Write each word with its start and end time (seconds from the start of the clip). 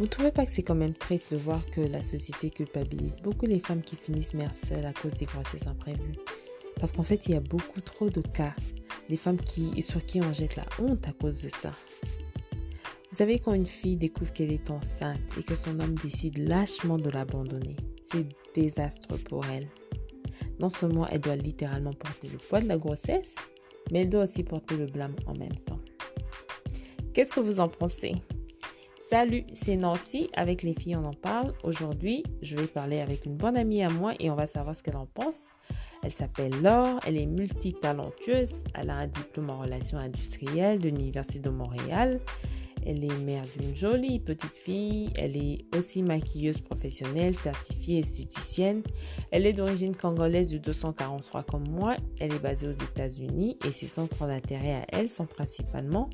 Vous 0.00 0.08
trouvez 0.08 0.32
pas 0.32 0.44
que 0.44 0.50
c'est 0.50 0.64
quand 0.64 0.74
même 0.74 0.94
triste 0.94 1.30
de 1.30 1.36
voir 1.36 1.64
que 1.70 1.80
la 1.80 2.02
société 2.02 2.50
culpabilise 2.50 3.16
beaucoup 3.22 3.46
les 3.46 3.60
femmes 3.60 3.82
qui 3.82 3.94
finissent 3.94 4.34
mères 4.34 4.54
seules 4.56 4.84
à 4.84 4.92
cause 4.92 5.14
des 5.14 5.24
grossesses 5.24 5.68
imprévues? 5.70 6.16
Parce 6.80 6.90
qu'en 6.90 7.04
fait, 7.04 7.26
il 7.26 7.32
y 7.32 7.36
a 7.36 7.40
beaucoup 7.40 7.80
trop 7.80 8.10
de 8.10 8.20
cas, 8.20 8.54
des 9.08 9.16
femmes 9.16 9.36
qui, 9.36 9.80
sur 9.82 10.04
qui 10.04 10.20
on 10.20 10.32
jette 10.32 10.56
la 10.56 10.64
honte 10.80 11.06
à 11.06 11.12
cause 11.12 11.42
de 11.42 11.48
ça. 11.48 11.70
Vous 13.12 13.18
savez, 13.18 13.38
quand 13.38 13.54
une 13.54 13.66
fille 13.66 13.96
découvre 13.96 14.32
qu'elle 14.32 14.50
est 14.50 14.68
enceinte 14.68 15.20
et 15.38 15.44
que 15.44 15.54
son 15.54 15.78
homme 15.78 15.94
décide 15.94 16.38
lâchement 16.38 16.98
de 16.98 17.10
l'abandonner, 17.10 17.76
c'est 18.10 18.26
désastre 18.52 19.16
pour 19.16 19.46
elle. 19.46 19.68
Non 20.58 20.70
seulement 20.70 21.06
elle 21.06 21.20
doit 21.20 21.36
littéralement 21.36 21.92
porter 21.92 22.28
le 22.32 22.38
poids 22.38 22.60
de 22.60 22.66
la 22.66 22.78
grossesse, 22.78 23.32
mais 23.92 24.00
elle 24.00 24.10
doit 24.10 24.24
aussi 24.24 24.42
porter 24.42 24.76
le 24.76 24.86
blâme 24.86 25.14
en 25.26 25.34
même 25.34 25.56
temps. 25.64 25.80
Qu'est-ce 27.12 27.32
que 27.32 27.38
vous 27.38 27.60
en 27.60 27.68
pensez? 27.68 28.16
Salut, 29.10 29.44
c'est 29.52 29.76
Nancy. 29.76 30.30
Avec 30.32 30.62
les 30.62 30.72
filles, 30.72 30.96
on 30.96 31.04
en 31.04 31.12
parle. 31.12 31.52
Aujourd'hui, 31.62 32.22
je 32.40 32.56
vais 32.56 32.66
parler 32.66 33.00
avec 33.00 33.26
une 33.26 33.36
bonne 33.36 33.54
amie 33.54 33.82
à 33.82 33.90
moi 33.90 34.14
et 34.18 34.30
on 34.30 34.34
va 34.34 34.46
savoir 34.46 34.74
ce 34.74 34.82
qu'elle 34.82 34.96
en 34.96 35.04
pense. 35.04 35.42
Elle 36.02 36.10
s'appelle 36.10 36.62
Laure, 36.62 37.00
elle 37.06 37.18
est 37.18 37.26
multitalentueuse. 37.26 38.64
Elle 38.74 38.88
a 38.88 38.96
un 38.96 39.06
diplôme 39.06 39.50
en 39.50 39.58
relations 39.58 39.98
industrielles 39.98 40.78
de 40.78 40.88
l'Université 40.88 41.38
de 41.38 41.50
Montréal. 41.50 42.18
Elle 42.86 43.04
est 43.04 43.18
mère 43.18 43.44
d'une 43.58 43.76
jolie 43.76 44.20
petite 44.20 44.56
fille. 44.56 45.10
Elle 45.18 45.36
est 45.36 45.66
aussi 45.76 46.02
maquilleuse 46.02 46.62
professionnelle, 46.62 47.34
certifiée 47.34 47.98
esthéticienne. 47.98 48.82
Elle 49.30 49.44
est 49.44 49.52
d'origine 49.52 49.94
congolaise 49.94 50.48
du 50.48 50.60
243 50.60 51.42
comme 51.42 51.68
moi. 51.68 51.96
Elle 52.20 52.32
est 52.32 52.42
basée 52.42 52.68
aux 52.68 52.72
États-Unis 52.72 53.58
et 53.66 53.70
ses 53.70 53.86
centres 53.86 54.26
d'intérêt 54.26 54.76
à 54.76 54.86
elle 54.88 55.10
sont 55.10 55.26
principalement 55.26 56.08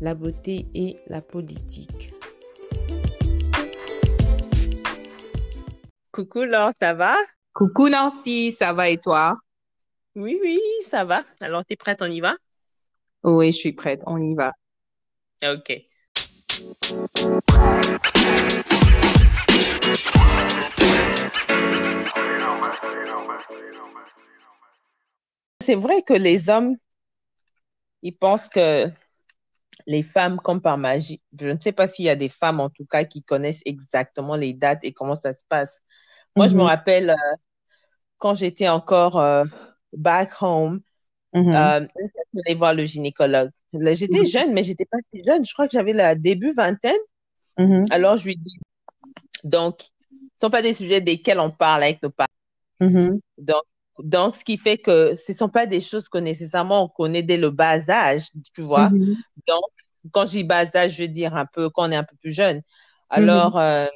la 0.00 0.14
beauté 0.14 0.66
et 0.74 0.98
la 1.08 1.20
politique. 1.20 2.14
Coucou 6.18 6.42
Laure, 6.42 6.72
ça 6.80 6.94
va? 6.94 7.14
Coucou 7.52 7.88
Nancy, 7.88 8.50
ça 8.50 8.72
va 8.72 8.88
et 8.88 8.98
toi? 8.98 9.36
Oui, 10.16 10.36
oui, 10.42 10.58
ça 10.84 11.04
va. 11.04 11.22
Alors, 11.40 11.64
tu 11.64 11.74
es 11.74 11.76
prête, 11.76 12.02
on 12.02 12.10
y 12.10 12.20
va? 12.20 12.34
Oui, 13.22 13.52
je 13.52 13.56
suis 13.56 13.72
prête, 13.72 14.00
on 14.04 14.18
y 14.18 14.34
va. 14.34 14.50
Ok. 15.44 15.80
C'est 25.60 25.76
vrai 25.76 26.02
que 26.02 26.14
les 26.14 26.48
hommes, 26.48 26.74
ils 28.02 28.16
pensent 28.16 28.48
que 28.48 28.90
les 29.86 30.02
femmes, 30.02 30.40
comme 30.40 30.60
par 30.60 30.78
magie, 30.78 31.22
je 31.38 31.46
ne 31.46 31.60
sais 31.60 31.70
pas 31.70 31.86
s'il 31.86 32.06
y 32.06 32.10
a 32.10 32.16
des 32.16 32.28
femmes 32.28 32.58
en 32.58 32.70
tout 32.70 32.86
cas 32.86 33.04
qui 33.04 33.22
connaissent 33.22 33.62
exactement 33.64 34.34
les 34.34 34.52
dates 34.52 34.80
et 34.82 34.92
comment 34.92 35.14
ça 35.14 35.32
se 35.32 35.44
passe. 35.48 35.80
Moi, 36.38 36.48
je 36.48 36.56
me 36.56 36.62
Mhm, 36.62 36.64
rappelle 36.64 37.10
euh, 37.10 37.16
quand 38.18 38.34
j'étais 38.34 38.68
encore 38.68 39.18
euh, 39.18 39.44
back 39.92 40.32
home, 40.42 40.80
euh, 41.54 41.86
je 42.34 42.40
allée 42.46 42.56
voir 42.56 42.74
le 42.74 42.84
gynécologue. 42.86 43.50
J'étais 43.74 44.26
mhm, 44.26 44.26
jeune, 44.26 44.52
mais 44.54 44.62
j'étais 44.64 44.86
pas 44.86 44.98
si 45.14 45.22
jeune. 45.24 45.44
Je 45.46 45.52
crois 45.54 45.66
que 45.68 45.72
j'avais 45.74 45.92
la 45.94 46.14
début 46.14 46.52
vingtaine. 46.54 46.96
mhm, 47.58 47.90
Alors, 47.90 48.16
je 48.16 48.26
lui 48.26 48.36
dis, 48.36 48.58
donc, 49.44 49.82
ce 49.82 50.14
ne 50.16 50.28
sont 50.40 50.50
pas 50.50 50.62
des 50.62 50.74
sujets 50.74 51.00
desquels 51.02 51.40
on 51.40 51.50
parle 51.50 51.84
avec 51.84 52.02
nos 52.02 52.10
parents. 52.10 52.28
Donc, 53.38 53.62
donc, 53.98 54.36
ce 54.36 54.44
qui 54.44 54.58
fait 54.58 54.78
que 54.78 55.14
ce 55.16 55.32
ne 55.32 55.36
sont 55.36 55.48
pas 55.48 55.66
des 55.66 55.80
choses 55.80 56.08
que 56.08 56.18
nécessairement 56.18 56.84
on 56.84 56.88
connaît 56.88 57.22
dès 57.22 57.36
le 57.36 57.50
bas 57.50 57.78
âge, 57.88 58.28
tu 58.54 58.62
vois. 58.62 58.94
Donc, 59.46 59.62
quand 60.12 60.26
je 60.26 60.32
dis 60.32 60.44
bas 60.44 60.66
âge, 60.74 60.94
je 60.96 61.02
veux 61.02 61.08
dire 61.08 61.34
un 61.36 61.46
peu, 61.46 61.70
quand 61.70 61.88
on 61.88 61.92
est 61.92 61.96
un 61.96 62.04
peu 62.04 62.16
plus 62.16 62.32
jeune. 62.32 62.62
Alors, 63.10 63.58
euh, 63.58 63.86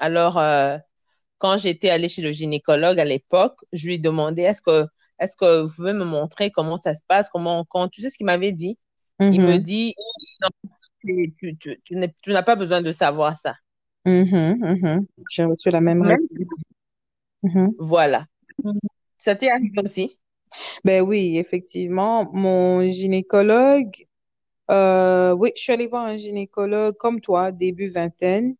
alors 0.00 0.38
euh, 0.38 0.78
quand 1.42 1.58
j'étais 1.58 1.90
allée 1.90 2.08
chez 2.10 2.22
le 2.22 2.32
gynécologue 2.32 3.00
à 3.00 3.06
l'époque, 3.06 3.58
je 3.74 3.88
lui 3.88 4.00
demandais, 4.00 4.44
est-ce 4.44 4.62
que, 4.62 4.86
est-ce 5.20 5.36
que 5.36 5.62
vous 5.62 5.74
pouvez 5.74 5.94
me 5.94 6.04
montrer 6.06 6.52
comment 6.52 6.78
ça 6.78 6.96
se 6.96 7.02
passe, 7.08 7.30
comment 7.30 7.60
on 7.60 7.66
compte? 7.66 7.92
Tu 7.92 8.02
sais 8.02 8.10
ce 8.10 8.18
qu'il 8.18 8.26
m'avait 8.26 8.52
dit? 8.52 8.78
Il 9.30 9.42
me 9.42 9.58
mhm, 9.58 9.58
dit, 9.58 9.96
non, 10.42 10.48
tu, 11.00 11.34
tu, 11.38 11.56
tu, 11.58 11.80
tu 11.84 11.96
n'es- 11.96 12.14
tu 12.22 12.30
n'as 12.32 12.42
pas 12.44 12.56
besoin 12.56 12.82
de 12.82 12.92
savoir 12.92 13.36
ça. 13.38 13.56
mhm, 14.06 14.58
mhm. 14.62 15.06
J'ai 15.30 15.44
reçu 15.44 15.70
la 15.70 15.80
même 15.80 16.02
réponse. 16.02 16.62
Voilà. 17.78 18.26
Ça 19.18 19.34
t'est 19.36 19.50
arrivé 19.50 19.80
aussi? 19.84 20.18
Ben 20.84 21.02
oui, 21.02 21.38
effectivement, 21.38 22.30
mon 22.32 22.88
gynécologue, 22.88 23.92
euh, 24.70 25.32
oui, 25.34 25.52
je 25.56 25.62
suis 25.62 25.72
allée 25.74 25.88
voir 25.88 26.06
un 26.06 26.16
gynécologue 26.18 26.96
comme 26.98 27.20
toi, 27.22 27.52
début 27.52 27.88
vingtaine, 27.90 28.56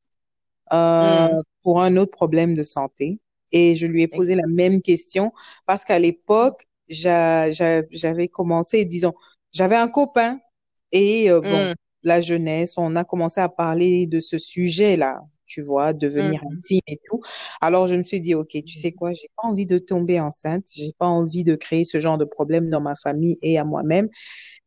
euh, 0.72 0.98
Hmm. 1.00 1.42
pour 1.62 1.80
un 1.82 1.96
autre 1.96 2.10
problème 2.12 2.54
de 2.54 2.62
santé. 2.62 3.20
Et 3.52 3.76
je 3.76 3.86
lui 3.86 4.02
ai 4.02 4.08
posé 4.08 4.34
la 4.34 4.46
même 4.48 4.80
question 4.82 5.32
parce 5.66 5.84
qu'à 5.84 5.98
l'époque, 5.98 6.64
j'a- 6.88 7.50
j'a- 7.52 7.82
j'avais 7.90 8.28
commencé, 8.28 8.84
disons, 8.84 9.14
j'avais 9.52 9.76
un 9.76 9.88
copain 9.88 10.40
et 10.92 11.30
euh, 11.30 11.40
bon, 11.40 11.68
Hmm. 11.68 11.74
la 12.02 12.20
jeunesse, 12.20 12.78
on 12.78 12.96
a 12.96 13.04
commencé 13.04 13.40
à 13.40 13.48
parler 13.48 14.06
de 14.06 14.20
ce 14.20 14.38
sujet-là, 14.38 15.20
tu 15.46 15.62
vois, 15.62 15.92
devenir 15.92 16.40
Hmm. 16.40 16.52
intime 16.52 16.80
et 16.86 16.98
tout. 17.08 17.20
Alors 17.60 17.86
je 17.86 17.94
me 17.94 18.02
suis 18.02 18.20
dit, 18.20 18.34
OK, 18.34 18.50
tu 18.66 18.74
sais 18.74 18.92
quoi, 18.92 19.12
j'ai 19.12 19.28
pas 19.36 19.48
envie 19.48 19.66
de 19.66 19.78
tomber 19.78 20.18
enceinte, 20.20 20.64
j'ai 20.74 20.92
pas 20.98 21.06
envie 21.06 21.44
de 21.44 21.54
créer 21.56 21.84
ce 21.84 22.00
genre 22.00 22.18
de 22.18 22.24
problème 22.24 22.70
dans 22.70 22.80
ma 22.80 22.96
famille 22.96 23.36
et 23.42 23.58
à 23.58 23.64
moi-même. 23.64 24.08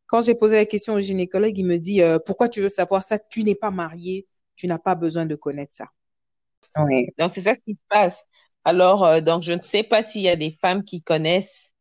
Quand 0.06 0.20
j'ai 0.22 0.34
posé 0.34 0.56
la 0.56 0.66
question 0.66 0.94
au 0.94 1.00
gynécologue, 1.00 1.56
il 1.58 1.64
me 1.66 1.78
dit, 1.78 2.02
euh, 2.02 2.18
pourquoi 2.18 2.48
tu 2.48 2.60
veux 2.60 2.68
savoir 2.68 3.02
ça? 3.02 3.18
Tu 3.18 3.44
n'es 3.44 3.54
pas 3.54 3.70
mariée, 3.70 4.26
tu 4.56 4.66
n'as 4.68 4.78
pas 4.78 4.94
besoin 4.96 5.26
de 5.26 5.36
connaître 5.36 5.74
ça. 5.74 5.86
Oui. 6.78 7.06
Donc, 7.18 7.32
c'est 7.34 7.42
ça 7.42 7.56
qui 7.56 7.72
se 7.74 7.80
passe. 7.88 8.18
Alors, 8.64 9.04
euh, 9.04 9.20
donc, 9.20 9.42
je 9.42 9.52
ne 9.52 9.62
sais 9.62 9.82
pas 9.82 10.02
s'il 10.02 10.22
y 10.22 10.28
a 10.28 10.36
des 10.36 10.56
femmes 10.60 10.84
qui 10.84 11.02
connaissent 11.02 11.72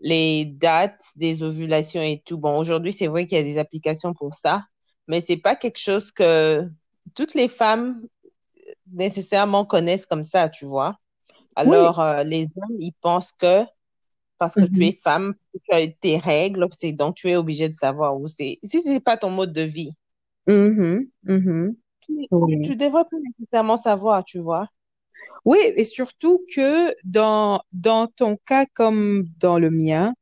les 0.00 0.46
dates 0.46 1.02
des 1.16 1.42
ovulations 1.42 2.02
et 2.02 2.22
tout. 2.26 2.38
Bon, 2.38 2.58
aujourd'hui, 2.58 2.92
c'est 2.92 3.08
vrai 3.08 3.26
qu'il 3.26 3.38
y 3.38 3.40
a 3.40 3.44
des 3.44 3.58
applications 3.58 4.14
pour 4.14 4.34
ça, 4.34 4.64
mais 5.08 5.20
c'est 5.22 5.36
pas 5.38 5.56
quelque 5.56 5.78
chose 5.78 6.12
que 6.12 6.68
toutes 7.14 7.34
les 7.34 7.48
femmes 7.48 8.02
nécessairement 8.92 9.64
connaissent 9.64 10.06
comme 10.06 10.24
ça, 10.26 10.48
tu 10.48 10.64
vois. 10.66 10.96
Oui. 11.64 11.90
Alors, 11.90 12.00
euh, 12.00 12.24
les 12.24 12.44
hommes, 12.56 12.76
ils 12.80 12.94
pensent 13.02 13.32
que 13.32 13.64
parce 14.38 14.56
que 14.56 14.66
tu 14.66 14.84
Mhm. 14.84 14.86
es 14.86 14.98
femme, 15.04 15.34
tu 15.64 15.74
as 15.76 15.88
tes 15.88 16.18
règles, 16.18 16.68
c'est 16.72 16.92
donc 16.92 17.16
tu 17.16 17.30
es 17.30 17.36
obligé 17.36 17.68
de 17.68 17.74
savoir 17.74 18.16
où 18.18 18.28
c'est. 18.28 18.58
Si 18.64 18.82
c'est 18.82 19.00
pas 19.00 19.16
ton 19.18 19.30
mode 19.30 19.52
de 19.52 19.62
vie, 19.62 19.92
Mhm. 20.46 21.10
Mhm. 21.22 21.76
tu, 21.76 21.89
Oui. 22.30 22.56
tu 22.62 22.76
devrais 22.76 23.04
pas 23.04 23.16
nécessairement 23.38 23.76
savoir, 23.76 24.24
tu 24.24 24.38
vois. 24.40 24.68
Oui, 25.44 25.58
et 25.76 25.84
surtout 25.84 26.44
que 26.54 26.94
dans, 27.04 27.62
dans 27.72 28.06
ton 28.06 28.36
cas 28.46 28.66
comme 28.74 29.24
dans 29.38 29.58
le 29.58 29.70
mien, 29.70 30.14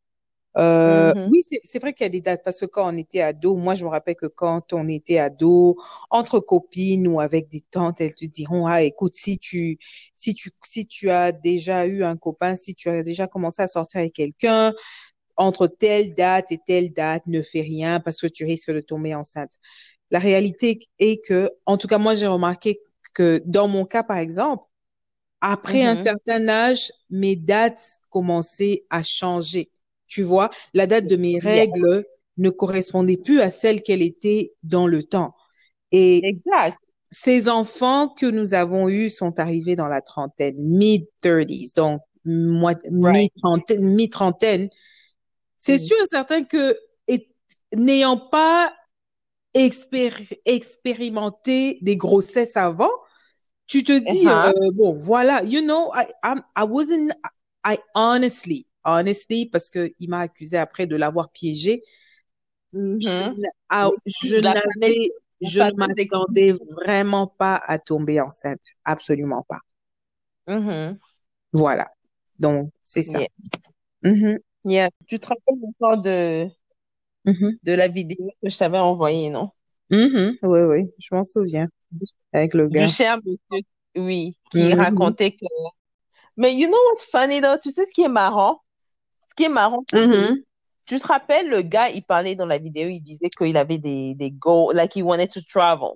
euh, 0.58 1.12
Mhm, 1.12 1.32
oui, 1.32 1.40
c'est, 1.42 1.60
c'est 1.64 1.80
vrai 1.80 1.94
qu'il 1.94 2.04
y 2.04 2.08
a 2.08 2.10
des 2.10 2.20
dates 2.22 2.42
parce 2.44 2.60
que 2.60 2.66
quand 2.66 2.92
on 2.92 2.96
était 2.96 3.22
ado, 3.22 3.56
moi 3.56 3.74
je 3.74 3.84
me 3.84 3.90
rappelle 3.90 4.16
que 4.16 4.26
quand 4.26 4.72
on 4.74 4.88
était 4.88 5.18
ado, 5.18 5.76
entre 6.10 6.40
copines 6.40 7.08
ou 7.08 7.20
avec 7.20 7.48
des 7.50 7.62
tantes, 7.70 8.00
elles 8.00 8.14
te 8.14 8.26
diront, 8.26 8.66
ah, 8.66 8.82
écoute, 8.82 9.14
si 9.16 9.38
tu, 9.38 9.78
si 10.16 10.34
tu, 10.34 10.50
si 10.64 10.86
tu 10.88 11.10
as 11.10 11.32
déjà 11.32 11.86
eu 11.86 12.04
un 12.04 12.16
copain, 12.16 12.56
si 12.56 12.74
tu 12.74 12.88
as 12.90 13.02
déjà 13.04 13.28
commencé 13.28 13.62
à 13.62 13.68
sortir 13.68 14.00
avec 14.00 14.14
quelqu'un, 14.14 14.74
entre 15.36 15.68
telle 15.68 16.14
date 16.14 16.52
et 16.52 16.58
telle 16.66 16.92
date, 16.92 17.22
ne 17.26 17.42
fais 17.42 17.60
rien 17.60 18.00
parce 18.00 18.20
que 18.20 18.26
tu 18.26 18.44
risques 18.44 18.72
de 18.72 18.80
tomber 18.80 19.14
enceinte. 19.14 19.52
La 20.10 20.18
réalité 20.18 20.80
est 20.98 21.24
que, 21.24 21.50
en 21.66 21.78
tout 21.78 21.88
cas, 21.88 21.98
moi 21.98 22.14
j'ai 22.14 22.26
remarqué 22.26 22.80
que 23.14 23.42
dans 23.46 23.68
mon 23.68 23.84
cas, 23.84 24.02
par 24.02 24.18
exemple, 24.18 24.64
après 25.40 25.84
un 25.84 25.94
mhm. 25.94 25.96
certain 25.96 26.48
âge, 26.48 26.92
mes 27.10 27.36
dates 27.36 27.80
commençaient 28.10 28.84
à 28.90 29.02
changer. 29.02 29.70
Tu 30.06 30.22
vois, 30.22 30.50
la 30.74 30.86
date 30.86 31.06
de 31.06 31.16
mes 31.16 31.38
Yeah, 31.42 31.64
règles 31.64 32.04
ne 32.38 32.50
correspondait 32.50 33.16
plus 33.18 33.40
à 33.40 33.50
celle 33.50 33.82
qu'elle 33.82 34.02
était 34.02 34.54
dans 34.62 34.86
le 34.86 35.02
temps. 35.02 35.34
Et 35.92 36.30
exact. 36.30 36.78
ces 37.10 37.48
enfants 37.48 38.08
que 38.08 38.26
nous 38.26 38.54
avons 38.54 38.88
eus 38.88 39.10
sont 39.10 39.38
arrivés 39.40 39.76
dans 39.76 39.88
la 39.88 40.02
trentaine, 40.02 40.56
mid-30s, 40.58 41.74
donc 41.74 42.02
Right. 43.00 43.28
mi-trentaine, 43.36 43.94
mi-trentaine. 43.94 44.68
C'est 45.58 45.78
Mm. 45.78 45.78
sûr 45.78 45.96
et 46.02 46.06
certain 46.06 46.44
que, 46.44 46.76
n'ayant 47.76 48.16
pas 48.16 48.72
expér- 49.54 50.38
expérimenté 50.44 51.78
des 51.82 51.96
grossesses 51.96 52.56
avant, 52.56 52.90
tu 53.66 53.84
te 53.84 53.92
dis, 53.98 54.30
Uh-huh. 54.30 54.42
euh, 54.44 54.70
bon, 54.74 54.96
voilà, 54.98 55.42
you 55.44 55.62
know, 55.62 55.92
I, 55.94 56.04
I'm- 56.24 56.42
I 56.56 56.64
wasn't, 56.64 57.12
I 57.66 57.78
honestly, 57.94 58.66
honestly, 58.84 59.46
parce 59.46 59.70
que 59.70 59.90
il 60.00 60.10
m'a 60.10 60.20
accusé 60.20 60.58
après 60.58 60.86
de 60.86 60.96
l'avoir 60.96 61.30
piégé, 61.32 61.82
je, 62.98 63.14
Mhm. 63.14 63.34
n- 63.36 63.50
ah, 63.70 63.90
je 64.06 64.36
n'avais, 64.36 64.96
je 65.40 65.60
ne 65.60 65.72
m'attendais 65.76 66.52
vraiment 66.52 67.26
pas 67.26 67.56
à 67.66 67.78
tomber 67.78 68.20
enceinte, 68.20 68.62
absolument 68.84 69.42
pas. 69.48 69.60
Mhm. 70.46 71.00
Voilà. 71.52 71.90
Donc, 72.38 72.72
c'est 72.82 73.02
ça. 73.02 73.20
Yeah. 73.20 73.28
Mhm, 74.04 74.38
Yeah. 74.64 74.90
Tu 75.06 75.18
te 75.18 75.26
rappelles 75.28 75.56
encore 75.64 76.00
de, 76.00 76.48
mhm, 77.24 77.58
de 77.62 77.72
la 77.74 77.88
vidéo 77.88 78.30
que 78.42 78.48
je 78.50 78.58
t'avais 78.58 78.78
envoyée, 78.78 79.30
non? 79.30 79.50
mhm. 79.90 80.36
Oui, 80.42 80.60
oui, 80.62 80.92
je 80.98 81.14
m'en 81.14 81.22
souviens. 81.22 81.66
avec 82.32 82.54
le 82.54 82.68
du 82.68 82.86
gars. 82.86 82.88
cher 82.88 83.18
monsieur, 83.24 83.64
oui, 83.96 84.36
qui 84.50 84.74
Mhm. 84.74 84.74
racontait 84.74 85.32
que... 85.32 85.44
Mais 86.36 86.54
you 86.54 86.68
know 86.68 86.78
what's 86.90 87.06
funny 87.06 87.40
though? 87.40 87.58
Tu 87.58 87.70
sais 87.70 87.86
ce 87.86 87.92
qui 87.92 88.02
est 88.02 88.08
marrant? 88.08 88.62
Ce 89.30 89.34
qui 89.36 89.44
est 89.44 89.48
marrant, 89.48 89.84
c'est 89.90 90.02
que 90.04 90.32
tu 90.86 91.00
te 91.00 91.06
rappelles, 91.06 91.48
le 91.50 91.62
gars, 91.62 91.90
il 91.90 92.04
parlait 92.04 92.36
dans 92.36 92.46
la 92.46 92.58
vidéo, 92.58 92.88
il 92.90 93.00
disait 93.02 93.30
qu'il 93.38 93.56
avait 93.56 93.78
des, 93.78 94.14
des 94.16 94.30
goals, 94.32 94.74
like 94.76 94.96
he 94.96 95.02
wanted 95.02 95.30
to 95.32 95.40
travel, 95.42 95.94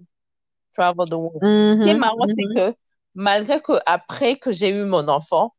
travel 0.74 1.08
the 1.08 1.14
world. 1.14 1.44
Ce 1.76 1.80
qui 1.82 1.90
est 1.90 1.94
marrant, 1.94 2.26
c'est 2.38 2.48
que 2.48 2.76
malgré 3.14 3.60
que 3.62 3.74
après 3.86 4.36
que 4.38 4.52
j'ai 4.52 4.70
eu 4.70 4.84
mon 4.86 5.08
enfant, 5.08 5.54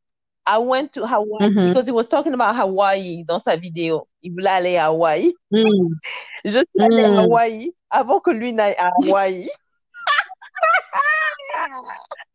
I 0.46 0.58
went 0.60 0.92
to 0.94 1.06
Hawaii 1.08 1.50
Mhm. 1.50 1.70
because 1.70 1.86
he 1.88 1.92
was 1.92 2.08
talking 2.08 2.34
about 2.34 2.56
Hawaii 2.56 3.24
dans 3.24 3.40
sa 3.42 3.56
vidéo. 3.56 4.08
Il 4.22 4.34
voulait 4.34 4.50
aller 4.50 4.76
à 4.78 4.88
Hawaï. 4.88 5.34
Mhm. 5.52 5.96
Je 6.46 6.60
suis 6.60 6.80
allée 6.84 7.04
à 7.04 7.10
Mhm. 7.10 7.20
Hawaï 7.20 7.74
avant 7.90 8.20
que 8.20 8.32
lui 8.32 8.52
n'aille 8.52 8.76
à 8.78 8.90
Hawaï. 9.08 9.48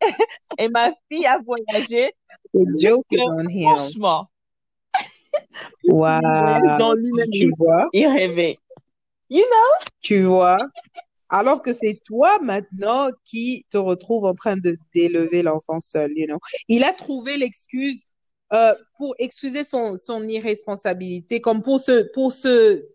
Et 0.58 0.68
ma 0.68 0.92
fille 1.10 1.26
a 1.26 1.38
voyagé 1.38 2.12
on 2.54 3.48
him. 3.48 3.76
franchement, 3.76 4.28
dans 6.78 6.94
Wow. 6.94 6.94
Tu, 7.04 7.30
tu 7.30 7.50
vois? 7.58 7.88
Il 7.92 8.06
rêvait. 8.06 8.58
You 9.30 9.44
know? 9.44 9.86
Tu 10.02 10.22
vois? 10.22 10.56
Alors 11.30 11.62
que 11.62 11.72
c'est 11.72 12.00
toi 12.04 12.38
maintenant 12.42 13.10
qui 13.24 13.64
te 13.70 13.76
retrouve 13.78 14.24
en 14.24 14.34
train 14.34 14.56
de 14.56 14.76
d'élever 14.94 15.42
l'enfant 15.42 15.80
seul, 15.80 16.10
you 16.16 16.26
know. 16.26 16.38
Il 16.68 16.84
a 16.84 16.92
trouvé 16.92 17.36
l'excuse 17.36 18.04
euh, 18.52 18.74
pour 18.96 19.14
excuser 19.18 19.64
son, 19.64 19.96
son 19.96 20.22
irresponsabilité, 20.24 21.40
comme 21.40 21.62
pour 21.62 21.80
se, 21.80 22.10
pour 22.14 22.32
se 22.32 22.86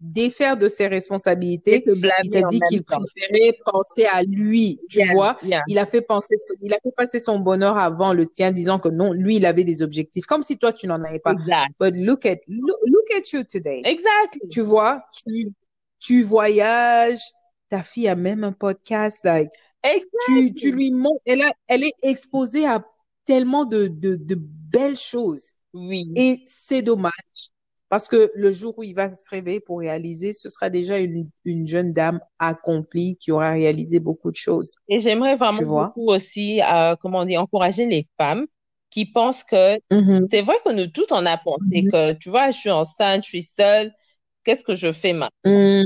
défaire 0.00 0.56
de 0.56 0.68
ses 0.68 0.86
responsabilités. 0.88 1.84
Il 2.22 2.30
t'a 2.30 2.42
dit 2.42 2.60
qu'il 2.60 2.82
préférait 2.82 3.56
penser 3.64 4.04
à 4.06 4.22
lui, 4.22 4.80
tu 4.88 4.98
Yeah, 4.98 5.12
vois. 5.12 5.36
yeah, 5.42 5.62
Il 5.66 5.78
a 5.78 5.86
fait 5.86 6.00
penser, 6.02 6.34
il 6.60 6.72
a 6.72 6.78
fait 6.82 6.90
passer 6.96 7.20
son 7.20 7.38
bonheur 7.40 7.76
avant 7.76 8.12
le 8.12 8.26
tien, 8.26 8.52
disant 8.52 8.78
que 8.78 8.88
non, 8.88 9.12
lui, 9.12 9.36
il 9.36 9.46
avait 9.46 9.64
des 9.64 9.82
objectifs, 9.82 10.24
comme 10.26 10.42
si 10.42 10.58
toi, 10.58 10.72
tu 10.72 10.86
n'en 10.86 11.02
avais 11.04 11.20
pas. 11.20 11.34
exact. 11.34 11.74
But 11.78 11.94
look 11.94 12.26
at, 12.26 12.38
look, 12.48 12.78
look 12.86 13.10
at 13.16 13.32
you 13.32 13.44
today. 13.44 13.82
Exactly. 13.84 14.48
Tu 14.50 14.60
vois, 14.60 15.04
tu, 15.26 15.52
tu 16.00 16.22
voyages, 16.22 17.20
ta 17.72 17.82
fille 17.84 18.08
a 18.08 18.16
même 18.16 18.44
un 18.44 18.52
podcast, 18.52 19.24
like, 19.24 19.50
tu, 20.18 20.54
tu 20.54 20.72
lui 20.72 20.90
montres, 20.92 21.22
elle 21.26 21.42
a, 21.42 21.52
elle 21.68 21.84
est 21.84 21.94
exposée 22.02 22.66
à 22.66 22.84
tellement 23.24 23.64
de, 23.64 23.88
de, 23.88 24.16
de 24.16 24.36
belles 24.38 24.96
choses. 24.96 25.54
Oui. 25.74 26.06
Et 26.16 26.38
c'est 26.46 26.82
dommage, 26.82 27.12
parce 27.88 28.08
que 28.08 28.32
le 28.34 28.52
jour 28.52 28.78
où 28.78 28.82
il 28.84 28.94
va 28.94 29.10
se 29.10 29.28
réveiller 29.30 29.60
pour 29.60 29.80
réaliser, 29.80 30.32
ce 30.32 30.48
sera 30.50 30.70
déjà 30.70 30.98
une, 30.98 31.30
une 31.44 31.66
jeune 31.68 31.92
dame 31.92 32.20
accomplie 32.38 33.16
qui 33.18 33.32
aura 33.32 33.52
réalisé 33.52 34.00
beaucoup 34.00 34.30
de 34.30 34.36
choses. 34.36 34.76
Et 34.88 35.00
j'aimerais 35.00 35.36
Tu 35.48 35.64
vraiment 35.64 35.64
vois? 35.64 35.96
beaucoup 35.96 36.08
aussi, 36.10 36.60
euh, 36.62 36.96
comment 36.96 37.24
dire, 37.24 37.40
encourager 37.40 37.86
les 37.86 38.08
femmes 38.18 38.46
qui 38.90 39.06
pensent 39.06 39.44
que 39.44 39.78
Mhm, 39.90 40.28
c'est 40.30 40.42
vrai 40.42 40.56
que 40.64 40.72
nous 40.72 40.86
toutes 40.88 41.12
on 41.12 41.26
a 41.26 41.36
pensé 41.38 41.84
mhm, 41.84 41.92
que, 41.92 42.12
tu 42.14 42.30
vois, 42.30 42.50
je 42.50 42.58
suis 42.58 42.70
enceinte, 42.70 43.24
je 43.24 43.28
suis 43.28 43.42
seule, 43.44 43.92
qu'est-ce 44.44 44.64
que 44.64 44.76
je 44.76 44.92
fais 44.92 45.12
maintenant? 45.14 45.32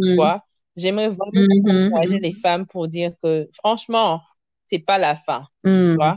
Tu 0.03 0.15
vois? 0.17 0.46
J'aimerais 0.77 1.09
vraiment 1.09 1.33
mhm, 1.33 1.91
encourager 1.91 2.19
les 2.21 2.35
femmes 2.35 2.67
pour 2.67 2.89
dire 2.89 3.13
que, 3.23 3.49
franchement, 3.55 4.23
c'est 4.71 4.79
pas 4.81 4.99
la 4.99 5.17
fin, 5.17 5.43
tu 5.43 5.49
mhm. 5.65 5.99
vois? 5.99 6.17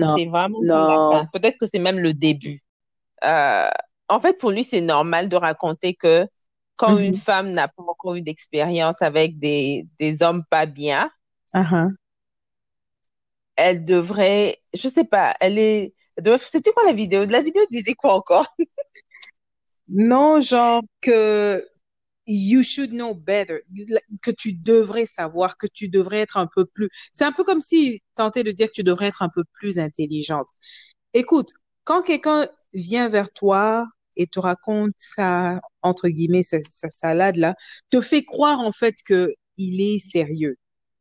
Non, 0.00 0.16
C'est 0.16 0.26
vraiment 0.26 0.64
pas 0.72 0.82
la 0.82 0.98
non. 1.08 1.24
fin. 1.24 1.26
Peut-être 1.32 1.58
que 1.58 1.66
c'est 1.66 1.78
même 1.78 1.98
le 1.98 2.14
début. 2.14 2.62
Euh, 3.24 3.68
en 4.08 4.20
fait, 4.20 4.38
pour 4.38 4.50
lui, 4.52 4.64
c'est 4.64 4.80
normal 4.82 5.28
de 5.28 5.36
raconter 5.36 5.94
que 5.94 6.28
quand 6.76 6.98
une 6.98 7.14
Mhm. 7.14 7.16
femme 7.16 7.52
n'a 7.52 7.68
pas 7.68 7.82
encore 7.84 8.16
eu 8.16 8.22
d'expérience 8.22 9.02
avec 9.02 9.38
des, 9.40 9.86
des 10.00 10.22
hommes 10.22 10.44
pas 10.50 10.66
bien, 10.66 11.10
Uh-huh. 11.54 11.94
elle 13.56 13.84
devrait, 13.84 14.58
je 14.74 14.88
sais 14.88 15.04
pas, 15.04 15.36
elle 15.40 15.58
est, 15.58 15.94
c'était 16.42 16.72
quoi 16.72 16.84
la 16.84 16.92
vidéo? 16.92 17.24
La 17.26 17.40
vidéo 17.42 17.62
disait 17.70 17.94
quoi 17.94 18.14
encore? 18.14 18.46
Non, 19.88 20.40
genre 20.40 20.82
que 21.00 21.64
you 22.26 22.62
should 22.62 22.90
know 22.90 23.14
better, 23.14 23.60
que 24.22 24.30
tu 24.30 24.52
devrais 24.54 25.06
savoir, 25.06 25.56
que 25.58 25.66
tu 25.66 25.88
devrais 25.88 26.20
être 26.20 26.36
un 26.36 26.46
peu 26.54 26.64
plus. 26.66 26.88
C'est 27.12 27.24
un 27.24 27.32
peu 27.32 27.44
comme 27.44 27.60
si 27.60 28.00
tentais 28.16 28.44
de 28.44 28.50
dire 28.52 28.68
que 28.68 28.72
tu 28.74 28.84
devrais 28.84 29.06
être 29.08 29.22
un 29.22 29.28
peu 29.28 29.44
plus 29.54 29.78
intelligente. 29.78 30.48
Écoute, 31.14 31.50
quand 31.84 32.02
quelqu'un 32.02 32.48
vient 32.72 33.08
vers 33.08 33.30
toi 33.32 33.86
et 34.16 34.26
te 34.26 34.40
raconte 34.40 34.94
sa, 34.98 35.60
entre 35.82 36.08
guillemets, 36.08 36.42
sa, 36.42 36.60
sa 36.60 36.90
salade 36.90 37.36
là, 37.36 37.54
te 37.90 38.00
fait 38.00 38.24
croire 38.24 38.60
en 38.60 38.72
fait 38.72 38.94
que 39.06 39.34
il 39.58 39.80
est 39.80 39.98
sérieux, 39.98 40.56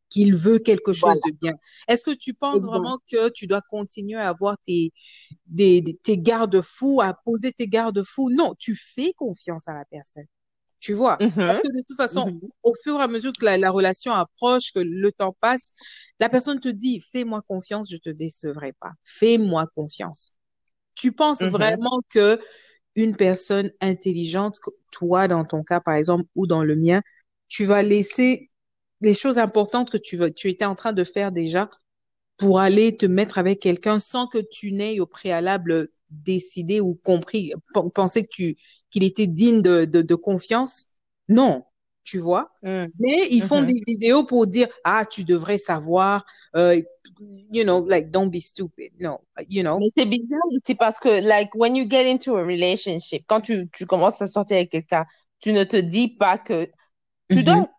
qu'il 0.09 0.35
veut 0.35 0.59
quelque 0.59 0.93
Voilà, 1.01 1.15
chose 1.15 1.23
de 1.23 1.31
bien. 1.31 1.53
Est-ce 1.87 2.05
que 2.05 2.11
tu 2.15 2.33
penses 2.35 2.65
vraiment 2.65 2.99
que 3.11 3.29
tu 3.29 3.47
dois 3.47 3.61
continuer 3.69 4.19
à 4.19 4.29
avoir 4.29 4.57
tes, 4.67 4.93
des- 5.47 5.99
tes 6.03 6.17
garde-fous, 6.19 7.01
à 7.01 7.13
poser 7.25 7.53
tes 7.53 7.67
garde-fous? 7.67 8.29
Non, 8.31 8.55
tu 8.59 8.75
fais 8.75 9.13
confiance 9.13 9.67
à 9.67 9.73
la 9.75 9.85
personne. 9.85 10.25
Tu 10.83 10.93
vois? 10.93 11.25
Parce 11.47 11.59
Mhm, 11.59 11.61
que 11.61 11.69
de 11.69 11.83
toute 11.87 11.97
façon, 11.97 12.31
mhm. 12.31 12.51
au 12.63 12.75
fur 12.83 12.99
et 13.01 13.03
à 13.03 13.09
mesure 13.09 13.33
que 13.33 13.45
la, 13.45 13.57
la 13.57 13.71
relation 13.71 14.13
approche, 14.13 14.73
que 14.73 14.81
le 14.81 15.11
temps 15.13 15.35
passe, 15.41 15.73
la 16.19 16.29
personne 16.29 16.61
te 16.61 16.69
dit, 16.69 17.01
fais-moi 17.01 17.41
confiance, 17.43 17.91
je 17.91 17.97
te 17.97 18.11
décevrai 18.11 18.73
pas. 18.73 18.91
Fais-moi 19.05 19.67
confiance. 19.75 20.33
Tu 20.95 21.13
penses 21.13 21.43
Mhm. 21.43 21.45
vraiment 21.45 22.01
que 22.09 22.39
une 22.95 23.15
personne 23.15 23.71
intelligente, 23.81 24.59
toi 24.91 25.27
dans 25.27 25.45
ton 25.45 25.63
cas 25.63 25.79
par 25.81 25.95
exemple, 25.95 26.25
ou 26.35 26.47
dans 26.47 26.63
le 26.63 26.75
mien, 26.77 27.01
tu 27.49 27.65
vas 27.65 27.83
laisser 27.83 28.49
les 29.01 29.13
choses 29.15 29.39
importantes 29.39 29.89
que 29.91 29.97
tu 29.97 30.17
veux, 30.17 30.31
tu 30.33 30.49
étais 30.49 30.65
en 30.65 30.75
train 30.75 30.93
de 30.93 31.03
faire 31.05 31.31
déjà 31.31 31.69
pour 32.37 32.59
aller 32.59 32.97
te 32.97 33.05
mettre 33.05 33.37
avec 33.37 33.59
quelqu'un 33.59 33.99
sans 33.99 34.27
que 34.27 34.39
tu 34.51 34.71
n'aies 34.71 34.99
au 34.99 35.05
préalable 35.05 35.89
décidé 36.09 36.79
ou 36.81 36.95
compris, 36.95 37.53
pen- 37.73 37.89
pensé 37.91 38.23
que 38.23 38.29
tu, 38.31 38.55
qu'il 38.93 39.03
était 39.05 39.27
digne 39.27 39.63
de, 39.63 39.85
de, 39.85 40.03
de 40.03 40.15
confiance? 40.15 40.87
Non, 41.29 41.65
tu 42.05 42.19
vois? 42.19 42.53
Mhm, 42.61 42.91
Mais 42.99 43.27
ils 43.31 43.43
font 43.43 43.63
mhm. 43.63 43.63
des 43.63 43.81
vidéos 43.87 44.25
pour 44.25 44.47
dire, 44.47 44.69
ah, 44.85 45.05
tu 45.05 45.25
devrais 45.25 45.59
savoir, 45.59 46.25
euh, 46.55 46.81
you 47.51 47.63
know, 47.65 47.85
like, 47.87 48.11
don't 48.11 48.29
be 48.31 48.39
stupid. 48.41 48.93
No, 49.01 49.21
you 49.49 49.63
know. 49.63 49.81
Mais 49.81 49.87
c'est 49.97 50.05
bizarre 50.05 50.39
aussi 50.55 50.75
parce 50.75 50.99
que, 50.99 51.09
like, 51.21 51.53
when 51.55 51.75
you 51.75 51.85
get 51.89 52.09
into 52.11 52.35
a 52.37 52.43
relationship, 52.43 53.23
quand 53.27 53.41
tu, 53.41 53.69
tu 53.71 53.85
commences 53.85 54.21
à 54.21 54.27
sortir 54.27 54.57
avec 54.57 54.71
quelqu'un, 54.71 55.05
tu 55.39 55.51
ne 55.53 55.63
te 55.63 55.75
dis 55.77 56.09
pas 56.09 56.37
que 56.37 56.69
tu 57.29 57.43
Mhm. 57.43 57.43
dois, 57.43 57.69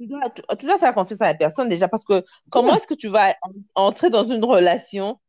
tu 0.00 0.06
dois, 0.08 0.30
tu, 0.30 0.42
tu 0.58 0.66
dois 0.66 0.78
faire 0.78 0.94
confiance 0.94 1.22
à 1.22 1.28
la 1.28 1.34
personne 1.34 1.68
déjà 1.68 1.88
parce 1.88 2.04
que 2.04 2.24
comment 2.50 2.74
est-ce 2.74 2.86
que 2.88 2.94
tu 2.94 3.08
vas 3.08 3.34
en- 3.76 3.86
entrer 3.86 4.10
dans 4.10 4.24
une 4.24 4.44
relation 4.44 5.20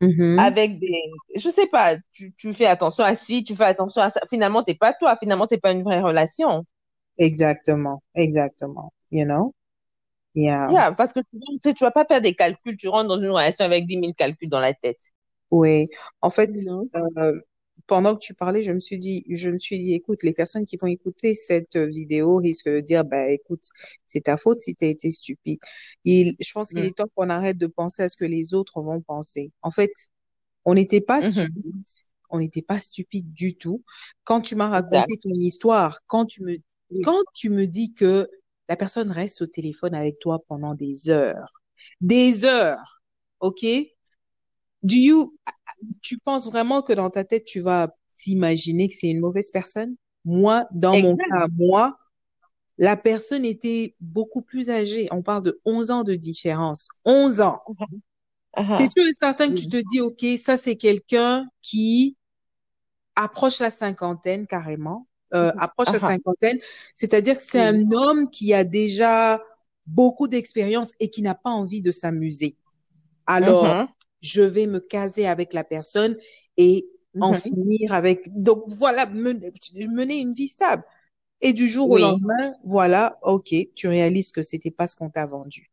Mhm. 0.00 0.38
avec 0.38 0.78
des, 0.78 1.02
je 1.36 1.50
sais 1.50 1.66
pas, 1.66 1.96
tu, 2.12 2.32
tu 2.36 2.52
fais 2.54 2.66
attention 2.66 3.04
à 3.04 3.14
ci, 3.14 3.44
tu 3.44 3.54
fais 3.56 3.64
attention 3.64 4.02
à 4.02 4.10
ça. 4.10 4.20
Finalement, 4.30 4.62
t'es 4.62 4.74
pas 4.74 4.92
toi. 4.94 5.16
Finalement, 5.18 5.46
c'est 5.48 5.58
pas 5.60 5.72
une 5.72 5.82
vraie 5.82 6.00
relation. 6.00 6.64
Exactement, 7.18 8.02
exactement. 8.14 8.92
You 9.10 9.24
know? 9.24 9.54
Yeah. 10.34 10.68
Yeah, 10.70 10.92
parce 10.92 11.12
que 11.12 11.20
tu, 11.62 11.74
tu 11.74 11.84
vas 11.84 11.90
pas 11.90 12.04
faire 12.04 12.20
des 12.20 12.34
calculs. 12.34 12.76
Tu 12.76 12.88
rentres 12.88 13.08
dans 13.08 13.18
une 13.20 13.30
relation 13.30 13.64
avec 13.64 13.86
10 13.86 13.96
000 13.96 14.14
calculs 14.14 14.48
dans 14.48 14.60
la 14.60 14.74
tête. 14.74 15.00
Oui. 15.50 15.88
En 16.22 16.30
fait, 16.30 16.50
know? 16.52 16.88
euh, 17.18 17.40
pendant 17.90 18.14
que 18.14 18.20
tu 18.20 18.34
parlais, 18.34 18.62
je 18.62 18.72
me 18.72 18.78
suis 18.80 18.98
dit, 18.98 19.24
je 19.30 19.50
me 19.50 19.58
suis 19.58 19.80
dit, 19.80 19.94
écoute, 19.94 20.22
les 20.22 20.32
personnes 20.32 20.64
qui 20.64 20.76
vont 20.76 20.86
écouter 20.86 21.34
cette 21.34 21.76
vidéo 21.76 22.36
risquent 22.36 22.70
de 22.70 22.80
dire, 22.80 23.04
bah, 23.04 23.30
écoute, 23.32 23.64
c'est 24.06 24.22
ta 24.22 24.36
faute 24.38 24.60
si 24.60 24.76
tu 24.76 24.84
as 24.86 24.88
été 24.88 25.10
stupide. 25.12 25.58
Il, 26.04 26.36
je 26.40 26.52
pense 26.52 26.72
qu'il 26.72 26.84
Mm. 26.84 26.86
est 26.86 26.96
temps 26.98 27.08
qu'on 27.16 27.30
arrête 27.30 27.58
de 27.58 27.66
penser 27.66 28.04
à 28.04 28.08
ce 28.08 28.16
que 28.16 28.24
les 28.26 28.54
autres 28.54 28.80
vont 28.80 29.00
penser. 29.02 29.52
En 29.62 29.72
fait, 29.72 29.90
on 30.64 30.74
n'était 30.74 31.00
pas 31.00 31.22
Mhm. 31.22 31.22
stupide. 31.22 31.74
On 32.30 32.38
n'était 32.38 32.62
pas 32.62 32.80
stupide 32.80 33.32
du 33.32 33.56
tout. 33.58 33.84
Quand 34.24 34.40
tu 34.40 34.54
m'as 34.56 34.68
Exact. 34.72 35.10
raconté 35.10 35.18
ton 35.18 35.30
histoire, 35.34 36.00
quand 36.06 36.26
tu 36.26 36.42
me, 36.44 36.58
quand 37.02 37.20
tu 37.34 37.50
me 37.50 37.66
dis 37.66 37.94
que 37.94 38.30
la 38.68 38.76
personne 38.76 39.10
reste 39.10 39.42
au 39.42 39.46
téléphone 39.46 39.94
avec 39.94 40.18
toi 40.20 40.40
pendant 40.48 40.74
des 40.74 41.10
heures, 41.10 41.62
des 42.00 42.44
heures, 42.44 43.02
OK? 43.40 43.64
Do 44.82 44.96
you, 44.96 45.36
tu 46.02 46.18
penses 46.18 46.46
vraiment 46.48 46.82
que 46.82 46.92
dans 46.92 47.10
ta 47.10 47.24
tête, 47.24 47.44
tu 47.46 47.60
vas 47.60 47.94
t'imaginer 48.14 48.88
que 48.88 48.94
c'est 48.94 49.08
une 49.08 49.20
mauvaise 49.20 49.50
personne? 49.50 49.96
Moi, 50.24 50.66
dans 50.72 50.96
mon 50.98 51.18
cas, 51.18 51.48
moi, 51.56 51.98
la 52.78 52.96
personne 52.96 53.44
était 53.44 53.96
beaucoup 54.00 54.42
plus 54.42 54.70
âgée. 54.70 55.08
On 55.12 55.22
parle 55.22 55.44
de 55.44 55.60
11 55.66 55.90
ans 55.92 56.04
de 56.04 56.14
différence. 56.16 56.88
11 57.04 57.40
ans. 57.42 57.62
C'est 58.70 58.86
Uh-huh. 58.86 58.88
sûr 58.88 59.04
et 59.06 59.12
certain 59.12 59.50
que 59.52 59.58
tu 59.58 59.66
Oui. 59.66 59.68
te 59.68 59.76
dis, 59.76 60.00
OK, 60.00 60.24
ça, 60.38 60.56
c'est 60.56 60.76
quelqu'un 60.76 61.46
qui 61.62 62.16
approche 63.16 63.60
la 63.60 63.70
cinquantaine 63.70 64.46
carrément, 64.46 65.06
euh, 65.34 65.52
approche 65.58 65.92
la 65.92 65.98
Uh-huh. 65.98 66.00
cinquantaine. 66.00 66.58
C'est-à-dire 66.94 67.36
que 67.36 67.42
c'est 67.42 67.60
Oui. 67.60 67.62
un 67.62 67.90
homme 67.92 68.30
qui 68.30 68.54
a 68.54 68.64
déjà 68.64 69.42
beaucoup 69.86 70.28
d'expérience 70.28 70.92
et 71.00 71.10
qui 71.10 71.22
n'a 71.22 71.34
pas 71.34 71.50
envie 71.50 71.82
de 71.82 71.90
s'amuser. 71.90 72.56
Alors, 73.26 73.78
Mhm. 73.78 73.92
Je 74.20 74.42
vais 74.42 74.66
me 74.66 74.80
caser 74.80 75.26
avec 75.26 75.52
la 75.54 75.64
personne 75.64 76.16
et 76.56 76.86
en 77.20 77.34
Mhm. 77.34 77.40
finir 77.40 77.92
avec. 77.92 78.20
Donc 78.34 78.64
voilà, 78.68 79.06
men- 79.06 79.40
mener 79.90 80.18
une 80.18 80.34
vie 80.34 80.48
stable. 80.48 80.84
Et 81.42 81.52
du 81.54 81.68
jour 81.68 81.90
au 81.90 81.98
lendemain, 81.98 82.54
voilà, 82.64 83.18
ok, 83.22 83.54
tu 83.76 83.88
réalises 83.88 84.32
que 84.32 84.42
c'était 84.42 84.70
pas 84.72 84.86
ce 84.86 84.96
qu'on 84.96 85.10
t'a 85.10 85.26
vendu. 85.26 85.68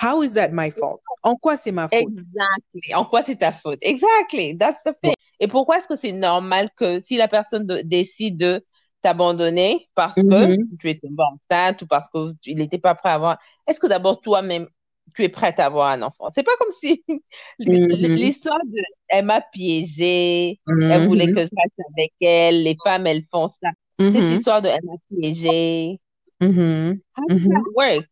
How 0.00 0.22
is 0.22 0.34
that 0.34 0.52
my 0.52 0.70
fault? 0.70 1.02
En 1.22 1.36
quoi 1.36 1.56
c'est 1.56 1.72
ma 1.72 1.88
faute? 1.88 2.16
Exactly. 2.34 2.94
En 2.94 3.04
quoi 3.04 3.22
c'est 3.22 3.36
ta 3.36 3.52
faute? 3.52 3.78
Exactly. 3.82 4.56
That's 4.58 4.82
the 4.84 4.94
thing. 5.02 5.14
Et 5.40 5.48
pourquoi 5.48 5.78
est-ce 5.78 5.88
que 5.88 5.96
c'est 5.96 6.12
normal 6.12 6.70
que 6.76 7.00
si 7.02 7.16
la 7.16 7.28
personne 7.28 7.66
décide 7.84 8.36
de 8.38 8.64
t'abandonner 9.02 9.88
parce 9.94 10.24
que 10.24 10.46
Mhm. 10.46 10.78
tu 10.78 10.90
es 10.90 10.98
tombée 10.98 11.22
enceinte 11.22 11.82
ou 11.82 11.86
parce 11.86 12.08
qu'il 12.10 12.56
n'était 12.58 12.78
pas 12.78 12.94
prêt 12.94 13.10
à 13.10 13.14
avoir, 13.14 13.38
est-ce 13.66 13.78
que 13.78 13.86
d'abord 13.86 14.20
toi-même, 14.20 14.68
tu 15.14 15.22
es 15.24 15.28
prête 15.28 15.60
à 15.60 15.66
avoir 15.66 15.90
un 15.90 16.02
enfant? 16.02 16.30
C'est 16.32 16.42
pas 16.42 16.56
comme 16.58 16.72
si 16.80 17.04
Mhm. 17.66 18.16
l'histoire 18.16 18.60
de 18.66 18.80
elle 19.08 19.24
m'a 19.26 19.40
piégée, 19.40 20.60
elle 20.88 21.02
voulait 21.02 21.28
Mhm. 21.28 21.34
que 21.34 21.40
je 21.40 21.50
reste 21.56 21.80
avec 21.96 22.12
elle, 22.20 22.62
les 22.62 22.76
femmes, 22.84 23.06
elles 23.06 23.24
font 23.30 23.48
ça. 23.48 23.70
Cette 24.10 24.30
Mhm. 24.30 24.30
histoire 24.30 24.62
de 24.62 24.68
elle 24.68 24.84
m'a 24.84 24.94
piégée, 25.10 26.00
Mhm. 26.40 27.02
how 27.16 27.24
does 27.28 27.42
that 27.48 27.64
work? 27.74 28.06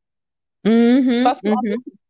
Parce 1.22 1.40
que 1.42 1.50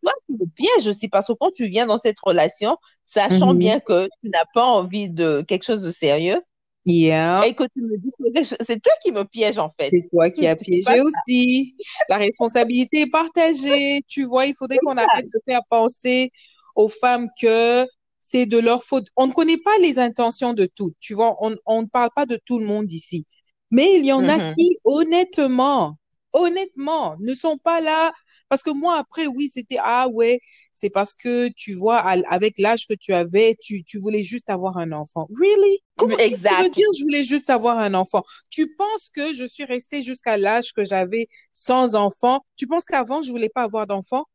toi, 0.02 0.12
tu 0.26 0.32
me 0.34 0.46
pièges 0.46 0.86
aussi, 0.86 1.08
parce 1.08 1.26
que 1.28 1.32
quand 1.34 1.50
tu 1.52 1.66
viens 1.66 1.86
dans 1.86 1.98
cette 1.98 2.18
relation, 2.20 2.76
sachant 3.06 3.54
bien 3.54 3.80
que 3.80 4.06
tu 4.22 4.30
n'as 4.30 4.44
pas 4.54 4.64
envie 4.66 5.08
de 5.10 5.42
quelque 5.46 5.64
chose 5.64 5.82
de 5.82 5.90
sérieux, 5.90 6.42
Yeah. 6.84 7.46
et 7.46 7.54
que 7.54 7.64
tu 7.64 7.80
me 7.80 7.96
dis 7.96 8.10
que 8.18 8.44
c'est 8.44 8.80
toi 8.82 8.92
qui 9.02 9.12
me 9.12 9.24
pièges 9.24 9.58
en 9.58 9.70
fait. 9.78 9.90
C'est 9.92 10.08
toi 10.10 10.30
qui 10.30 10.46
as 10.46 10.56
piégé 10.56 11.00
aussi. 11.00 11.76
La 12.08 12.16
responsabilité 12.16 13.02
est 13.02 13.10
partagée. 13.10 14.02
Tu 14.08 14.24
vois, 14.24 14.46
il 14.46 14.54
faudrait 14.54 14.78
qu'on 14.78 14.96
arrête 14.96 15.26
de 15.32 15.40
faire 15.46 15.60
penser 15.70 16.30
aux 16.74 16.88
femmes 16.88 17.28
que 17.40 17.86
c'est 18.20 18.46
de 18.46 18.58
leur 18.58 18.82
faute. 18.82 19.06
On 19.16 19.26
ne 19.26 19.32
connaît 19.32 19.58
pas 19.58 19.78
les 19.78 19.98
intentions 19.98 20.54
de 20.54 20.66
toutes. 20.66 20.94
Tu 21.00 21.14
vois, 21.14 21.36
on, 21.40 21.56
on 21.66 21.82
ne 21.82 21.86
parle 21.86 22.10
pas 22.14 22.26
de 22.26 22.38
tout 22.44 22.58
le 22.58 22.66
monde 22.66 22.90
ici. 22.90 23.26
Mais 23.70 23.96
il 23.96 24.04
y 24.04 24.12
en 24.12 24.28
a 24.28 24.38
Mhm. 24.38 24.54
qui, 24.56 24.78
honnêtement, 24.84 25.98
honnêtement, 26.32 27.16
ne 27.20 27.34
sont 27.34 27.58
pas 27.58 27.80
là. 27.80 28.12
Parce 28.52 28.62
que 28.62 28.70
moi, 28.70 28.98
après, 28.98 29.26
oui, 29.28 29.48
c'était, 29.48 29.78
ah 29.80 30.08
ouais, 30.08 30.38
c'est 30.74 30.90
parce 30.90 31.14
que, 31.14 31.48
tu 31.56 31.72
vois, 31.72 31.96
avec 32.00 32.58
l'âge 32.58 32.86
que 32.86 32.92
tu 32.92 33.14
avais, 33.14 33.56
tu, 33.62 33.82
tu 33.82 33.98
voulais 33.98 34.22
juste 34.22 34.50
avoir 34.50 34.76
un 34.76 34.92
enfant. 34.92 35.26
Really? 35.40 35.78
Comment 35.96 36.16
que 36.16 36.20
tu 36.20 36.34
veux 36.34 36.34
Exact. 36.34 36.74
dire, 36.74 36.86
je 36.98 37.02
voulais 37.04 37.24
juste 37.24 37.48
avoir 37.48 37.78
un 37.78 37.94
enfant? 37.94 38.22
Tu 38.50 38.68
penses 38.76 39.08
que 39.08 39.32
je 39.32 39.46
suis 39.46 39.64
restée 39.64 40.02
jusqu'à 40.02 40.36
l'âge 40.36 40.74
que 40.74 40.84
j'avais 40.84 41.28
sans 41.54 41.94
enfant? 41.94 42.44
Tu 42.58 42.66
penses 42.66 42.84
qu'avant, 42.84 43.22
je 43.22 43.30
voulais 43.30 43.48
pas 43.48 43.62
avoir 43.62 43.86
d'enfant? 43.86 44.26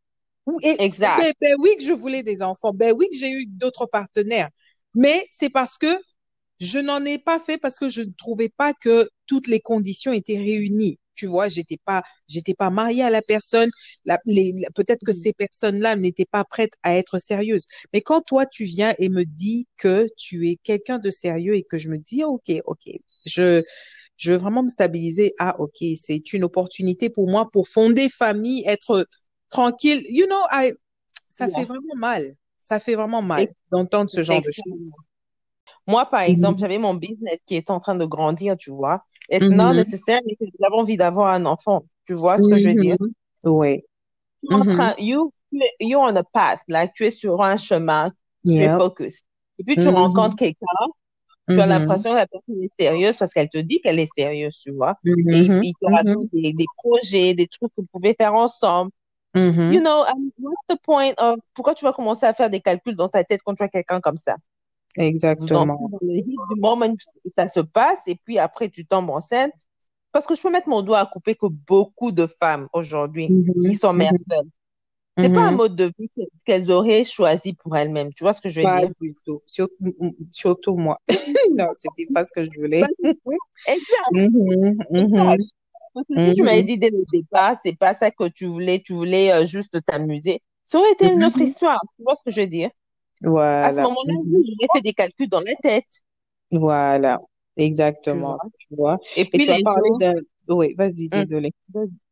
Et, 0.64 0.82
Exact. 0.82 1.20
ben, 1.20 1.34
ben 1.40 1.56
oui 1.60 1.70
que 1.78 1.84
je 1.84 1.94
voulais 1.94 2.24
des 2.24 2.42
enfants. 2.42 2.74
Ben 2.74 2.96
oui 2.98 3.08
que 3.12 3.18
j'ai 3.18 3.30
eu 3.30 3.46
d'autres 3.46 3.86
partenaires. 3.86 4.50
Mais 4.96 5.28
c'est 5.30 5.52
parce 5.52 5.78
que 5.78 5.96
je 6.60 6.80
n'en 6.80 7.06
ai 7.06 7.20
pas 7.20 7.38
fait 7.38 7.60
parce 7.60 7.78
que 7.78 7.88
je 7.88 8.02
ne 8.02 8.12
trouvais 8.18 8.50
pas 8.50 8.74
que 8.74 9.12
toutes 9.28 9.46
les 9.46 9.60
conditions 9.60 10.12
étaient 10.12 10.40
réunies. 10.40 10.98
Tu 11.18 11.28
vois, 11.28 11.50
j'étais 11.50 11.78
pas, 11.86 12.04
j'étais 12.28 12.54
pas 12.56 12.70
mariée 12.70 13.04
à 13.04 13.10
la 13.10 13.22
personne. 13.22 13.70
La, 14.06 14.20
les, 14.26 14.54
la- 14.54 14.70
peut-être 14.72 15.02
que 15.04 15.12
Mhm. 15.12 15.14
ces 15.14 15.34
personnes-là 15.34 15.96
n'étaient 15.98 16.26
pas 16.26 16.44
prêtes 16.46 16.74
à 16.84 16.96
être 16.96 17.20
sérieuses. 17.20 17.66
Mais 17.94 18.02
quand 18.02 18.22
toi, 18.22 18.46
tu 18.46 18.66
viens 18.66 18.94
et 19.00 19.10
me 19.10 19.24
dis 19.26 19.68
que 19.78 20.08
tu 20.18 20.50
es 20.50 20.58
quelqu'un 20.64 21.00
de 21.00 21.12
sérieux 21.12 21.56
et 21.56 21.64
que 21.64 21.78
je 21.78 21.90
me 21.90 21.98
dis, 21.98 22.24
OK, 22.24 22.52
OK, 22.66 22.90
je, 23.26 23.64
je 24.18 24.32
veux 24.32 24.38
vraiment 24.38 24.64
me 24.64 24.70
stabiliser. 24.70 25.34
Ah, 25.40 25.56
OK, 25.60 25.78
c'est 25.96 26.34
une 26.34 26.44
opportunité 26.44 27.10
pour 27.10 27.30
moi 27.30 27.50
pour 27.52 27.68
fonder 27.68 28.10
famille, 28.10 28.64
être 28.68 29.08
tranquille. 29.50 30.04
You 30.10 30.26
know, 30.28 30.42
I, 30.52 30.74
ça 31.30 31.48
fait 31.50 31.66
vraiment 31.66 31.96
mal. 31.96 32.36
Ça 32.60 32.80
fait 32.80 32.96
vraiment 32.96 33.22
mal 33.22 33.54
d'entendre 33.72 34.10
ce 34.10 34.24
genre 34.24 34.42
de 34.42 34.52
choses. 34.52 34.94
Moi, 35.88 36.06
par 36.10 36.22
exemple, 36.22 36.60
Mhm. 36.60 36.62
j'avais 36.62 36.78
mon 36.78 36.94
business 36.94 37.40
qui 37.46 37.56
est 37.56 37.70
en 37.70 37.80
train 37.80 37.96
de 37.96 38.06
grandir, 38.06 38.58
tu 38.58 38.72
vois. 38.72 39.06
It's 39.29 39.51
not 39.51 39.74
Mhm. 39.74 39.77
necessary 39.77 40.36
que 40.39 40.46
j'avais 40.60 40.75
envie 40.75 40.98
d'avoir 40.98 41.34
un 41.34 41.46
enfant. 41.46 41.86
Tu 42.05 42.13
vois 42.13 42.38
ce 42.39 42.48
que 42.48 42.57
je 42.57 42.69
veux 42.69 42.75
dire? 42.75 42.98
Mhm. 43.00 43.13
Ouais. 43.46 43.84
Tu 44.41 44.53
es 44.53 44.55
en 44.55 44.65
train, 44.65 44.96
you, 44.98 45.31
you're 45.79 46.01
on 46.01 46.15
a 46.15 46.24
path, 46.24 46.62
like, 46.67 46.93
tu 46.93 47.05
es 47.05 47.12
sur 47.12 47.41
un 47.43 47.57
chemin, 47.57 48.12
tu 48.55 48.63
es 48.63 48.69
focus. 48.69 49.22
Et 49.60 49.63
puis 49.63 49.77
tu 49.77 49.89
rencontres 49.89 50.36
quelqu'un, 50.36 50.67
tu 51.53 51.62
as 51.62 51.67
l'impression 51.67 52.12
que 52.12 52.15
la 52.17 52.27
personne 52.27 52.63
est 52.63 52.72
sérieuse 52.79 53.17
parce 53.17 53.34
qu'elle 53.34 53.50
te 53.50 53.57
dit 53.60 53.81
qu'elle 53.81 54.00
est 54.00 54.12
sérieuse, 54.15 54.57
tu 54.60 54.72
vois. 54.72 54.96
Et 55.31 55.55
il 55.62 55.75
te 55.75 55.86
raconte 55.88 56.29
des, 56.34 56.53
des 56.53 56.65
projets, 56.77 57.34
des 57.34 57.48
trucs 57.48 57.72
que 57.75 57.81
vous 57.81 57.88
pouvez 57.91 58.15
faire 58.15 58.34
ensemble. 58.36 58.91
You 59.69 59.81
know, 59.81 60.03
and 60.05 60.31
what's 60.39 60.57
the 60.69 60.77
point 60.84 61.15
of 61.19 61.39
pourquoi 61.55 61.75
tu 61.75 61.86
vas 61.86 61.93
commencer 61.93 62.25
à 62.25 62.34
faire 62.34 62.50
des 62.50 62.62
calculs 62.62 62.96
dans 62.96 63.10
ta 63.10 63.24
tête 63.24 63.41
quand 63.46 63.55
tu 63.55 63.63
as 63.63 63.69
quelqu'un 63.69 64.01
comme 64.01 64.17
ça? 64.19 64.38
Exactement. 64.98 65.92
dans 65.92 65.98
le 66.01 66.16
hit 66.18 66.25
du 66.50 66.60
moment 66.60 66.88
où 66.88 67.30
ça 67.38 67.48
se 67.48 67.60
passe 67.60 68.00
et 68.08 68.16
puis 68.16 68.39
après 68.39 68.70
tu 68.70 68.86
tombes 68.86 69.10
enceinte. 69.10 69.54
Parce 70.12 70.25
que 70.25 70.36
je 70.36 70.42
peux 70.42 70.50
mettre 70.51 70.70
mon 70.70 70.82
doigt 70.82 71.00
à 71.00 71.06
couper 71.06 71.36
que 71.36 71.48
beaucoup 71.48 72.12
de 72.12 72.27
femmes 72.39 72.68
aujourd'hui 72.74 73.36
qui 73.60 73.74
Mhm. 73.74 73.75
sont 73.75 73.94
mères 73.94 74.13
Mhm. 74.13 74.18
seules, 74.30 74.50
c'est 75.22 75.30
pas 75.30 75.48
un 75.48 75.51
Mhm. 75.51 75.58
mode 75.58 75.75
de 75.75 75.92
vie 76.00 76.10
que- 76.16 76.24
qu'elles 76.46 76.72
auraient 76.72 77.04
choisi 77.06 77.54
pour 77.54 77.77
elles-mêmes. 77.77 78.13
Tu 78.13 78.24
vois 78.24 78.34
ce 78.34 78.42
que 78.42 78.50
je 78.50 78.62
veux 78.62 78.68
Pas 78.68 78.82
dire? 78.82 78.89
du 79.01 79.16
tout. 79.25 79.42
Surtout, 79.46 79.75
surtout 80.32 80.75
moi. 80.77 81.00
Non, 81.58 81.68
c'était 81.75 82.08
pas 82.13 82.25
ce 82.25 82.34
que 82.34 82.44
je 82.44 82.60
voulais. 82.60 82.84
Exact, 83.66 84.18
exact. 84.96 85.44
Parce 85.94 86.08
que 86.08 86.20
si 86.25 86.34
tu 86.34 86.44
m'avais 86.44 86.63
dit 86.63 86.77
dès 86.77 86.89
le 86.92 87.04
départ, 87.12 87.58
c'est 87.63 87.77
pas 87.77 87.94
ça 87.96 88.12
que 88.12 88.27
tu 88.30 88.46
voulais, 88.48 88.82
tu 88.84 88.94
voulais 88.94 89.32
euh, 89.34 89.46
juste 89.46 89.77
t'amuser, 89.86 90.42
ça 90.66 90.80
aurait 90.80 90.92
été 90.94 91.08
une 91.12 91.24
autre 91.25 91.42
histoire. 91.42 91.80
Tu 91.98 92.04
vois 92.04 92.16
ce 92.16 92.24
que 92.25 92.32
je 92.32 92.42
veux 92.42 92.48
dire? 92.48 92.70
À 93.62 93.72
ce 93.72 93.78
Voilà. 93.78 93.84
moment-là, 93.84 94.14
Mhm. 94.24 94.46
j'aurais 94.48 94.70
fait 94.74 94.82
des 94.82 94.94
calculs 94.94 95.30
dans 95.30 95.42
la 95.42 95.56
tête, 95.58 96.02
Voilà. 96.52 97.20
Exactement. 97.58 98.40
Tu 98.60 98.68
vois. 98.76 99.00
Et 99.16 99.26
Et 99.34 99.40
puis 99.40 99.40
tu 99.40 99.52
as 99.52 99.60
parlé 99.60 99.90
autres, 99.92 100.00
d'un... 100.00 100.14
Oui, 100.50 100.74
vas-y, 100.78 101.10
hum, 101.12 101.26
désolé. 101.26 101.52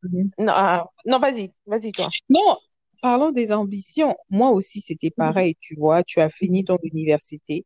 Mhm. 0.03 0.31
non, 0.37 0.53
ah, 0.55 0.85
non, 1.05 1.19
vas-y, 1.19 1.53
vas-y 1.65 1.93
toi. 1.93 2.13
Non, 2.29 2.57
parlons 3.01 3.31
des 3.31 3.51
ambitions. 3.51 4.15
Moi 4.29 4.51
aussi, 4.51 4.81
c'était 4.81 5.11
Mhm, 5.17 5.35
pareil. 5.35 5.55
Tu 5.59 5.75
vois, 5.77 6.03
tu 6.03 6.19
as 6.21 6.29
fini 6.29 6.63
mhm, 6.63 6.65
ton 6.65 6.77
université. 6.83 7.65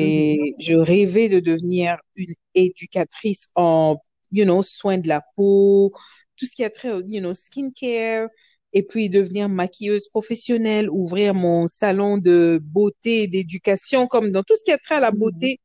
mhm, 0.00 0.26
J'ai, 0.28 0.54
je 0.60 0.74
rêvais 0.74 1.28
de 1.28 1.40
devenir 1.40 1.96
une 2.16 2.34
éducatrice 2.54 3.48
en, 3.56 3.98
you 4.32 4.44
know, 4.44 4.62
soins 4.62 4.98
de 4.98 5.08
la 5.08 5.22
peau, 5.36 5.92
tout 6.36 6.46
ce 6.46 6.56
qui 6.56 6.64
a 6.64 6.70
trait 6.70 6.92
au, 6.92 7.02
you 7.08 7.20
know, 7.20 7.34
skincare, 7.34 8.28
et 8.76 8.82
puis 8.82 9.08
devenir 9.08 9.48
maquilleuse 9.48 10.08
professionnelle, 10.08 10.90
ouvrir 10.90 11.32
mon 11.34 11.66
salon 11.66 12.18
de 12.18 12.60
beauté 12.62 13.22
et 13.22 13.26
d'éducation, 13.26 14.06
comme 14.06 14.32
dans 14.32 14.42
tout 14.42 14.54
ce 14.54 14.62
qui 14.64 14.70
a 14.70 14.76
trait 14.76 14.96
à 14.96 15.00
la 15.00 15.12
mhm, 15.12 15.18
beauté. 15.18 15.60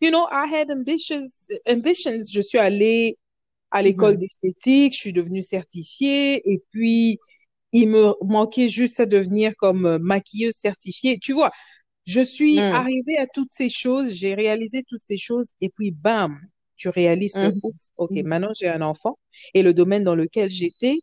You 0.00 0.10
know, 0.10 0.28
I 0.30 0.46
had 0.48 0.70
ambitions, 0.70 1.24
ambitions. 1.68 2.20
Je 2.32 2.40
suis 2.40 2.58
allée 2.58 3.18
à 3.72 3.82
l'école 3.82 4.14
mhm, 4.14 4.18
d'esthétique, 4.18 4.94
je 4.94 4.98
suis 5.00 5.12
devenue 5.12 5.42
certifiée, 5.42 6.40
et 6.48 6.62
puis 6.70 7.18
il 7.72 7.88
me 7.88 8.14
manquait 8.24 8.68
juste 8.68 9.00
à 9.00 9.06
devenir 9.06 9.56
comme 9.56 9.98
maquilleuse 9.98 10.54
certifiée. 10.54 11.18
Tu 11.18 11.32
vois, 11.32 11.50
je 12.06 12.20
suis 12.20 12.60
mhm, 12.60 12.72
arrivée 12.72 13.18
à 13.18 13.26
toutes 13.26 13.50
ces 13.52 13.70
choses, 13.70 14.14
j'ai 14.14 14.34
réalisé 14.34 14.84
toutes 14.88 15.02
ces 15.02 15.18
choses, 15.18 15.50
et 15.60 15.70
puis 15.70 15.90
bam, 15.90 16.38
tu 16.76 16.88
réalises 16.90 17.34
que, 17.34 17.52
oups, 17.64 17.88
ok, 17.96 18.12
maintenant 18.24 18.52
j'ai 18.56 18.68
un 18.68 18.82
enfant, 18.82 19.18
et 19.52 19.64
le 19.64 19.74
domaine 19.74 20.04
dans 20.04 20.14
lequel 20.14 20.48
j'étais 20.48 20.98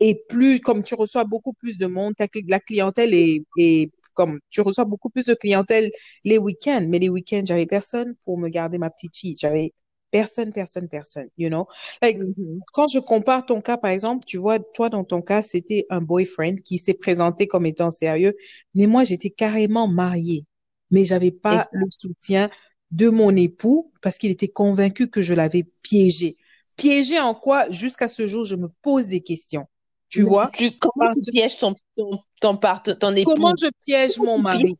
est 0.00 0.26
plus, 0.28 0.60
comme 0.60 0.82
tu 0.84 0.94
reçois 0.94 1.24
beaucoup 1.24 1.52
plus 1.54 1.78
de 1.78 1.86
monde, 1.86 2.14
la 2.48 2.60
clientèle 2.60 3.14
est, 3.14 3.44
est 3.58 3.90
comme, 4.14 4.40
tu 4.50 4.60
reçois 4.60 4.84
beaucoup 4.84 5.10
plus 5.10 5.26
de 5.26 5.34
clientèle 5.34 5.90
les 6.24 6.38
week-ends, 6.38 6.86
mais 6.88 6.98
les 6.98 7.08
week-ends, 7.08 7.42
j'avais 7.46 7.66
personne 7.66 8.14
pour 8.24 8.38
me 8.38 8.48
garder 8.48 8.78
ma 8.78 8.90
petite 8.90 9.16
fille, 9.16 9.36
j'avais 9.38 9.72
personne, 10.10 10.52
personne, 10.52 10.88
personne, 10.88 11.28
you 11.36 11.48
know? 11.48 11.66
Like, 12.02 12.22
Mhm. 12.36 12.64
quand 12.72 12.86
je 12.88 12.98
compare 12.98 13.46
ton 13.46 13.60
cas, 13.60 13.76
par 13.76 13.90
exemple, 13.90 14.24
tu 14.26 14.36
vois, 14.38 14.58
toi, 14.58 14.88
dans 14.90 15.04
ton 15.04 15.22
cas, 15.22 15.42
c'était 15.42 15.84
un 15.90 16.00
boyfriend 16.00 16.56
qui 16.64 16.78
s'est 16.78 16.94
présenté 16.94 17.46
comme 17.46 17.66
étant 17.66 17.90
sérieux, 17.90 18.34
mais 18.74 18.86
moi, 18.86 19.04
j'étais 19.04 19.30
carrément 19.30 19.88
mariée, 19.88 20.44
mais 20.90 21.04
j'avais 21.04 21.30
pas 21.32 21.68
le 21.72 21.86
soutien 21.90 22.50
de 22.90 23.08
mon 23.10 23.34
époux 23.36 23.92
parce 24.02 24.18
qu'il 24.18 24.30
était 24.30 24.48
convaincu 24.48 25.08
que 25.10 25.22
je 25.22 25.34
l'avais 25.34 25.64
piégé. 25.82 26.36
Piégé 26.76 27.20
en 27.20 27.34
quoi? 27.34 27.70
Jusqu'à 27.70 28.08
ce 28.08 28.26
jour, 28.26 28.44
je 28.44 28.56
me 28.56 28.68
pose 28.82 29.08
des 29.08 29.20
questions. 29.22 29.66
Tu 30.08 30.22
vois? 30.22 30.50
tu, 30.54 30.78
comment 30.78 31.06
Parce 31.06 31.18
tu 31.20 31.30
pièges 31.32 31.58
ton, 31.58 31.74
ton, 31.96 32.18
ton, 32.40 32.56
part- 32.56 32.82
ton 32.82 33.14
comment 33.24 33.50
époux? 33.50 33.54
je 33.60 33.68
piège 33.84 34.16
Comment 34.16 34.38
mon 34.38 34.42
mari? 34.42 34.76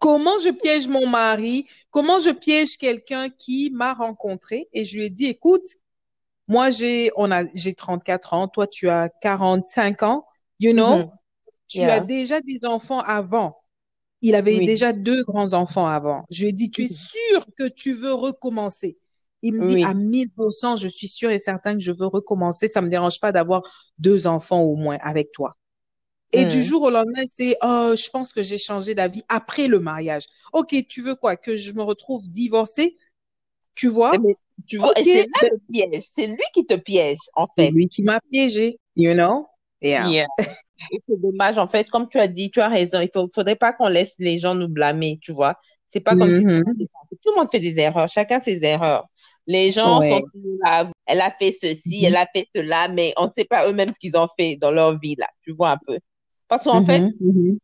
Comment 0.00 0.38
je 0.38 0.50
piège 0.50 0.88
mon 0.88 1.08
mari? 1.08 1.66
Comment 1.90 2.18
je 2.18 2.30
piège 2.30 2.76
quelqu'un 2.76 3.30
qui 3.30 3.70
m'a 3.70 3.94
rencontré? 3.94 4.68
Et 4.72 4.84
je 4.84 4.98
lui 4.98 5.06
ai 5.06 5.10
dit, 5.10 5.26
écoute, 5.26 5.64
moi 6.46 6.70
j'ai 6.70 7.10
on 7.16 7.30
a 7.30 7.46
j'ai 7.54 7.74
34 7.74 8.34
ans, 8.34 8.48
toi 8.48 8.66
tu 8.66 8.88
as 8.88 9.08
45 9.22 10.02
ans, 10.02 10.26
you 10.60 10.72
know, 10.72 10.98
Mhm. 10.98 11.10
tu 11.68 11.80
as 11.80 12.00
déjà 12.00 12.40
des 12.40 12.66
enfants 12.66 13.00
avant. 13.00 13.56
Il 14.20 14.34
avait 14.34 14.58
Oui. 14.58 14.66
déjà 14.66 14.92
deux 14.92 15.22
grands-enfants 15.24 15.86
avant. 15.86 16.24
Je 16.30 16.42
lui 16.42 16.48
ai 16.50 16.52
dit, 16.52 16.70
tu 16.70 16.82
es 16.82 16.84
Mhm. 16.84 16.96
sûr 16.96 17.46
que 17.58 17.68
tu 17.68 17.92
veux 17.92 18.12
recommencer? 18.14 18.98
Il 19.44 19.54
me 19.54 19.62
dit, 19.62 19.76
Oui. 19.76 19.82
à 19.82 19.94
1000%, 19.94 20.76
je 20.76 20.88
suis 20.88 21.08
sûr 21.08 21.30
et 21.30 21.38
certain 21.38 21.74
que 21.74 21.80
je 21.84 21.92
veux 21.92 22.08
recommencer. 22.08 22.68
Ça 22.68 22.82
me 22.82 22.90
dérange 22.90 23.20
pas 23.20 23.32
d'avoir 23.32 23.62
deux 23.98 24.26
enfants 24.26 24.62
au 24.62 24.76
moins 24.76 24.98
avec 25.02 25.32
toi. 25.32 25.52
Et 26.32 26.46
du 26.46 26.62
Mhm. 26.62 26.64
jour 26.64 26.82
au 26.82 26.90
lendemain, 26.90 27.22
c'est, 27.26 27.56
oh, 27.62 27.94
je 27.96 28.10
pense 28.10 28.32
que 28.32 28.42
j'ai 28.42 28.58
changé 28.58 28.94
d'avis 28.94 29.22
après 29.28 29.68
le 29.68 29.80
mariage. 29.80 30.24
Ok, 30.52 30.74
tu 30.88 31.02
veux 31.02 31.14
quoi? 31.16 31.36
Que 31.36 31.56
je 31.56 31.72
me 31.74 31.82
retrouve 31.82 32.28
divorcée? 32.30 32.98
Tu 33.74 33.88
vois? 33.88 34.14
Eh 34.14 34.18
ben, 34.18 34.34
tu 34.66 34.78
vois, 34.78 34.94
c'est 34.96 35.22
là 35.22 35.48
le 35.52 35.58
piège. 35.72 36.04
C'est 36.10 36.26
lui 36.26 36.44
qui 36.54 36.66
te 36.66 36.74
piège, 36.74 37.18
en 37.34 37.46
c'est 37.58 37.66
fait. 37.66 37.70
lui 37.70 37.88
qui 37.88 38.02
m'a 38.02 38.20
piégée, 38.30 38.78
you 38.96 39.14
know? 39.14 39.46
Yeah. 39.82 40.26
C'est 41.08 41.20
dommage, 41.20 41.58
en 41.58 41.68
fait, 41.68 41.88
comme 41.90 42.08
tu 42.08 42.18
as 42.18 42.28
dit, 42.28 42.50
tu 42.50 42.60
as 42.60 42.68
raison. 42.68 43.00
Il 43.00 43.10
faut, 43.12 43.28
faudrait 43.34 43.56
pas 43.56 43.72
qu'on 43.72 43.88
laisse 43.88 44.14
les 44.18 44.38
gens 44.38 44.54
nous 44.54 44.68
blâmer, 44.68 45.18
tu 45.22 45.32
vois. 45.32 45.56
C'est 45.88 46.00
pas 46.00 46.16
comme 46.16 46.30
si 46.30 46.44
Mhm. 46.44 46.64
tout 47.22 47.30
le 47.32 47.36
monde 47.36 47.48
fait 47.50 47.60
des 47.60 47.78
erreurs, 47.78 48.08
chacun 48.08 48.40
ses 48.40 48.62
erreurs. 48.64 49.06
Les 49.46 49.70
gens 49.70 49.98
Ouais. 50.00 50.08
sont 50.08 50.22
toujours 50.32 50.58
là, 50.64 50.90
elle 51.06 51.20
a 51.20 51.30
fait 51.30 51.52
ceci, 51.52 52.00
Mhm. 52.00 52.04
elle 52.06 52.16
a 52.16 52.26
fait 52.34 52.48
cela, 52.54 52.88
mais 52.88 53.12
on 53.18 53.26
ne 53.26 53.30
sait 53.32 53.44
pas 53.44 53.68
eux-mêmes 53.68 53.92
ce 53.92 53.98
qu'ils 53.98 54.16
ont 54.16 54.28
fait 54.38 54.56
dans 54.56 54.70
leur 54.70 54.98
vie, 54.98 55.16
là, 55.16 55.28
tu 55.42 55.52
vois 55.52 55.70
un 55.72 55.78
peu. 55.86 55.98
Parce 56.48 56.64
qu'en 56.64 56.84
fait, 56.84 57.00
Mhm. 57.00 57.12
Mhm. 57.20 57.58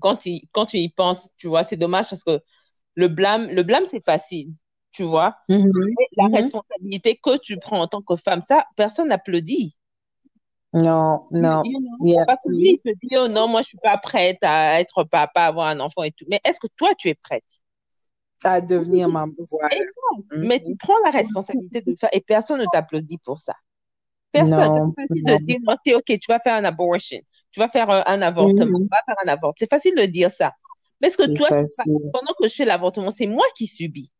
quand 0.00 0.16
tu, 0.16 0.40
quand 0.52 0.66
tu 0.66 0.78
y 0.78 0.88
penses, 0.88 1.28
tu 1.36 1.48
vois, 1.48 1.64
c'est 1.64 1.76
dommage 1.76 2.08
parce 2.08 2.22
que 2.24 2.40
le 2.94 3.08
blâme, 3.08 3.46
le 3.48 3.62
blâme, 3.62 3.84
c'est 3.90 4.04
facile, 4.04 4.52
tu 4.92 5.02
vois. 5.04 5.36
Mais 5.48 6.06
la 6.16 6.28
responsabilité 6.28 7.18
que 7.22 7.36
tu 7.38 7.56
prends 7.58 7.80
en 7.82 7.88
tant 7.88 8.02
que 8.02 8.16
femme, 8.16 8.40
ça, 8.40 8.66
personne 8.76 9.08
n'applaudit. 9.08 9.74
Non, 10.72 11.20
non. 11.30 11.62
Yeah. 12.02 12.24
Parce 12.26 12.40
que 12.44 12.50
lui, 12.58 12.72
il 12.72 12.78
te 12.82 12.90
dit, 13.02 13.14
oh 13.16 13.28
non, 13.28 13.48
moi, 13.48 13.62
je 13.62 13.68
suis 13.68 13.78
pas 13.78 13.96
prête 13.98 14.38
à 14.42 14.80
être 14.80 15.04
papa, 15.04 15.42
avoir 15.44 15.68
un 15.68 15.80
enfant 15.80 16.02
et 16.02 16.10
tout. 16.12 16.26
Mais 16.28 16.40
est-ce 16.44 16.60
que 16.60 16.66
toi, 16.76 16.94
tu 16.96 17.08
es 17.08 17.14
prête? 17.14 17.44
À 18.44 18.60
devenir 18.60 19.08
maman. 19.08 19.32
Voilà. 19.50 19.68
Exact. 19.74 19.92
Mhm. 20.32 20.46
Mais 20.46 20.60
tu 20.60 20.76
prends 20.76 20.98
la 21.04 21.10
responsabilité 21.10 21.80
de 21.80 21.94
faire 21.96 22.10
et 22.12 22.20
personne 22.20 22.60
ne 22.60 22.66
t'applaudit 22.72 23.18
pour 23.18 23.38
ça. 23.38 23.54
Personne. 24.32 24.58
Non, 24.58 24.94
C'est 24.96 25.06
facile 25.08 25.22
non. 25.26 25.36
de 25.36 25.82
dire, 25.84 25.96
OK, 25.96 26.18
tu 26.18 26.26
vas 26.28 26.38
faire 26.38 26.54
un 26.54 26.64
abortion. 26.64 27.18
Tu 27.50 27.60
vas 27.60 27.68
faire 27.68 27.90
un, 27.90 28.02
un 28.06 28.22
avortement. 28.22 28.66
Mhm. 28.66 28.84
Tu 28.84 28.88
vas 28.90 29.02
faire 29.06 29.16
un 29.24 29.28
avortement. 29.28 29.54
C'est 29.58 29.70
facile 29.70 29.94
de 29.96 30.02
dire 30.04 30.30
ça. 30.30 30.52
Mais 31.00 31.08
est-ce 31.08 31.16
que 31.16 31.34
toi, 31.34 31.48
pendant 32.12 32.32
que 32.40 32.48
je 32.48 32.54
fais 32.54 32.64
l'avortement, 32.64 33.10
c'est 33.10 33.26
moi 33.26 33.46
qui 33.56 33.66
subis. 33.66 34.12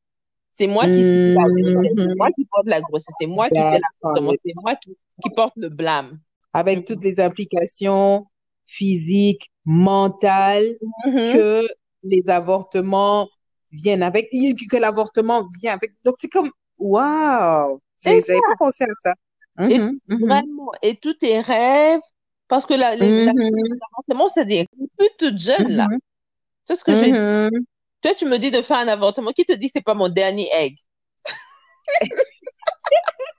C'est 0.53 0.67
moi 0.67 0.85
qui 0.87 1.03
subis 1.05 1.35
la 1.35 1.43
grossesse. 1.45 1.95
C'est 1.97 2.17
moi 2.17 2.29
qui 2.33 2.45
porte 2.47 2.67
la 2.69 2.81
grossesse. 2.81 3.15
C'est 3.21 3.27
moi 3.27 3.49
qui 3.49 3.57
fais 3.57 3.81
l'avortement. 4.03 4.33
C'est 4.45 4.53
moi 4.65 4.75
qui, 4.77 4.97
qui 5.23 5.31
porte 5.31 5.55
le 5.57 5.69
blâme. 5.69 6.19
Avec 6.53 6.87
toutes 6.87 7.05
les 7.05 7.21
implications 7.21 8.27
physiques, 8.67 9.51
mentales 9.65 10.77
que 11.05 11.63
les 12.03 12.31
avortements 12.31 13.29
viennent 13.73 14.03
avec, 14.03 14.31
que 14.31 14.77
l'avortement 14.77 15.47
vient 15.63 15.75
avec. 15.75 15.93
Donc, 16.05 16.17
c'est 16.19 16.29
comme, 16.29 16.51
waouh, 16.79 17.81
j'avais 18.05 18.23
pas 18.23 18.55
pensé 18.59 18.85
à 18.85 18.89
ça. 19.03 19.15
Et 19.69 19.81
Mhm, 19.81 20.01
mhm, 20.09 20.45
Vraiment. 20.47 20.71
Et 20.83 20.97
tous 20.97 21.15
tes 21.15 21.41
rêves, 21.41 22.01
parce 22.49 22.67
que 22.67 22.75
la, 22.75 22.97
la- 22.97 23.07
mhm, 23.39 23.81
l'avortement, 23.81 24.29
c'est 24.31 24.45
des 24.47 24.67
plus 24.99 25.09
toute 25.19 25.39
jeune, 25.39 25.71
là. 25.77 25.89
C'est 26.67 26.77
ce 26.77 26.85
que 26.85 26.95
j'ai 26.97 27.13
dit. 27.13 27.19
mhm. 27.51 27.65
Toi, 28.03 28.15
tu 28.17 28.27
me 28.27 28.39
dis 28.39 28.51
de 28.53 28.63
faire 28.63 28.79
un 28.79 28.89
avortement. 28.89 29.33
Qui 29.33 29.45
te 29.47 29.53
dit 29.55 29.71
c'est 29.75 29.83
pas 29.85 29.95
mon 29.95 30.09
dernier 30.11 30.49
egg? 30.55 30.77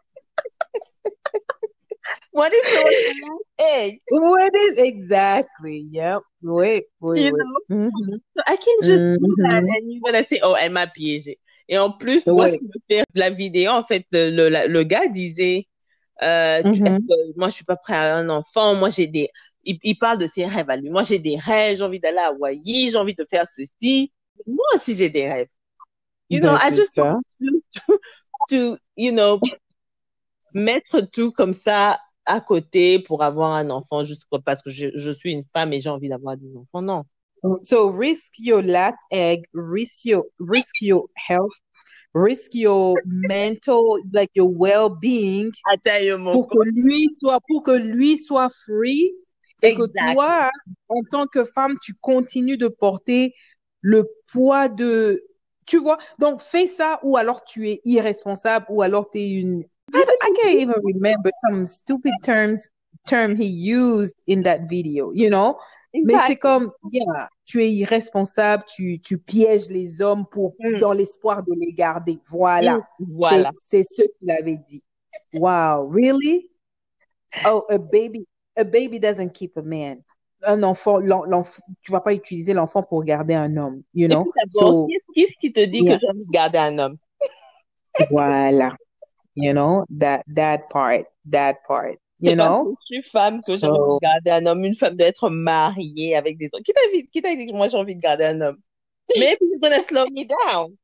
What 2.31 2.51
the 2.51 2.81
last 2.81 3.43
egg? 3.59 3.99
What 4.09 4.51
is 4.55 4.77
exactly? 4.77 5.83
Yep. 5.91 6.21
Oui, 6.43 6.83
oui, 7.01 7.21
You 7.21 7.31
oui. 7.31 7.39
know? 7.39 7.59
Mhm, 7.69 8.21
So 8.37 8.43
I 8.47 8.55
can 8.57 8.83
just 8.83 9.05
do 9.13 9.35
that 9.37 9.63
mhm. 9.63 9.67
and 9.75 9.91
you're 9.91 10.01
gonna 10.05 10.23
say, 10.23 10.39
oh, 10.43 10.55
elle 10.55 10.71
m'a 10.71 10.87
piégé. 10.87 11.39
Et 11.67 11.77
en 11.77 11.91
plus, 11.91 12.31
moi, 12.31 12.47
ce 12.47 12.53
Oui. 12.53 12.57
qui 12.57 12.65
me 12.65 12.71
fait 12.89 13.03
la 13.15 13.29
vidéo, 13.29 13.71
en 13.71 13.83
fait, 13.83 14.05
le, 14.11 14.29
le, 14.31 14.49
la- 14.49 14.67
le 14.67 14.83
gars 14.83 15.07
disait, 15.07 15.67
euh, 16.23 16.63
Mhm. 16.63 16.99
que 17.07 17.13
moi, 17.37 17.49
je 17.49 17.55
suis 17.55 17.65
pas 17.65 17.75
prêt 17.77 17.95
à 17.95 18.15
un 18.17 18.29
enfant. 18.29 18.75
Moi, 18.75 18.89
j'ai 18.89 19.07
des, 19.07 19.29
il, 19.63 19.79
il 19.83 19.97
parle 19.97 20.17
de 20.19 20.27
ses 20.27 20.45
rêves 20.45 20.69
à 20.69 20.75
lui. 20.77 20.89
Moi, 20.89 21.03
j'ai 21.03 21.19
des 21.19 21.37
rêves. 21.37 21.77
J'ai 21.77 21.83
envie 21.83 21.99
d'aller 21.99 22.17
à 22.19 22.27
Hawaï. 22.29 22.89
J'ai 22.89 22.97
envie 22.97 23.15
de 23.15 23.25
faire 23.29 23.47
ceci. 23.49 24.11
Moi 24.47 24.65
aussi, 24.75 24.95
j'ai 24.95 25.09
des 25.09 25.27
rêves. 25.29 25.47
You 26.29 26.39
know, 26.41 26.53
Ben, 26.53 26.57
I 26.61 26.69
c'est 26.69 26.75
just 26.75 26.93
ça. 26.95 27.19
to, 27.41 27.99
to, 28.49 28.77
you 28.97 29.11
know, 29.11 29.39
mettre 30.53 31.01
tout 31.01 31.31
comme 31.31 31.53
ça 31.53 31.99
à 32.25 32.41
côté 32.41 32.99
pour 32.99 33.23
avoir 33.23 33.53
un 33.53 33.69
enfant 33.69 34.03
juste 34.03 34.25
parce 34.45 34.61
que 34.61 34.69
je, 34.69 34.89
je 34.95 35.11
suis 35.11 35.31
une 35.31 35.45
femme 35.53 35.73
et 35.73 35.81
j'ai 35.81 35.89
envie 35.89 36.09
d'avoir 36.09 36.37
des 36.37 36.55
enfants. 36.55 36.81
Non. 36.81 37.03
So 37.61 37.89
risk 37.89 38.33
your 38.39 38.61
last 38.61 38.99
egg, 39.11 39.45
risk 39.53 40.05
your 40.05 40.25
risk 40.39 40.81
your 40.81 41.09
health, 41.15 41.55
risk 42.13 42.53
your 42.53 42.95
mental, 43.05 43.97
like 44.11 44.31
your 44.35 44.51
well-being, 44.53 45.51
pour 46.33 46.49
que 46.49 46.69
lui 46.69 47.07
soit, 47.17 47.39
pour 47.47 47.63
que 47.63 47.71
lui 47.71 48.17
soit 48.17 48.49
free 48.65 49.13
et 49.61 49.73
que 49.73 49.87
toi, 50.13 50.49
en 50.89 51.01
tant 51.09 51.27
que 51.27 51.43
femme, 51.45 51.77
tu 51.81 51.93
continues 52.01 52.57
de 52.57 52.67
porter 52.67 53.33
le 53.81 54.05
poids 54.31 54.67
de, 54.67 55.21
tu 55.65 55.77
vois. 55.77 55.97
Donc 56.17 56.41
fais 56.41 56.67
ça 56.67 56.99
ou 57.03 57.15
alors 57.17 57.43
tu 57.43 57.69
es 57.69 57.81
irresponsable 57.85 58.65
ou 58.69 58.81
alors 58.81 59.09
tu 59.09 59.19
es 59.19 59.29
une. 59.29 59.63
I, 59.93 60.15
I 60.21 60.31
can't 60.41 60.59
even 60.59 60.75
remember 60.83 61.29
some 61.47 61.65
stupid 61.65 62.13
terms 62.23 62.67
term 63.07 63.35
he 63.35 63.45
used 63.45 64.15
in 64.27 64.43
that 64.43 64.69
video, 64.69 65.11
you 65.13 65.29
know? 65.29 65.57
Mais 65.93 66.13
c'est 66.27 66.33
Exact. 66.33 66.41
comme, 66.41 66.71
yeah, 66.91 67.27
tu 67.45 67.63
es 67.63 67.71
irresponsable, 67.71 68.63
tu, 68.67 68.99
tu 68.99 69.17
pièges 69.17 69.69
les 69.69 70.01
hommes 70.01 70.25
pour, 70.29 70.53
Mm. 70.59 70.79
dans 70.79 70.93
l'espoir 70.93 71.41
de 71.41 71.53
les 71.57 71.73
garder. 71.73 72.19
Voilà. 72.29 72.77
Mm, 72.99 73.05
Voilà. 73.15 73.49
C'est 73.55 73.83
ce 73.83 74.03
qu'il 74.19 74.29
avait 74.29 74.59
dit. 74.69 74.83
Wow, 75.33 75.87
really? 75.89 76.49
Oh, 77.47 77.65
a 77.69 77.79
baby, 77.79 78.27
a 78.55 78.63
baby 78.63 78.99
doesn't 78.99 79.31
keep 79.33 79.57
a 79.57 79.63
man. 79.63 80.03
Un 80.43 80.61
enfant, 80.63 81.01
tu 81.81 81.91
vas 81.91 82.01
pas 82.01 82.13
utiliser 82.13 82.53
l'enfant 82.53 82.83
pour 82.83 83.03
garder 83.03 83.33
un 83.33 83.57
homme, 83.57 83.81
you 83.93 84.07
know? 84.07 84.31
So, 84.51 84.87
qu'est-ce 85.15 85.35
qui 85.41 85.51
te 85.51 85.65
dit 85.65 85.81
yeah. 85.81 85.97
que 85.97 86.05
de 86.05 86.31
garder 86.31 86.59
un 86.59 86.77
homme? 86.77 86.97
voilà. 88.11 88.75
You 89.41 89.53
know, 89.53 89.85
that, 89.99 90.23
that 90.35 90.69
part, 90.69 91.05
that 91.25 91.63
part, 91.67 91.97
you 92.19 92.35
know? 92.35 92.75
je 92.89 93.01
suis 93.01 93.09
femme 93.09 93.39
que 93.39 93.55
j'ai 93.55 93.67
envie 93.67 93.77
So, 93.77 93.99
de 93.99 93.99
garder 94.01 94.31
un 94.31 94.45
homme. 94.45 94.63
Une 94.65 94.75
femme 94.75 94.95
doit 94.95 95.07
être 95.07 95.29
mariée 95.29 96.15
avec 96.15 96.37
des 96.37 96.49
hommes. 96.51 96.63
Qui 96.63 96.73
t'a 96.73 96.81
dit, 96.93 97.07
qui 97.07 97.21
t'a 97.21 97.35
dit 97.35 97.47
que 97.47 97.53
moi 97.53 97.69
j'ai 97.69 97.77
envie 97.77 97.95
de 97.95 98.01
garder 98.01 98.25
un 98.25 98.41
homme? 98.41 98.57
Maybe 99.17 99.37
you're 99.41 99.59
gonna 99.59 99.81
slow 99.87 100.05
me 100.11 100.25
down. 100.25 100.75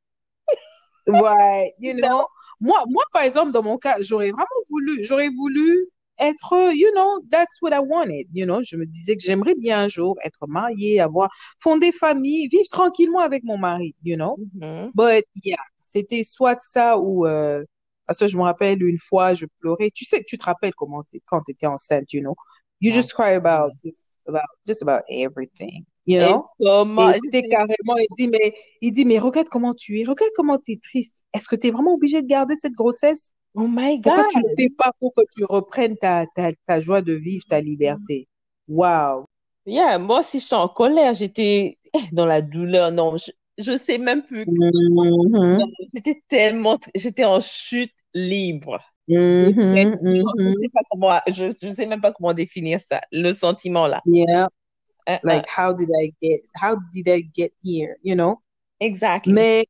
ouais, 1.06 1.72
you 1.78 1.94
know? 2.00 2.26
Moi, 2.60 2.82
moi, 2.88 3.04
par 3.12 3.22
exemple, 3.22 3.52
dans 3.52 3.62
mon 3.62 3.76
cas, 3.78 3.96
j'aurais 4.00 4.30
vraiment 4.30 4.46
voulu, 4.70 5.04
j'aurais 5.04 5.28
voulu 5.28 5.88
être, 6.18 6.72
you 6.74 6.90
know, 6.94 7.20
that's 7.30 7.60
what 7.60 7.72
I 7.74 7.80
wanted, 7.80 8.26
you 8.32 8.46
know? 8.46 8.62
Je 8.62 8.76
me 8.76 8.86
disais 8.86 9.16
que 9.16 9.22
j'aimerais 9.22 9.54
bien 9.54 9.80
un 9.82 9.88
jour 9.88 10.16
être 10.24 10.46
mariée, 10.48 11.00
avoir, 11.00 11.28
fonder 11.60 11.92
famille, 11.92 12.48
vivre 12.48 12.68
tranquillement 12.70 13.20
avec 13.20 13.44
mon 13.44 13.58
mari, 13.58 13.94
you 14.02 14.16
know? 14.16 14.38
Mhm. 14.54 14.90
But 14.94 15.24
yeah, 15.44 15.56
c'était 15.80 16.24
soit 16.24 16.58
ça 16.60 16.98
ou 16.98 17.26
euh, 17.26 17.62
parce 18.06 18.18
que 18.20 18.28
je 18.28 18.36
me 18.36 18.42
rappelle 18.42 18.82
une 18.82 18.98
fois 18.98 19.34
je 19.34 19.46
pleurais. 19.60 19.90
Tu 19.94 20.04
sais, 20.04 20.22
tu 20.26 20.38
te 20.38 20.44
rappelles 20.44 20.74
comment 20.74 21.04
quand 21.26 21.42
tu 21.42 21.52
étais 21.52 21.66
enceinte, 21.66 22.12
you 22.12 22.20
know? 22.22 22.34
You 22.80 22.92
just 22.92 23.12
cry 23.14 23.34
about 23.34 23.72
just 23.84 23.98
about 24.28 24.42
just 24.66 24.82
about 24.82 25.02
everything, 25.10 25.84
you 26.06 26.18
Et 26.18 26.20
know? 26.20 26.46
comment, 26.60 27.10
Et 27.10 27.20
c'était 27.22 27.42
j'étais- 27.42 27.48
carrément, 27.48 27.96
il 27.98 28.06
dit 28.18 28.28
mais 28.28 28.54
il 28.80 28.92
dit 28.92 29.04
mais 29.04 29.18
regarde 29.18 29.48
comment 29.48 29.74
tu 29.74 30.00
es, 30.00 30.04
regarde 30.04 30.30
comment 30.36 30.58
tu 30.58 30.72
es 30.72 30.78
triste. 30.82 31.24
Est-ce 31.34 31.48
que 31.48 31.56
tu 31.56 31.68
es 31.68 31.70
vraiment 31.70 31.94
obligé 31.94 32.22
de 32.22 32.26
garder 32.26 32.54
cette 32.60 32.72
grossesse? 32.74 33.32
oh 33.56 33.66
my 33.66 33.96
Pourquoi 34.02 34.24
God. 34.24 34.30
tu 34.30 34.40
le 34.40 34.48
fais 34.56 34.70
pas 34.70 34.92
pour 35.00 35.12
que 35.14 35.22
tu 35.34 35.44
reprennes 35.44 35.96
ta 35.98 36.26
ta, 36.34 36.52
ta 36.66 36.80
joie 36.80 37.02
de 37.02 37.12
vivre, 37.14 37.44
ta 37.48 37.60
liberté? 37.60 38.28
Wow. 38.68 39.26
Yeah, 39.66 39.98
moi 39.98 40.20
aussi, 40.20 40.38
je 40.40 40.46
suis 40.46 40.54
en 40.54 40.68
colère. 40.68 41.14
J'étais 41.14 41.78
eh, 41.94 41.98
dans 42.12 42.26
la 42.26 42.40
douleur. 42.42 42.92
Non, 42.92 43.16
je, 43.16 43.30
je 43.58 43.76
sais 43.76 43.98
même 43.98 44.22
plus. 44.22 44.44
Mhm, 44.46 45.58
J'étais 45.94 46.22
tellement, 46.28 46.78
j'étais 46.94 47.24
en 47.24 47.40
chute 47.40 47.92
libre. 48.14 48.80
mhm, 49.08 49.54
Je 49.54 50.22
mhm. 50.42 50.54
sais 50.60 50.68
pas 50.72 50.80
comment, 50.90 51.20
je, 51.28 51.52
je 51.62 51.74
sais 51.74 51.86
même 51.86 52.00
pas 52.00 52.12
comment 52.12 52.34
définir 52.34 52.80
ça, 52.88 53.00
le 53.12 53.32
sentiment 53.32 53.86
là. 53.86 54.02
Yeah. 54.06 54.48
Hein, 55.08 55.20
like 55.22 55.46
how 55.46 55.72
did 55.72 55.88
I 55.94 56.12
get 56.20 56.40
how 56.60 56.76
did 56.92 57.08
I 57.08 57.22
get 57.32 57.52
here, 57.62 57.96
you 58.02 58.16
know? 58.16 58.42
exactly. 58.80 59.32
Mais 59.32 59.66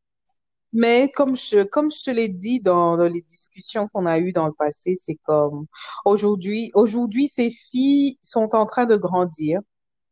mais 0.72 1.10
comme 1.14 1.36
je 1.36 1.64
comme 1.64 1.90
je 1.90 2.02
te 2.04 2.10
l'ai 2.10 2.28
dit 2.28 2.60
dans, 2.60 2.96
dans 2.96 3.08
les 3.12 3.22
discussions 3.22 3.88
qu'on 3.88 4.06
a 4.06 4.18
eues 4.18 4.32
dans 4.32 4.46
le 4.46 4.52
passé, 4.52 4.94
c'est 4.94 5.16
comme 5.24 5.66
aujourd'hui 6.04 6.70
aujourd'hui 6.74 7.28
ces 7.28 7.50
filles 7.50 8.18
sont 8.22 8.54
en 8.54 8.66
train 8.66 8.86
de 8.86 8.96
grandir. 8.96 9.60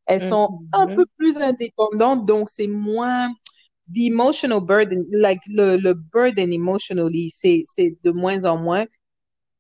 Elles 0.07 0.21
sont 0.23 0.61
un 0.75 0.87
peu 0.87 1.07
plus 1.17 1.39
indépendantes, 1.39 2.27
donc 2.27 2.51
c'est 2.51 2.67
moins 2.67 3.31
the 3.93 4.07
emotional 4.07 4.61
burden, 4.61 5.07
like 5.13 5.41
le 5.49 5.77
le 5.77 5.95
burden 5.95 6.53
emotionally, 6.53 7.31
c'est 7.31 7.63
c'est 7.67 7.97
de 8.05 8.11
moins 8.11 8.45
en 8.45 8.57
moins. 8.59 8.87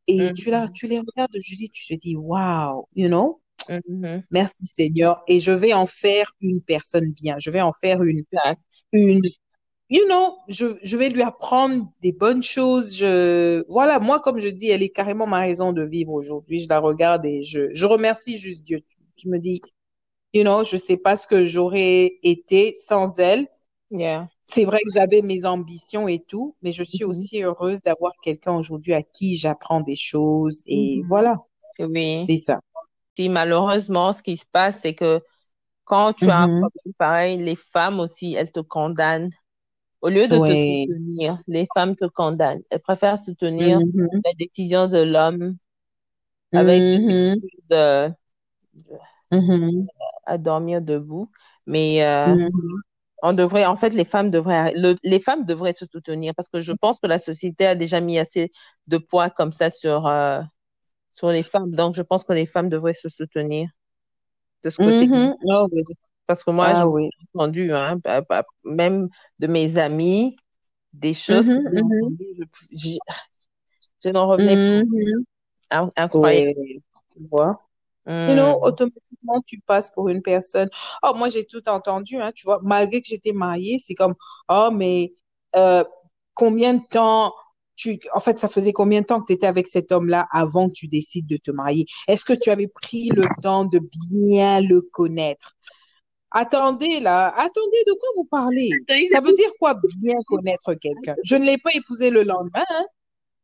Et 0.06 0.32
tu 0.34 0.50
la 0.50 0.68
tu 0.68 0.87
les 0.87 0.98
regardes 0.98 1.34
aujourd'hui, 1.37 1.70
tu 1.70 1.87
te 1.87 2.00
dis 2.00 2.16
wow, 2.16 2.88
you 2.94 3.08
know? 3.08 3.40
Mhm. 3.68 4.24
Merci 4.30 4.66
Seigneur. 4.66 5.22
Et 5.28 5.40
je 5.40 5.52
vais 5.52 5.72
en 5.72 5.87
faire 5.87 6.30
une 6.40 6.60
personne 6.60 7.12
bien. 7.12 7.37
Je 7.38 7.50
vais 7.50 7.60
en 7.62 7.72
faire 7.72 8.02
une, 8.02 8.24
une, 8.92 9.22
you 9.90 10.04
know, 10.06 10.37
je, 10.48 10.66
je 10.82 10.96
vais 10.96 11.08
lui 11.10 11.22
apprendre 11.22 11.92
des 12.02 12.12
bonnes 12.12 12.42
choses. 12.42 12.96
Je, 12.96 13.64
voilà, 13.70 14.00
moi, 14.00 14.20
comme 14.20 14.38
je 14.40 14.48
dis, 14.48 14.68
elle 14.68 14.82
est 14.82 14.90
carrément 14.90 15.26
ma 15.26 15.40
raison 15.40 15.72
de 15.72 15.82
vivre 15.82 16.12
aujourd'hui. 16.12 16.60
Je 16.60 16.68
la 16.68 16.80
regarde 16.80 17.24
et 17.26 17.42
je, 17.42 17.70
je 17.72 17.87
remercie 17.87 18.38
juste 18.38 18.62
Dieu. 18.64 18.80
Tu, 18.80 18.96
tu 19.16 19.28
me 19.28 19.38
dis, 19.38 19.60
you 20.34 20.42
know, 20.42 20.64
je 20.64 20.76
sais 20.76 20.96
pas 20.96 21.16
ce 21.16 21.26
que 21.26 21.44
j'aurais 21.44 22.18
été 22.22 22.74
sans 22.74 23.18
elle. 23.18 23.48
Yeah. 23.94 24.28
C'est 24.42 24.64
vrai 24.64 24.78
que 24.85 24.92
j'avais 24.92 25.22
mes 25.22 25.44
ambitions 25.46 26.07
et 26.09 26.20
tout, 26.20 26.57
mais 26.62 26.72
je 26.72 26.83
suis 26.85 27.04
Mhm. 27.04 27.04
aussi 27.04 27.42
heureuse 27.42 27.80
d'avoir 27.83 28.12
quelqu'un 28.22 28.52
aujourd'hui 28.54 28.92
à 28.94 29.02
qui 29.02 29.37
j'apprends 29.37 29.80
des 29.80 29.96
choses 29.96 30.62
et 30.66 31.02
Mhm. 31.02 31.07
voilà, 31.07 31.37
Oui. 31.80 32.28
c'est 32.28 32.37
ça. 32.38 32.61
Si 33.16 33.28
malheureusement, 33.30 34.12
ce 34.14 34.22
qui 34.22 34.37
se 34.38 34.46
passe, 34.52 34.80
c'est 34.83 34.94
que 34.94 35.22
quand 35.85 36.12
tu 36.14 36.30
as 36.30 36.42
un 36.42 36.46
Mhm. 36.46 36.61
problème 36.61 36.94
pareil, 36.98 37.38
les 37.38 37.57
femmes 37.57 38.00
aussi, 38.00 38.35
elles 38.35 38.52
te 38.52 38.61
condamnent. 38.61 39.30
Au 40.02 40.09
lieu 40.11 40.28
de 40.28 40.38
te 40.38 40.52
soutenir, 40.57 41.40
les 41.48 41.68
femmes 41.74 41.96
te 41.96 42.07
condamnent. 42.07 42.62
Elles 42.70 42.83
préfèrent 42.83 43.20
soutenir 43.20 43.83
Mhm. 43.92 44.24
la 44.24 44.33
décision 44.35 44.88
de 44.88 44.98
l'homme 44.98 45.59
avec 46.54 46.87
de- 47.70 48.11
à 50.26 50.38
dormir 50.38 50.80
debout. 50.83 51.30
Mais 51.66 52.02
euh. 52.04 52.37
On 53.24 53.34
devrait, 53.34 53.66
en 53.66 53.76
fait, 53.76 53.90
les 53.90 54.06
femmes 54.06 54.30
devraient, 54.30 54.74
le- 54.76 54.96
les 55.04 55.20
femmes 55.20 55.46
devraient 55.46 55.74
se 55.74 55.87
soutenir 55.87 56.34
parce 56.37 56.50
que 56.50 56.62
je 56.62 56.72
pense 56.72 57.00
que 57.00 57.08
la 57.08 57.20
société 57.20 57.66
a 57.66 57.76
déjà 57.76 58.00
mis 58.02 58.18
assez 58.20 58.52
de 58.88 58.98
poids 58.98 59.30
comme 59.30 59.52
ça 59.52 59.70
sur, 59.70 60.06
euh, 60.08 60.42
sur 61.12 61.30
les 61.30 61.42
femmes. 61.44 61.72
Donc, 61.72 61.94
je 61.96 62.02
pense 62.02 62.24
que 62.24 62.32
les 62.34 62.46
femmes 62.46 62.68
devraient 62.70 62.94
se 62.94 63.08
soutenir 63.10 63.68
de 64.64 64.70
ce 64.70 64.78
côté. 64.80 65.08
Mhm. 65.08 65.34
Ah 65.50 65.64
oui. 65.72 65.82
Parce 66.26 66.44
que 66.44 66.50
moi, 66.50 66.74
Ah 66.74 66.74
j'ai 66.74 66.87
oui. 66.87 67.10
entendu, 67.34 67.72
hein, 67.72 68.00
même 68.64 69.08
de 69.38 69.46
mes 69.46 69.76
amis, 69.78 70.37
des 70.94 71.14
choses 71.14 71.50
que 71.50 71.60
Mhm. 71.60 71.70
j'ai 71.70 71.80
Mhm. 71.82 72.10
entendues, 72.10 72.48
je, 72.72 72.88
je, 72.94 72.98
je 74.04 74.08
n'en 74.10 74.28
revenais. 74.28 74.56
Mhm. 74.66 75.24
In- 75.70 75.92
Incroyable. 75.96 76.46
Ouais. 76.46 76.54
Tu 77.14 77.28
vois? 77.30 77.63
You 78.26 78.34
know, 78.34 78.58
Hmm. 78.62 78.68
automatiquement, 78.68 79.40
tu 79.46 79.58
passes 79.66 79.90
pour 79.92 80.08
une 80.08 80.22
personne. 80.22 80.68
Oh, 81.02 81.12
moi, 81.14 81.28
j'ai 81.28 81.44
tout 81.46 81.68
entendu, 81.68 82.16
hein, 82.16 82.30
tu 82.34 82.44
vois, 82.46 82.60
malgré 82.62 83.00
que 83.02 83.08
j'étais 83.08 83.32
mariée, 83.32 83.78
c'est 83.78 83.94
comme, 83.94 84.14
oh, 84.48 84.70
mais 84.72 85.14
euh, 85.56 85.84
combien 86.34 86.74
de 86.74 86.82
temps 86.90 87.34
tu, 87.76 87.98
en 88.14 88.20
fait, 88.20 88.38
ça 88.38 88.48
faisait 88.48 88.72
combien 88.72 89.00
de 89.02 89.06
temps 89.06 89.20
que 89.20 89.26
tu 89.26 89.32
étais 89.34 89.46
avec 89.46 89.66
cet 89.68 89.92
homme-là 89.92 90.26
avant 90.32 90.68
que 90.68 90.72
tu 90.74 90.88
décides 90.88 91.26
de 91.26 91.36
te 91.36 91.50
marier? 91.50 91.86
Est-ce 92.08 92.24
que 92.24 92.32
tu 92.32 92.50
avais 92.50 92.68
pris 92.68 93.08
le 93.10 93.28
temps 93.42 93.64
de 93.64 93.80
bien 94.12 94.60
le 94.60 94.80
connaître? 94.80 95.54
Attendez, 96.30 97.00
là, 97.00 97.28
attendez, 97.36 97.84
de 97.86 97.92
quoi 97.92 98.08
vous 98.16 98.24
parlez? 98.24 98.80
Ça 99.06 99.20
veut 99.20 99.32
dire 99.34 99.50
quoi 99.58 99.74
bien 99.98 100.16
connaître 100.26 100.74
quelqu'un? 100.74 101.16
Je 101.22 101.36
ne 101.36 101.44
l'ai 101.44 101.58
pas 101.58 101.70
épousé 101.74 102.10
le 102.10 102.24
lendemain, 102.24 102.64
hein. 102.70 102.84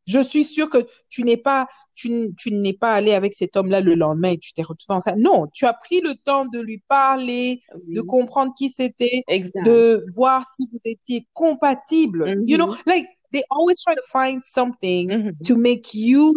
Je 0.07 0.19
suis 0.19 0.43
sûre 0.43 0.69
que 0.69 0.85
tu 1.09 1.23
n'es 1.23 1.37
pas, 1.37 1.67
tu, 1.95 2.29
tu 2.37 2.51
n'es 2.51 2.73
pas 2.73 2.91
allé 2.93 3.13
avec 3.13 3.33
cet 3.33 3.55
homme-là 3.55 3.81
le 3.81 3.95
lendemain 3.95 4.31
et 4.31 4.37
tu 4.37 4.53
t'es 4.53 4.63
retrouvé 4.63 4.95
enceinte. 4.97 5.17
Non, 5.17 5.47
tu 5.53 5.65
as 5.65 5.73
pris 5.73 6.01
le 6.01 6.15
temps 6.15 6.45
de 6.45 6.59
lui 6.59 6.83
parler, 6.87 7.61
de 7.87 8.01
comprendre 8.01 8.53
qui 8.57 8.69
c'était, 8.69 9.23
de 9.65 10.03
voir 10.15 10.43
si 10.55 10.67
vous 10.71 10.79
étiez 10.85 11.27
compatibles. 11.33 12.33
You 12.47 12.57
know, 12.57 12.67
Mhm. 12.67 12.77
like 12.87 13.05
they 13.31 13.43
always 13.49 13.75
try 13.85 13.95
to 13.95 14.01
find 14.11 14.41
something 14.43 15.09
Mhm. 15.09 15.33
to 15.47 15.55
make 15.55 15.93
you 15.93 16.33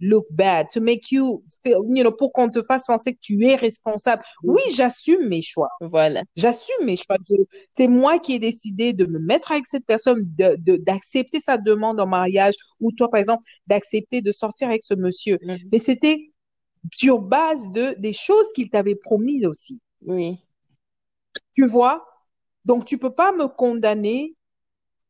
look 0.00 0.26
bad, 0.30 0.68
to 0.72 0.80
make 0.80 1.10
you 1.10 1.40
feel, 1.62 1.82
you 1.88 2.02
know, 2.02 2.12
pour 2.12 2.32
qu'on 2.32 2.48
te 2.50 2.62
fasse 2.62 2.86
penser 2.86 3.14
que 3.14 3.20
tu 3.20 3.44
es 3.44 3.54
responsable. 3.56 4.22
Oui, 4.42 4.60
j'assume 4.74 5.28
mes 5.28 5.42
choix. 5.42 5.68
Voilà. 5.80 6.22
J'assume 6.36 6.84
mes 6.84 6.96
choix. 6.96 7.16
C'est 7.70 7.86
moi 7.86 8.18
qui 8.18 8.34
ai 8.34 8.38
décidé 8.38 8.92
de 8.92 9.06
me 9.06 9.18
mettre 9.18 9.52
avec 9.52 9.66
cette 9.66 9.86
personne, 9.86 10.22
de, 10.36 10.56
de- 10.58 10.76
d'accepter 10.76 11.40
sa 11.40 11.58
demande 11.58 12.00
en 12.00 12.06
mariage, 12.06 12.54
ou 12.80 12.92
toi, 12.92 13.10
par 13.10 13.20
exemple, 13.20 13.44
d'accepter 13.66 14.20
de 14.22 14.32
sortir 14.32 14.68
avec 14.68 14.82
ce 14.82 14.94
monsieur. 14.94 15.38
Mhm. 15.42 15.58
Mais 15.72 15.78
c'était 15.78 16.32
sur 16.92 17.20
base 17.20 17.70
de 17.72 17.94
des 17.98 18.12
choses 18.12 18.46
qu'il 18.54 18.68
t'avait 18.70 18.94
promis 18.94 19.46
aussi. 19.46 19.80
Oui. 20.02 20.38
Tu 21.54 21.66
vois? 21.66 22.04
Donc, 22.64 22.84
tu 22.84 22.98
peux 22.98 23.14
pas 23.14 23.32
me 23.32 23.46
condamner 23.46 24.34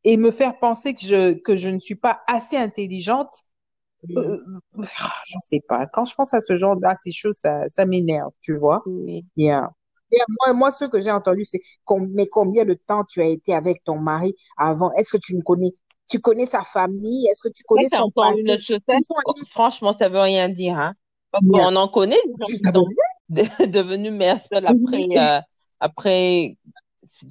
et 0.05 0.17
me 0.17 0.31
faire 0.31 0.59
penser 0.59 0.95
que 0.95 1.01
je, 1.01 1.33
que 1.35 1.57
je 1.57 1.71
ne 1.71 1.79
suis 1.79 1.95
pas 1.97 2.21
assez 2.27 2.57
intelligente. 2.57 3.31
Euh, 4.17 4.39
je 5.27 5.37
sais 5.41 5.61
pas. 5.67 5.87
Quand 5.87 6.05
je 6.05 6.15
pense 6.15 6.35
à 6.35 6.41
ce 6.41 6.57
genre, 6.57 6.77
à 6.85 6.95
ces 6.95 7.13
choses, 7.13 7.37
ça, 7.37 7.69
ça 7.69 7.87
m'énerve, 7.87 8.33
tu 8.41 8.57
vois? 8.57 8.83
Oui. 8.87 9.25
Yeah. 9.37 9.71
Yeah, 10.11 10.25
moi, 10.41 10.53
moi, 10.53 10.71
ce 10.71 10.85
que 10.85 11.01
j'ai 11.01 11.11
entendu, 11.11 11.45
c'est 11.45 11.61
mais 12.09 12.27
combien 12.29 12.65
de 12.65 12.75
temps 12.75 13.05
tu 13.05 13.21
as 13.21 13.27
été 13.27 13.55
avec 13.55 13.83
ton 13.85 13.99
mari 13.99 14.35
avant? 14.57 14.93
Est-ce 14.93 15.17
que 15.17 15.21
tu 15.23 15.35
ne 15.35 15.43
connais, 15.43 15.73
tu 16.09 16.21
connais 16.21 16.47
sa 16.47 16.63
famille? 16.63 17.27
Est-ce 17.29 17.43
que 17.49 17.53
tu 17.53 17.65
connais 17.65 17.89
son 17.89 18.03
encore 18.03 18.31
une 18.39 18.47
passé? 18.47 18.53
autre 18.53 18.63
chose. 18.63 18.79
Sont 18.89 19.45
franchement, 19.51 19.93
ça 19.93 20.09
veut 20.09 20.21
rien 20.21 20.49
dire, 20.49 20.79
hein. 20.79 20.95
Parce 21.31 21.45
Yeah. 21.45 21.67
qu'on 21.67 21.77
en 21.77 21.89
connaît 21.89 22.17
des 22.25 22.33
gens 22.39 22.47
Tu 22.47 22.57
qui 22.57 22.59
sont 22.73 22.87
de- 23.29 23.67
devenus 23.67 24.13
mères 24.13 24.41
seules 24.41 24.67
après, 24.67 25.07
euh, 25.17 25.41
après, 25.81 26.57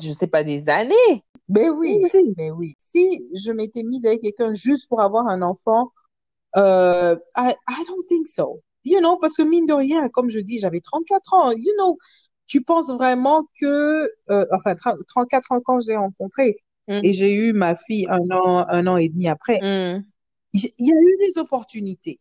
je 0.02 0.12
sais 0.12 0.28
pas, 0.28 0.44
des 0.44 0.68
années. 0.68 1.24
Ben 1.50 1.70
oui, 1.70 2.04
Oui. 2.14 2.34
ben 2.36 2.52
oui. 2.52 2.74
Si 2.78 3.22
je 3.34 3.52
m'étais 3.52 3.84
mise 3.84 4.06
avec 4.06 4.22
quelqu'un 4.22 4.54
juste 4.54 4.88
pour 4.90 5.02
avoir 5.02 5.28
un 5.28 5.42
enfant, 5.42 5.92
euh, 6.58 7.16
I, 7.36 7.54
I 7.70 7.84
don't 7.88 8.06
think 8.08 8.28
so. 8.28 8.62
You 8.86 9.00
know, 9.00 9.18
parce 9.18 9.36
que 9.38 9.44
mine 9.44 9.66
de 9.66 9.74
rien, 9.74 10.10
comme 10.10 10.30
je 10.30 10.40
dis, 10.40 10.60
j'avais 10.60 10.82
34 10.82 11.34
ans. 11.34 11.52
You 11.52 11.74
know, 11.78 11.98
tu 12.48 12.62
penses 12.64 12.92
vraiment 12.92 13.46
que, 13.60 14.12
euh, 14.30 14.46
enfin, 14.52 14.76
30 14.76 14.98
34 15.08 15.52
ans 15.54 15.62
quand 15.64 15.80
je 15.80 15.88
l'ai 15.90 15.98
rencontré 15.98 16.58
Mm. 16.90 17.00
et 17.02 17.14
j'ai 17.14 17.34
eu 17.34 17.54
ma 17.54 17.76
fille 17.78 18.06
un 18.10 18.20
an, 18.32 18.66
un 18.68 18.88
an 18.88 18.98
et 18.98 19.08
demi 19.08 19.30
après. 19.30 19.58
Mm. 19.62 20.04
Il 20.54 20.70
y 20.80 20.92
a 20.92 20.96
eu 20.96 21.18
des 21.28 21.40
opportunités. 21.40 22.20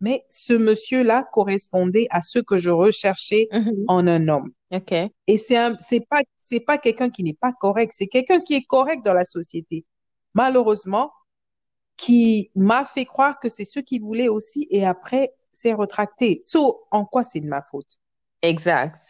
Mais 0.00 0.24
ce 0.28 0.52
monsieur-là 0.52 1.24
correspondait 1.32 2.08
à 2.10 2.20
ce 2.20 2.40
que 2.40 2.58
je 2.58 2.70
recherchais 2.70 3.46
Mhm. 3.52 3.84
en 3.86 4.06
un 4.08 4.26
homme. 4.28 4.50
OK. 4.72 4.92
Et 4.92 5.38
c'est 5.38 5.56
un, 5.56 5.76
c'est 5.78 6.04
pas, 6.10 6.22
c'est 6.36 6.58
pas 6.60 6.76
quelqu'un 6.78 7.08
qui 7.08 7.22
n'est 7.22 7.38
pas 7.40 7.52
correct, 7.52 7.92
c'est 7.94 8.08
quelqu'un 8.08 8.40
qui 8.40 8.54
est 8.54 8.64
correct 8.66 9.04
dans 9.04 9.14
la 9.14 9.24
société. 9.24 9.84
Malheureusement, 10.34 11.12
qui 11.96 12.50
m'a 12.54 12.84
fait 12.84 13.04
croire 13.04 13.38
que 13.38 13.48
c'est 13.48 13.64
ce 13.64 13.80
qu'il 13.80 14.02
voulait 14.02 14.28
aussi 14.28 14.66
et 14.70 14.84
après 14.84 15.32
s'est 15.52 15.72
retracté. 15.72 16.40
So, 16.42 16.84
en 16.90 17.04
quoi 17.04 17.24
c'est 17.24 17.40
de 17.40 17.46
ma 17.46 17.62
faute? 17.62 17.98
Exact. 18.42 19.00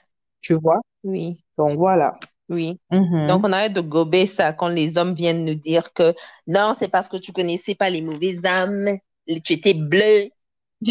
Tu 0.40 0.54
vois? 0.54 0.80
Oui. 1.02 1.44
Donc 1.56 1.78
voilà. 1.78 2.12
Oui. 2.48 2.78
Mhm. 2.90 3.26
Donc, 3.26 3.46
on 3.46 3.52
arrête 3.52 3.72
de 3.72 3.80
gober 3.80 4.26
ça 4.26 4.52
quand 4.52 4.68
les 4.68 4.98
hommes 4.98 5.14
viennent 5.14 5.44
nous 5.44 5.54
dire 5.54 5.92
que 5.94 6.14
non, 6.46 6.76
c'est 6.78 6.88
parce 6.88 7.08
que 7.08 7.16
tu 7.16 7.32
connaissais 7.32 7.74
pas 7.74 7.88
les 7.90 8.02
mauvais 8.02 8.38
âmes. 8.44 8.98
Tu 9.44 9.54
étais 9.54 9.72
bleu, 9.72 10.28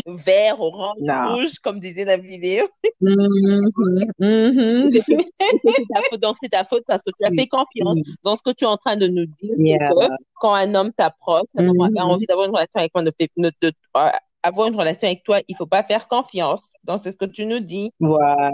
vert, 0.07 0.59
orange, 0.59 0.97
Non. 1.01 1.35
rouge, 1.35 1.59
comme 1.63 1.79
disait 1.79 2.05
la 2.05 2.17
vidéo. 2.17 2.65
C'est 4.19 5.85
ta 5.93 6.01
faute. 6.09 6.21
Donc, 6.21 6.35
c'est 6.41 6.49
ta 6.49 6.63
faute 6.65 6.83
parce 6.87 7.01
que 7.03 7.11
tu 7.19 7.25
as 7.25 7.29
fait 7.31 7.47
confiance 7.47 7.97
Oui. 7.97 8.03
dans 8.23 8.37
ce 8.37 8.41
que 8.43 8.51
tu 8.51 8.63
es 8.63 8.67
en 8.67 8.77
train 8.77 8.95
de 8.95 9.07
nous 9.07 9.25
dire. 9.25 9.55
c'est 9.57 9.63
Yeah. 9.63 9.89
que 9.89 10.07
quand 10.39 10.53
un 10.53 10.73
homme 10.75 10.91
t'approche, 10.93 11.43
un 11.57 11.67
homme 11.69 11.97
a 11.97 12.05
envie 12.05 12.25
d'avoir 12.25 12.47
une 12.47 12.53
relation 12.53 12.79
avec 12.79 12.91
ne- 13.37 13.49
de- 13.61 13.71
euh, 13.97 14.09
avoir 14.41 14.67
une 14.67 14.75
relation 14.75 15.07
avec 15.07 15.23
toi, 15.23 15.39
il 15.47 15.55
faut 15.55 15.65
pas 15.65 15.83
faire 15.83 16.07
confiance. 16.07 16.61
Donc, 16.83 16.99
c'est 17.03 17.11
ce 17.11 17.17
que 17.17 17.25
tu 17.25 17.45
nous 17.45 17.59
dis. 17.59 17.91
Voilà. 17.99 18.51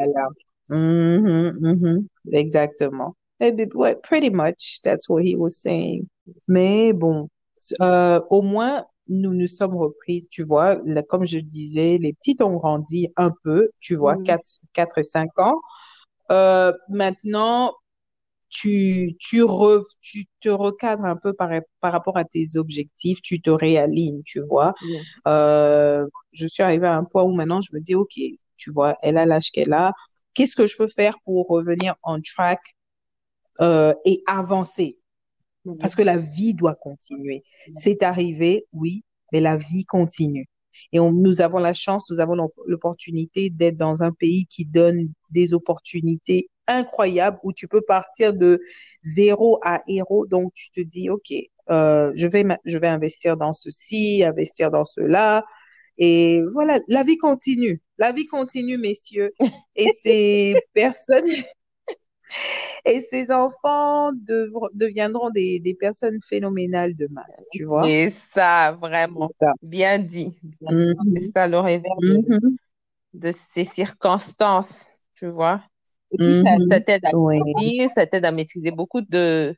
Mhm, 0.70 1.54
mhm. 1.60 2.08
Exactement. 2.32 3.16
Eh 3.40 3.54
ouais, 3.74 3.96
pretty 3.96 4.30
much, 4.30 4.80
that's 4.84 5.08
what 5.10 5.22
he 5.24 5.36
was 5.36 5.52
saying. 5.52 6.06
Mais 6.48 6.94
bon, 6.94 7.30
euh, 7.82 8.20
au 8.30 8.42
moins, 8.42 8.84
nous 9.10 9.34
nous 9.34 9.48
sommes 9.48 9.76
repris, 9.78 10.28
tu 10.32 10.44
vois, 10.44 10.76
là, 10.86 11.04
comme 11.04 11.26
je 11.26 11.40
disais, 11.40 11.98
les 12.00 12.14
petites 12.14 12.42
ont 12.42 12.56
grandi 12.58 13.10
un 13.18 13.32
peu, 13.44 13.70
tu 13.80 13.96
vois, 13.96 14.18
Mhm. 14.18 14.24
4, 14.26 14.50
4 14.74 14.98
et 15.00 15.04
5 15.04 15.38
ans. 15.40 15.62
Euh, 16.32 16.74
maintenant, 16.90 17.74
tu, 18.50 19.16
tu, 19.20 19.44
re, 19.44 19.84
tu 20.02 20.26
te 20.42 20.50
recadres 20.50 21.06
un 21.06 21.16
peu 21.18 21.34
par, 21.34 21.52
par 21.82 21.92
rapport 21.94 22.18
à 22.18 22.26
tes 22.26 22.58
objectifs, 22.58 23.22
tu 23.22 23.42
te 23.42 23.50
réalignes, 23.52 24.24
tu 24.26 24.42
vois. 24.48 24.74
Euh, 25.28 26.08
je 26.34 26.48
suis 26.48 26.64
arrivée 26.64 26.88
à 26.88 26.96
un 26.96 27.04
point 27.06 27.24
où 27.24 27.34
maintenant 27.34 27.62
je 27.62 27.70
me 27.76 27.82
dis, 27.82 27.96
OK, 27.96 28.14
tu 28.58 28.72
vois, 28.72 28.98
elle 29.04 29.18
a 29.18 29.26
l'âge 29.26 29.52
qu'elle 29.52 29.74
a. 29.74 29.94
Qu'est-ce 30.34 30.56
que 30.56 30.68
je 30.68 30.78
peux 30.78 30.88
faire 30.88 31.16
pour 31.26 31.48
revenir 31.48 31.96
on 32.04 32.22
track 32.22 32.62
euh, 33.62 33.94
et 34.06 34.24
avancer? 34.28 34.99
Parce 35.80 35.96
que 35.96 36.02
la 36.02 36.18
vie 36.18 36.54
doit 36.54 36.76
continuer. 36.76 37.44
C'est 37.76 38.04
arrivé, 38.04 38.66
oui, 38.74 39.04
mais 39.32 39.42
la 39.42 39.58
vie 39.58 39.86
continue. 39.86 40.46
Et 40.92 41.00
on, 41.00 41.12
nous 41.12 41.42
avons 41.42 41.60
la 41.60 41.74
chance, 41.74 42.10
nous 42.10 42.20
avons 42.20 42.36
l'op- 42.36 42.54
l'opportunité 42.66 43.50
d'être 43.50 43.78
dans 43.78 44.04
un 44.04 44.12
pays 44.12 44.46
qui 44.48 44.66
donne 44.66 45.12
des 45.32 45.54
opportunités 45.54 46.50
incroyables 46.68 47.40
où 47.44 47.54
tu 47.54 47.68
peux 47.68 47.82
partir 47.82 48.34
de 48.34 48.60
zéro 49.02 49.60
à 49.64 49.82
héros. 49.88 50.26
Donc, 50.28 50.54
tu 50.54 50.72
te 50.72 50.82
dis, 50.82 51.10
OK, 51.10 51.34
euh, 51.70 52.12
je 52.16 52.28
vais, 52.28 52.46
je 52.66 52.78
vais 52.78 52.88
investir 52.88 53.38
dans 53.38 53.54
ceci, 53.54 54.24
investir 54.24 54.72
dans 54.72 54.86
cela. 54.86 55.46
Et 55.98 56.42
voilà, 56.54 56.80
la 56.88 57.04
vie 57.04 57.18
continue. 57.18 57.82
La 57.98 58.12
vie 58.12 58.28
continue, 58.28 58.78
messieurs. 58.78 59.34
Et 59.76 59.90
ces 59.92 60.56
personnes, 60.74 61.26
et 62.86 63.02
ces 63.02 63.32
enfants 63.32 64.12
devr- 64.14 64.70
deviendront 64.74 65.30
des, 65.30 65.60
des 65.60 65.74
personnes 65.74 66.20
phénoménales 66.22 66.96
demain, 66.96 67.26
tu 67.52 67.66
vois? 67.66 67.84
Et 67.84 68.12
ça, 68.34 68.72
vraiment, 68.74 69.30
C'est 69.30 69.46
ça. 69.46 69.54
bien 69.62 70.00
dit. 70.00 70.36
Mhm. 70.62 70.94
C'est 71.16 71.32
ça 71.36 71.48
le 71.48 71.60
revers 71.60 72.02
de, 72.08 72.18
Mhm. 72.30 72.58
de 73.14 73.34
ces 73.52 73.66
circonstances, 73.66 74.86
tu 75.16 75.28
vois. 75.28 75.64
Et 76.12 76.18
puis, 76.20 76.36
ça, 76.46 76.52
Mhm. 76.58 76.70
ça 76.72 76.80
t'aide 76.82 77.06
à 77.06 77.12
Oui. 77.14 77.40
grandir, 77.40 77.90
ça 77.96 78.06
t'aide 78.08 78.26
à 78.26 78.32
maîtriser 78.32 78.72
beaucoup 78.72 79.02
de 79.02 79.56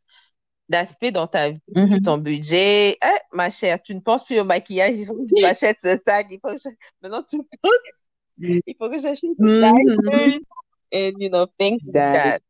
d'aspects 0.69 1.11
dans 1.11 1.27
ta 1.27 1.51
vie, 1.51 1.59
Mhm. 1.75 2.01
ton 2.03 2.17
budget. 2.17 2.91
Eh, 3.03 3.19
ma 3.33 3.49
chère, 3.49 3.81
tu 3.81 3.95
ne 3.95 3.99
penses 4.01 4.25
plus 4.25 4.39
au 4.39 4.45
maquillage, 4.45 4.95
il 4.97 5.05
faut 5.05 5.15
que 5.15 5.25
tu 5.27 5.35
achètes 5.45 5.79
ce 5.83 5.97
sac, 6.07 6.27
il 6.31 6.39
faut 6.41 6.53
que 6.55 6.59
je- 6.63 6.69
Maintenant, 7.01 7.23
tu 7.23 7.37
penses 7.37 7.71
Il 8.39 8.75
faut 8.77 8.89
que 8.89 8.99
j'achète 8.99 9.31
Mhm. 9.39 9.51
diapers 9.51 10.39
and, 10.93 11.21
you 11.21 11.29
know, 11.29 11.47
things 11.59 11.81
that. 11.93 12.41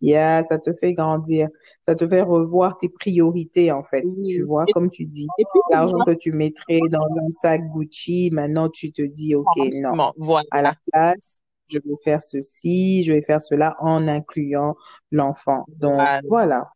Yeah, 0.00 0.42
ça 0.42 0.58
te 0.58 0.72
fait 0.72 0.92
grandir. 0.94 1.48
Ça 1.82 1.94
te 1.96 2.06
fait 2.06 2.22
revoir 2.22 2.78
tes 2.78 2.88
priorités, 2.88 3.72
en 3.72 3.82
fait. 3.82 4.08
Tu 4.26 4.42
vois, 4.42 4.66
Et, 4.66 4.72
comme 4.72 4.90
tu 4.90 5.06
dis, 5.06 5.28
l'argent 5.68 6.02
que 6.02 6.12
tu 6.14 6.32
mettrais 6.32 6.80
dans 6.90 7.06
un 7.18 7.28
sac 7.30 7.62
Gucci, 7.70 8.30
maintenant 8.32 8.68
tu 8.68 8.92
te 8.92 9.02
dis, 9.02 9.34
OK, 9.34 9.58
non. 9.74 9.94
franchement, 9.94 10.14
À 10.50 10.62
la 10.62 10.72
voilà. 10.72 10.76
place, 10.92 11.40
je 11.68 11.78
vais 11.78 11.94
faire 12.04 12.22
ceci, 12.22 13.04
je 13.04 13.12
vais 13.12 13.22
faire 13.22 13.40
cela 13.40 13.74
en 13.78 14.06
incluant 14.08 14.76
l'enfant. 15.10 15.68
Donc, 15.78 16.10
Voilà. 16.20 16.20
voilà. 16.28 16.70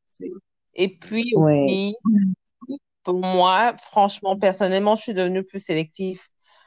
Et 0.74 0.88
puis 0.98 1.34
Ouais. 1.34 1.48
aussi, 1.62 1.96
pour 3.04 3.20
moi, 3.20 3.74
franchement, 3.82 4.38
personnellement, 4.38 4.96
je 4.96 5.02
suis 5.02 5.14
devenue 5.14 5.44
plus 5.44 5.60
sélective 5.60 6.20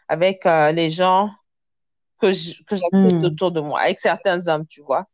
avec 0.08 0.46
euh, 0.46 0.72
les 0.72 0.92
gens 0.92 1.30
que 2.22 2.32
j'accepte 2.34 3.24
Hmm. 3.24 3.24
autour 3.24 3.52
de 3.52 3.62
moi, 3.62 3.82
avec 3.82 4.00
certains 4.00 4.48
hommes, 4.48 4.68
tu 4.68 4.82
vois. 4.82 5.08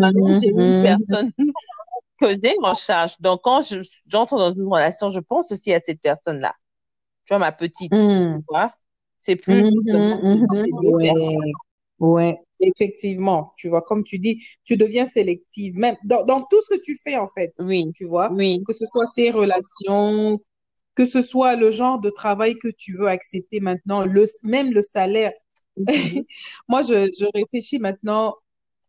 Maintenant, 0.00 0.34
j'ai 0.40 0.48
une 0.50 0.76
Mhm. 0.76 0.78
personne 0.78 1.30
que 2.20 2.28
j'ai 2.42 2.56
en 2.62 2.74
charge. 2.74 3.14
Donc, 3.20 3.42
quand 3.44 3.62
je, 3.62 3.78
j'entre 4.06 4.38
dans 4.38 4.52
une 4.54 4.68
relation, 4.68 5.10
je 5.10 5.20
pense 5.20 5.52
aussi 5.52 5.72
à 5.74 5.80
cette 5.84 6.00
personne-là. 6.02 6.54
Tu 7.26 7.30
vois, 7.34 7.38
ma 7.40 7.52
petite, 7.52 7.96
Hmm. 7.96 8.38
tu 8.38 8.44
vois. 8.48 8.74
C'est 9.22 9.36
plus 9.36 9.64
deux 9.86 10.00
ouais, 10.82 11.12
ouais, 12.00 12.36
effectivement, 12.60 13.52
tu 13.56 13.68
vois, 13.68 13.82
comme 13.82 14.04
tu 14.04 14.18
dis, 14.18 14.44
tu 14.64 14.76
deviens 14.76 15.06
sélective, 15.06 15.76
même 15.76 15.96
dans, 16.04 16.24
dans 16.24 16.42
tout 16.44 16.60
ce 16.62 16.74
que 16.76 16.80
tu 16.82 16.96
fais, 17.02 17.16
en 17.16 17.28
fait, 17.28 17.54
Oui, 17.58 17.94
tu 17.94 18.06
vois, 18.06 18.36
oui, 18.36 18.66
que 18.66 18.72
ce 18.72 18.84
soit 18.86 19.06
tes 19.16 19.30
relations, 19.30 20.38
que 20.94 21.06
ce 21.06 21.22
soit 21.22 21.56
le 21.56 21.70
genre 21.70 22.00
de 22.00 22.10
travail 22.10 22.56
que 22.58 22.68
tu 22.76 22.94
veux 22.98 23.08
accepter 23.08 23.60
maintenant, 23.60 24.04
le, 24.04 24.24
même 24.44 24.72
le 24.72 24.82
salaire. 24.82 25.32
Mhm. 25.86 25.86
Moi, 26.68 26.82
je, 26.82 27.08
je 27.18 27.26
réfléchis 27.34 27.78
maintenant, 27.78 28.34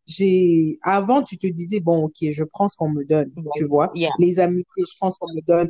j'ai, 0.08 0.80
avant, 0.84 1.24
tu 1.24 1.38
te 1.38 1.48
disais, 1.48 1.80
bon, 1.82 2.06
ok, 2.06 2.16
je 2.32 2.44
prends 2.44 2.68
ce 2.68 2.76
qu'on 2.78 2.90
me 2.92 3.06
donne, 3.06 3.32
tu 3.54 3.66
vois, 3.66 3.92
Yeah. 3.96 4.12
les 4.20 4.40
amitiés, 4.40 4.84
je 4.90 4.96
prends 5.00 5.12
ce 5.12 5.20
qu'on 5.20 5.34
me 5.36 5.42
donne, 5.42 5.70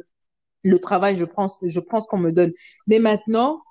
le 0.64 0.80
travail, 0.80 1.16
je 1.16 1.26
prends, 1.26 1.48
je 1.64 1.80
prends 1.80 2.02
ce 2.02 2.08
qu'on 2.08 2.18
me 2.20 2.32
donne. 2.32 2.52
Mais 2.88 3.00
maintenant, 3.00 3.62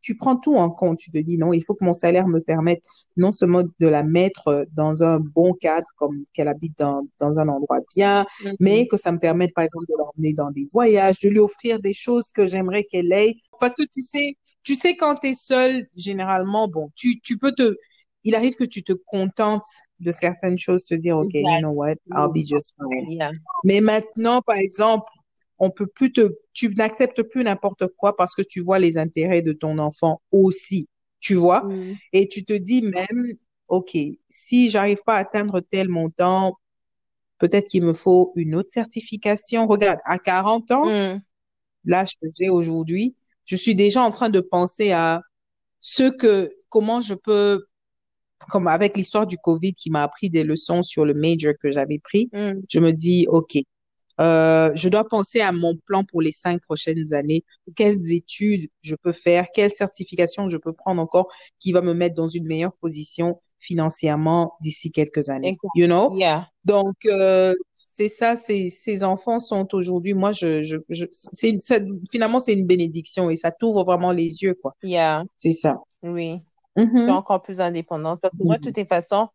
tu 0.00 0.16
prends 0.16 0.36
tout 0.36 0.56
en 0.56 0.70
compte. 0.70 0.98
Tu 0.98 1.10
te 1.10 1.18
dis, 1.18 1.38
non, 1.38 1.52
il 1.52 1.62
faut 1.64 1.74
que 1.74 1.84
mon 1.84 1.92
salaire 1.92 2.28
me 2.28 2.40
permette 2.40 2.84
non 3.16 3.32
seulement 3.32 3.62
de 3.80 3.86
la 3.88 4.04
mettre 4.04 4.66
dans 4.72 5.02
un 5.02 5.18
bon 5.20 5.52
cadre, 5.54 5.88
comme 5.96 6.24
qu'elle 6.32 6.48
habite 6.48 6.78
dans, 6.78 7.08
dans 7.18 7.40
un 7.40 7.48
endroit 7.48 7.80
bien, 7.96 8.26
Mhm. 8.44 8.56
mais 8.60 8.86
que 8.88 8.96
ça 8.96 9.10
me 9.12 9.18
permette, 9.18 9.52
par 9.54 9.64
exemple, 9.64 9.86
de 9.88 9.94
l'emmener 9.98 10.34
dans 10.34 10.50
des 10.52 10.66
voyages, 10.72 11.18
de 11.20 11.28
lui 11.28 11.40
offrir 11.40 11.80
des 11.80 11.92
choses 11.94 12.30
que 12.34 12.46
j'aimerais 12.46 12.84
qu'elle 12.84 13.12
ait. 13.12 13.34
Parce 13.60 13.74
que 13.74 13.82
tu 13.92 14.02
sais, 14.02 14.36
tu 14.66 14.74
sais, 14.74 14.96
quand 14.96 15.14
tu 15.14 15.28
es 15.28 15.34
seul, 15.34 15.86
généralement, 15.96 16.66
bon, 16.68 16.90
tu, 16.96 17.20
tu 17.20 17.38
peux 17.38 17.52
te, 17.52 17.76
il 18.24 18.34
arrive 18.34 18.54
que 18.54 18.64
tu 18.64 18.82
te 18.82 18.92
contentes 18.92 19.66
de 20.00 20.10
certaines 20.10 20.58
choses, 20.58 20.84
te 20.84 20.94
dire, 20.94 21.16
OK, 21.16 21.32
you 21.32 21.58
know 21.60 21.70
what, 21.70 21.94
I'll 22.10 22.32
be 22.32 22.44
just 22.44 22.74
fine. 22.76 23.10
Yeah. 23.10 23.30
Mais 23.64 23.80
maintenant, 23.80 24.42
par 24.42 24.56
exemple, 24.56 25.06
on 25.58 25.70
peut 25.70 25.86
plus 25.86 26.12
te, 26.12 26.36
tu 26.52 26.74
n'acceptes 26.74 27.22
plus 27.22 27.44
n'importe 27.44 27.86
quoi 27.96 28.16
parce 28.16 28.34
que 28.34 28.42
tu 28.42 28.60
vois 28.60 28.78
les 28.80 28.98
intérêts 28.98 29.42
de 29.42 29.52
ton 29.52 29.78
enfant 29.78 30.20
aussi, 30.32 30.88
tu 31.20 31.34
vois? 31.34 31.64
Mm. 31.64 31.94
Et 32.12 32.28
tu 32.28 32.44
te 32.44 32.52
dis 32.52 32.82
même, 32.82 33.34
OK, 33.68 33.96
si 34.28 34.68
j'arrive 34.68 34.98
pas 35.06 35.14
à 35.14 35.18
atteindre 35.20 35.60
tel 35.60 35.88
montant, 35.88 36.58
peut-être 37.38 37.68
qu'il 37.68 37.84
me 37.84 37.92
faut 37.92 38.32
une 38.34 38.56
autre 38.56 38.72
certification. 38.72 39.66
Regarde, 39.68 40.00
à 40.04 40.18
40 40.18 40.72
ans, 40.72 40.86
Mm. 40.86 41.22
l'âge 41.84 42.14
que 42.20 42.28
j'ai 42.38 42.50
aujourd'hui, 42.50 43.14
je 43.46 43.56
suis 43.56 43.74
déjà 43.74 44.02
en 44.02 44.10
train 44.10 44.28
de 44.30 44.40
penser 44.40 44.92
à 44.92 45.22
ce 45.80 46.10
que, 46.10 46.52
comment 46.68 47.00
je 47.00 47.14
peux, 47.14 47.64
comme 48.50 48.66
avec 48.68 48.96
l'histoire 48.96 49.26
du 49.26 49.38
Covid 49.38 49.74
qui 49.74 49.90
m'a 49.90 50.02
appris 50.02 50.30
des 50.30 50.44
leçons 50.44 50.82
sur 50.82 51.04
le 51.04 51.14
major 51.14 51.54
que 51.60 51.70
j'avais 51.72 51.98
pris, 51.98 52.28
Mm. 52.32 52.60
je 52.68 52.80
me 52.80 52.92
dis, 52.92 53.26
OK, 53.28 53.56
euh, 54.20 54.70
je 54.74 54.88
dois 54.88 55.06
penser 55.06 55.40
à 55.40 55.52
mon 55.52 55.76
plan 55.86 56.02
pour 56.04 56.22
les 56.22 56.32
cinq 56.32 56.62
prochaines 56.62 57.12
années. 57.12 57.44
Quelles 57.74 58.10
études 58.12 58.68
je 58.82 58.94
peux 58.94 59.12
faire, 59.12 59.46
quelle 59.54 59.70
certification 59.70 60.48
je 60.48 60.56
peux 60.56 60.72
prendre 60.72 61.02
encore 61.02 61.28
qui 61.58 61.72
va 61.72 61.82
me 61.82 61.92
mettre 61.94 62.14
dans 62.14 62.28
une 62.28 62.46
meilleure 62.46 62.72
position 62.74 63.40
financièrement 63.58 64.54
d'ici 64.60 64.90
quelques 64.90 65.28
années? 65.28 65.58
You 65.74 65.86
know? 65.86 66.16
Yeah. 66.16 66.48
Donc, 66.64 66.96
euh, 67.04 67.54
c'est 67.96 68.10
ça, 68.10 68.36
ces, 68.36 68.68
ces 68.68 69.02
enfants 69.02 69.38
sont 69.40 69.74
aujourd'hui, 69.74 70.12
moi, 70.12 70.30
je, 70.32 70.62
je, 70.62 71.06
c'est, 71.12 71.56
finalement, 72.10 72.40
c'est 72.40 72.52
une 72.52 72.66
bénédiction 72.66 73.30
et 73.30 73.36
ça 73.36 73.50
t'ouvre 73.50 73.84
vraiment 73.84 74.12
les 74.12 74.42
yeux, 74.42 74.52
quoi. 74.52 74.74
Yeah. 74.82 75.24
C'est 75.38 75.52
ça. 75.52 75.78
Oui. 76.02 76.42
Mhm. 76.76 76.88
Suis 77.04 77.10
encore 77.10 77.40
plus 77.40 77.58
indépendante. 77.58 78.20
Parce 78.20 78.36
que 78.36 78.44
moi, 78.44 78.58
de 78.58 78.64
toutes 78.64 78.76
les 78.76 78.84
façons, 78.84 79.28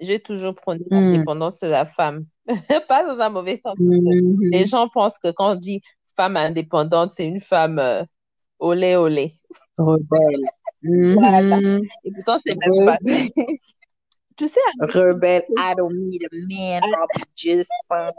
j'ai 0.00 0.20
toujours 0.20 0.54
prôné 0.54 0.80
Mm. 0.90 0.94
l'indépendance 0.94 1.60
de 1.60 1.68
la 1.68 1.84
femme. 1.84 2.24
Pas 2.88 3.04
dans 3.04 3.20
un 3.22 3.28
mauvais 3.28 3.60
sens. 3.62 3.74
Mhm. 3.78 4.38
Les 4.40 4.64
gens 4.64 4.88
pensent 4.88 5.18
que 5.18 5.30
quand 5.30 5.52
on 5.52 5.56
dit 5.56 5.82
femme 6.16 6.38
indépendante, 6.38 7.12
c'est 7.14 7.26
une 7.26 7.40
femme 7.42 7.78
euh, 7.78 8.04
olé 8.58 8.96
olé. 8.96 9.34
Rebelle. 9.76 10.48
Voilà. 10.82 11.58
Et 12.04 12.10
pourtant, 12.14 12.40
c'est 12.46 12.54
même 12.56 12.86
pas. 12.86 12.96
Tu 14.38 14.46
sais, 14.46 14.60
Rebelle. 14.94 15.42
I 15.58 15.74
don't 15.74 15.94
need 15.94 16.22
a 16.22 16.28
man. 16.46 16.82
I'll 16.84 17.08
be 17.12 17.22
just 17.34 17.70
fine. 17.88 18.12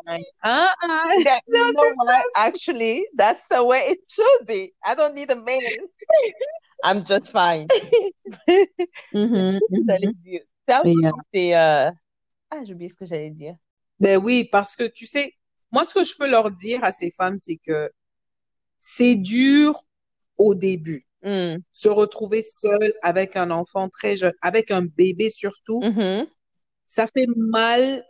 Ah, 0.44 0.74
ah. 0.84 1.08
that, 1.24 1.42
you 1.48 1.54
know 1.74 1.94
what? 1.96 2.26
Actually, 2.36 3.08
that's 3.16 3.46
the 3.50 3.64
way 3.64 3.80
it 3.88 4.00
should 4.10 4.46
be. 4.46 4.74
I 4.84 4.96
don't 4.96 5.16
need 5.16 5.32
a 5.32 5.36
man. 5.38 5.60
I'm 6.84 7.04
just 7.06 7.32
fine. 7.32 7.68
Mhm, 9.14 9.60
mhm. 9.72 10.40
Ça 10.68 10.82
aussi, 10.82 10.96
Yeah. 11.02 11.12
c'est... 11.34 11.56
euh, 11.56 11.92
Ah, 12.52 12.64
j'ai 12.64 12.74
oublié 12.74 12.90
ce 12.90 12.96
que 12.96 13.06
j'allais 13.06 13.30
dire. 13.32 13.56
Ben 14.00 14.18
oui, 14.18 14.44
parce 14.52 14.76
que 14.76 14.88
tu 14.88 15.06
sais, 15.08 15.34
moi, 15.72 15.84
ce 15.86 15.94
que 15.94 16.04
je 16.04 16.16
peux 16.18 16.30
leur 16.30 16.52
dire 16.52 16.84
à 16.84 16.92
ces 16.92 17.12
femmes, 17.12 17.38
c'est 17.38 17.58
que 17.66 17.92
c'est 18.80 19.16
dur 19.16 19.74
au 20.38 20.56
début. 20.56 21.06
Mm. 21.24 21.58
Se 21.72 21.90
retrouver 21.90 22.42
seule 22.44 22.94
avec 23.02 23.36
un 23.36 23.52
enfant 23.52 23.90
très 23.90 24.16
jeune, 24.16 24.34
avec 24.42 24.72
un 24.72 24.84
bébé 24.84 25.30
surtout, 25.30 25.82
Mhm. 25.84 26.28
ça 26.88 27.08
fait 27.08 27.28
mal 27.36 28.06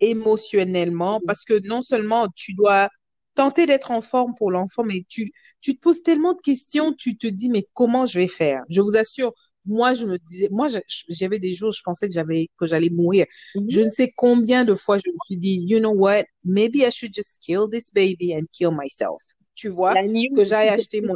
émotionnellement 0.00 1.20
parce 1.26 1.44
que 1.44 1.58
non 1.66 1.80
seulement 1.80 2.28
tu 2.34 2.54
dois 2.54 2.88
tenter 3.34 3.66
d'être 3.66 3.90
en 3.90 4.00
forme 4.00 4.34
pour 4.36 4.50
l'enfant, 4.50 4.84
mais 4.84 5.04
tu, 5.08 5.32
tu 5.60 5.74
te 5.76 5.80
poses 5.80 6.02
tellement 6.02 6.34
de 6.34 6.40
questions, 6.40 6.92
tu 6.92 7.16
te 7.16 7.26
dis, 7.26 7.48
mais 7.48 7.64
comment 7.74 8.04
je 8.06 8.18
vais 8.20 8.28
faire? 8.28 8.62
Je 8.68 8.80
vous 8.80 8.96
assure, 8.96 9.32
moi, 9.64 9.94
je 9.94 10.06
me 10.06 10.18
disais, 10.18 10.48
moi, 10.50 10.68
j'avais 11.08 11.38
des 11.38 11.52
jours, 11.54 11.70
je 11.70 11.82
pensais 11.82 12.08
que 12.08 12.14
j'avais, 12.14 12.48
que 12.58 12.66
j'allais 12.66 12.90
mourir. 12.90 13.26
Mhm. 13.54 13.70
Je 13.70 13.80
ne 13.80 13.88
sais 13.88 14.12
combien 14.16 14.64
de 14.64 14.74
fois 14.74 14.98
je 14.98 15.08
me 15.08 15.16
suis 15.24 15.38
dit, 15.38 15.64
you 15.66 15.78
know 15.78 15.92
what? 15.94 16.24
Maybe 16.44 16.80
I 16.80 16.90
should 16.90 17.14
just 17.14 17.38
kill 17.40 17.68
this 17.70 17.90
baby 17.92 18.34
and 18.34 18.44
kill 18.52 18.72
myself. 18.72 19.22
Tu 19.54 19.68
vois? 19.68 19.94
Que 19.94 20.44
j'aille 20.44 20.68
acheter 20.68 21.00
mon 21.00 21.14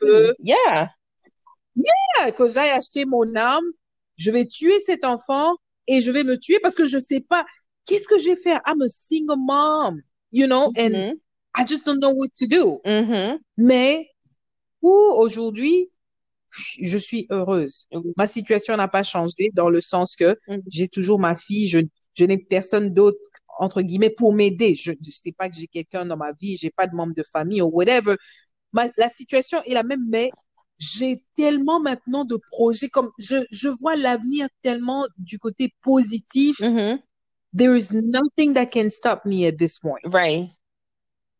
fille. 0.00 0.32
Yeah. 0.40 0.86
Ah, 2.20 2.30
que 2.30 2.46
j'aille 2.48 2.70
acheter 2.70 3.04
mon 3.04 3.34
arme, 3.34 3.64
je 4.16 4.30
vais 4.30 4.46
tuer 4.46 4.78
cet 4.80 5.04
enfant 5.04 5.56
et 5.88 6.00
je 6.00 6.10
vais 6.12 6.22
me 6.24 6.38
tuer 6.38 6.58
parce 6.60 6.74
que 6.74 6.84
je 6.84 6.98
sais 6.98 7.20
pas 7.20 7.44
qu'est-ce 7.86 8.08
que 8.08 8.16
je 8.18 8.28
vais 8.28 8.36
faire. 8.36 8.60
I'm 8.66 8.80
a 8.82 8.88
single 8.88 9.36
mom, 9.38 10.00
you 10.32 10.46
know, 10.46 10.72
and 10.78 10.90
Mhm. 10.90 11.14
I 11.56 11.64
just 11.66 11.84
don't 11.84 11.98
know 12.00 12.12
what 12.14 12.28
to 12.38 12.46
do. 12.46 12.80
Mhm. 12.84 13.38
Mais 13.58 14.08
ou 14.82 14.92
aujourd'hui, 15.16 15.90
je 16.80 16.96
suis 16.98 17.26
heureuse. 17.30 17.86
Ma 18.16 18.26
situation 18.28 18.76
n'a 18.76 18.86
pas 18.88 19.02
changé 19.02 19.50
dans 19.54 19.68
le 19.68 19.80
sens 19.80 20.14
que 20.14 20.36
Mhm. 20.48 20.62
j'ai 20.68 20.88
toujours 20.88 21.18
ma 21.18 21.34
fille, 21.34 21.66
je, 21.66 21.80
je 22.14 22.24
n'ai 22.24 22.38
personne 22.38 22.94
d'autre 22.94 23.18
entre 23.58 23.82
guillemets 23.82 24.10
pour 24.10 24.34
m'aider. 24.34 24.74
Je 24.74 24.92
ne 24.92 24.96
sais 25.10 25.32
pas 25.32 25.48
que 25.48 25.56
j'ai 25.56 25.66
quelqu'un 25.68 26.06
dans 26.06 26.16
ma 26.16 26.32
vie, 26.32 26.56
j'ai 26.56 26.70
pas 26.70 26.86
de 26.86 26.94
membre 26.96 27.14
de 27.14 27.22
famille 27.22 27.62
ou 27.62 27.66
whatever. 27.68 28.16
Ma- 28.72 28.90
la 28.98 29.08
situation 29.08 29.62
est 29.64 29.74
la 29.74 29.84
même, 29.84 30.06
mais 30.10 30.30
j'ai 30.78 31.24
tellement 31.36 31.80
maintenant 31.80 32.24
de 32.24 32.38
projets 32.50 32.88
comme 32.90 33.10
je, 33.18 33.44
je 33.52 33.68
vois 33.68 33.96
l'avenir 33.96 34.48
tellement 34.62 35.06
du 35.18 35.38
côté 35.38 35.74
positif. 35.82 36.58
Mhm. 36.60 37.02
There 37.54 37.74
is 37.76 37.92
nothing 37.94 38.54
that 38.54 38.66
can 38.72 38.90
stop 38.90 39.24
me 39.26 39.46
at 39.46 39.58
this 39.58 39.78
point. 39.80 40.00
Right. 40.04 40.50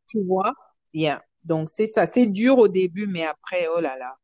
Tu 0.08 0.22
vois? 0.24 0.52
Yeah. 0.92 1.22
Donc, 1.44 1.68
c'est 1.70 1.86
ça. 1.86 2.06
C'est 2.06 2.26
dur 2.26 2.58
au 2.58 2.68
début, 2.68 3.06
mais 3.06 3.24
après, 3.24 3.66
oh 3.68 3.80
là 3.80 3.96
là. 3.98 4.16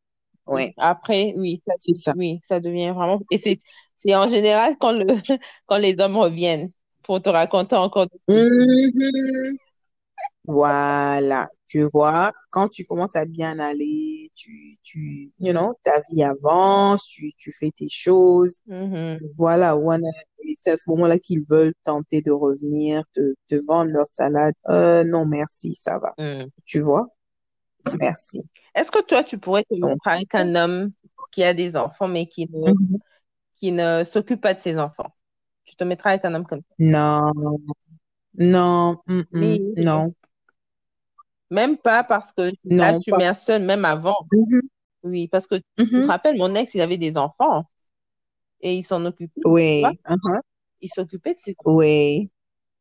Ouais, 0.46 0.74
Après, 0.78 1.34
oui, 1.36 1.62
ça, 1.66 1.74
c'est 1.78 1.94
ça. 1.94 2.14
oui, 2.14 2.40
ça 2.42 2.60
devient 2.60 2.90
vraiment. 2.94 3.20
Et 3.30 3.38
c'est, 3.38 3.58
c'est 3.96 4.14
en 4.14 4.28
général 4.28 4.76
quand 4.80 4.92
le, 4.92 5.06
quand 5.66 5.78
les 5.78 5.98
hommes 6.00 6.16
reviennent 6.16 6.72
pour 7.10 7.20
te 7.20 7.28
raconter 7.28 7.74
encore. 7.74 8.06
Mhm. 8.28 9.56
Voilà, 10.44 11.48
tu 11.66 11.82
vois, 11.92 12.32
quand 12.50 12.68
tu 12.68 12.84
commences 12.84 13.16
à 13.16 13.24
bien 13.24 13.58
aller, 13.58 14.30
tu, 14.36 14.76
tu, 14.84 15.32
you 15.40 15.50
know, 15.52 15.74
ta 15.82 15.98
vie 16.12 16.22
avance, 16.22 17.04
tu, 17.08 17.32
tu 17.36 17.50
fais 17.50 17.72
tes 17.72 17.88
choses. 17.90 18.60
Mhm. 18.68 19.18
Voilà, 19.36 19.76
c'est 20.54 20.70
à 20.70 20.76
ce 20.76 20.88
moment-là 20.90 21.18
qu'ils 21.18 21.42
veulent 21.48 21.74
tenter 21.82 22.22
de 22.22 22.30
revenir, 22.30 23.02
te, 23.12 23.34
te 23.48 23.56
vendre 23.66 23.90
leur 23.90 24.06
salade. 24.06 24.54
Euh, 24.68 25.02
non, 25.02 25.26
merci, 25.26 25.74
ça 25.74 25.98
va. 25.98 26.14
Mm. 26.16 26.46
Tu 26.64 26.78
vois? 26.78 27.08
Merci. 27.98 28.40
Est-ce 28.76 28.92
que 28.92 29.02
toi, 29.02 29.24
tu 29.24 29.36
pourrais 29.36 29.64
te 29.64 29.74
Donc, 29.74 29.90
mettre 29.90 30.14
avec 30.16 30.32
un 30.36 30.54
homme 30.54 30.92
qui 31.32 31.42
a 31.42 31.54
des 31.54 31.74
enfants, 31.74 32.06
mais 32.06 32.26
qui 32.26 32.48
ne, 32.52 32.70
Mhm. 32.70 32.98
qui 33.56 33.72
ne 33.72 34.04
s'occupe 34.04 34.40
pas 34.40 34.54
de 34.54 34.60
ses 34.60 34.78
enfants? 34.78 35.12
Tu 35.64 35.74
te 35.76 35.84
mettras 35.84 36.10
avec 36.10 36.24
un 36.26 36.34
homme 36.34 36.46
comme 36.46 36.60
ça. 36.62 36.76
Non, 36.92 37.32
non, 38.52 39.02
mm, 39.06 39.24
mm, 39.32 39.58
Oui, 39.72 39.78
non, 39.86 40.14
même 41.50 41.76
pas 41.78 42.04
parce 42.04 42.32
que 42.32 42.50
là, 42.64 42.94
tu 42.94 43.12
pas. 43.12 43.12
mets 43.12 43.26
un 43.26 43.34
seul, 43.34 43.62
même 43.64 43.84
avant. 43.84 44.14
Mhm, 44.32 44.60
Oui, 45.04 45.28
parce 45.28 45.46
que 45.46 45.56
tu 45.56 46.00
te 46.00 46.00
mhm. 46.00 46.06
rappelles, 46.06 46.36
mon 46.38 46.54
ex, 46.56 46.74
il 46.74 46.80
avait 46.82 46.98
des 46.98 47.16
enfants 47.18 47.64
et 48.60 48.74
il 48.76 48.84
s'en 48.84 49.04
occupait, 49.06 49.42
Oui, 49.44 50.00
uh-huh, 50.06 50.40
Il 50.82 50.90
s'occupait 50.90 51.34
de 51.34 51.40
ses 51.40 51.54
enfants. 51.58 51.64
oui, 51.64 52.30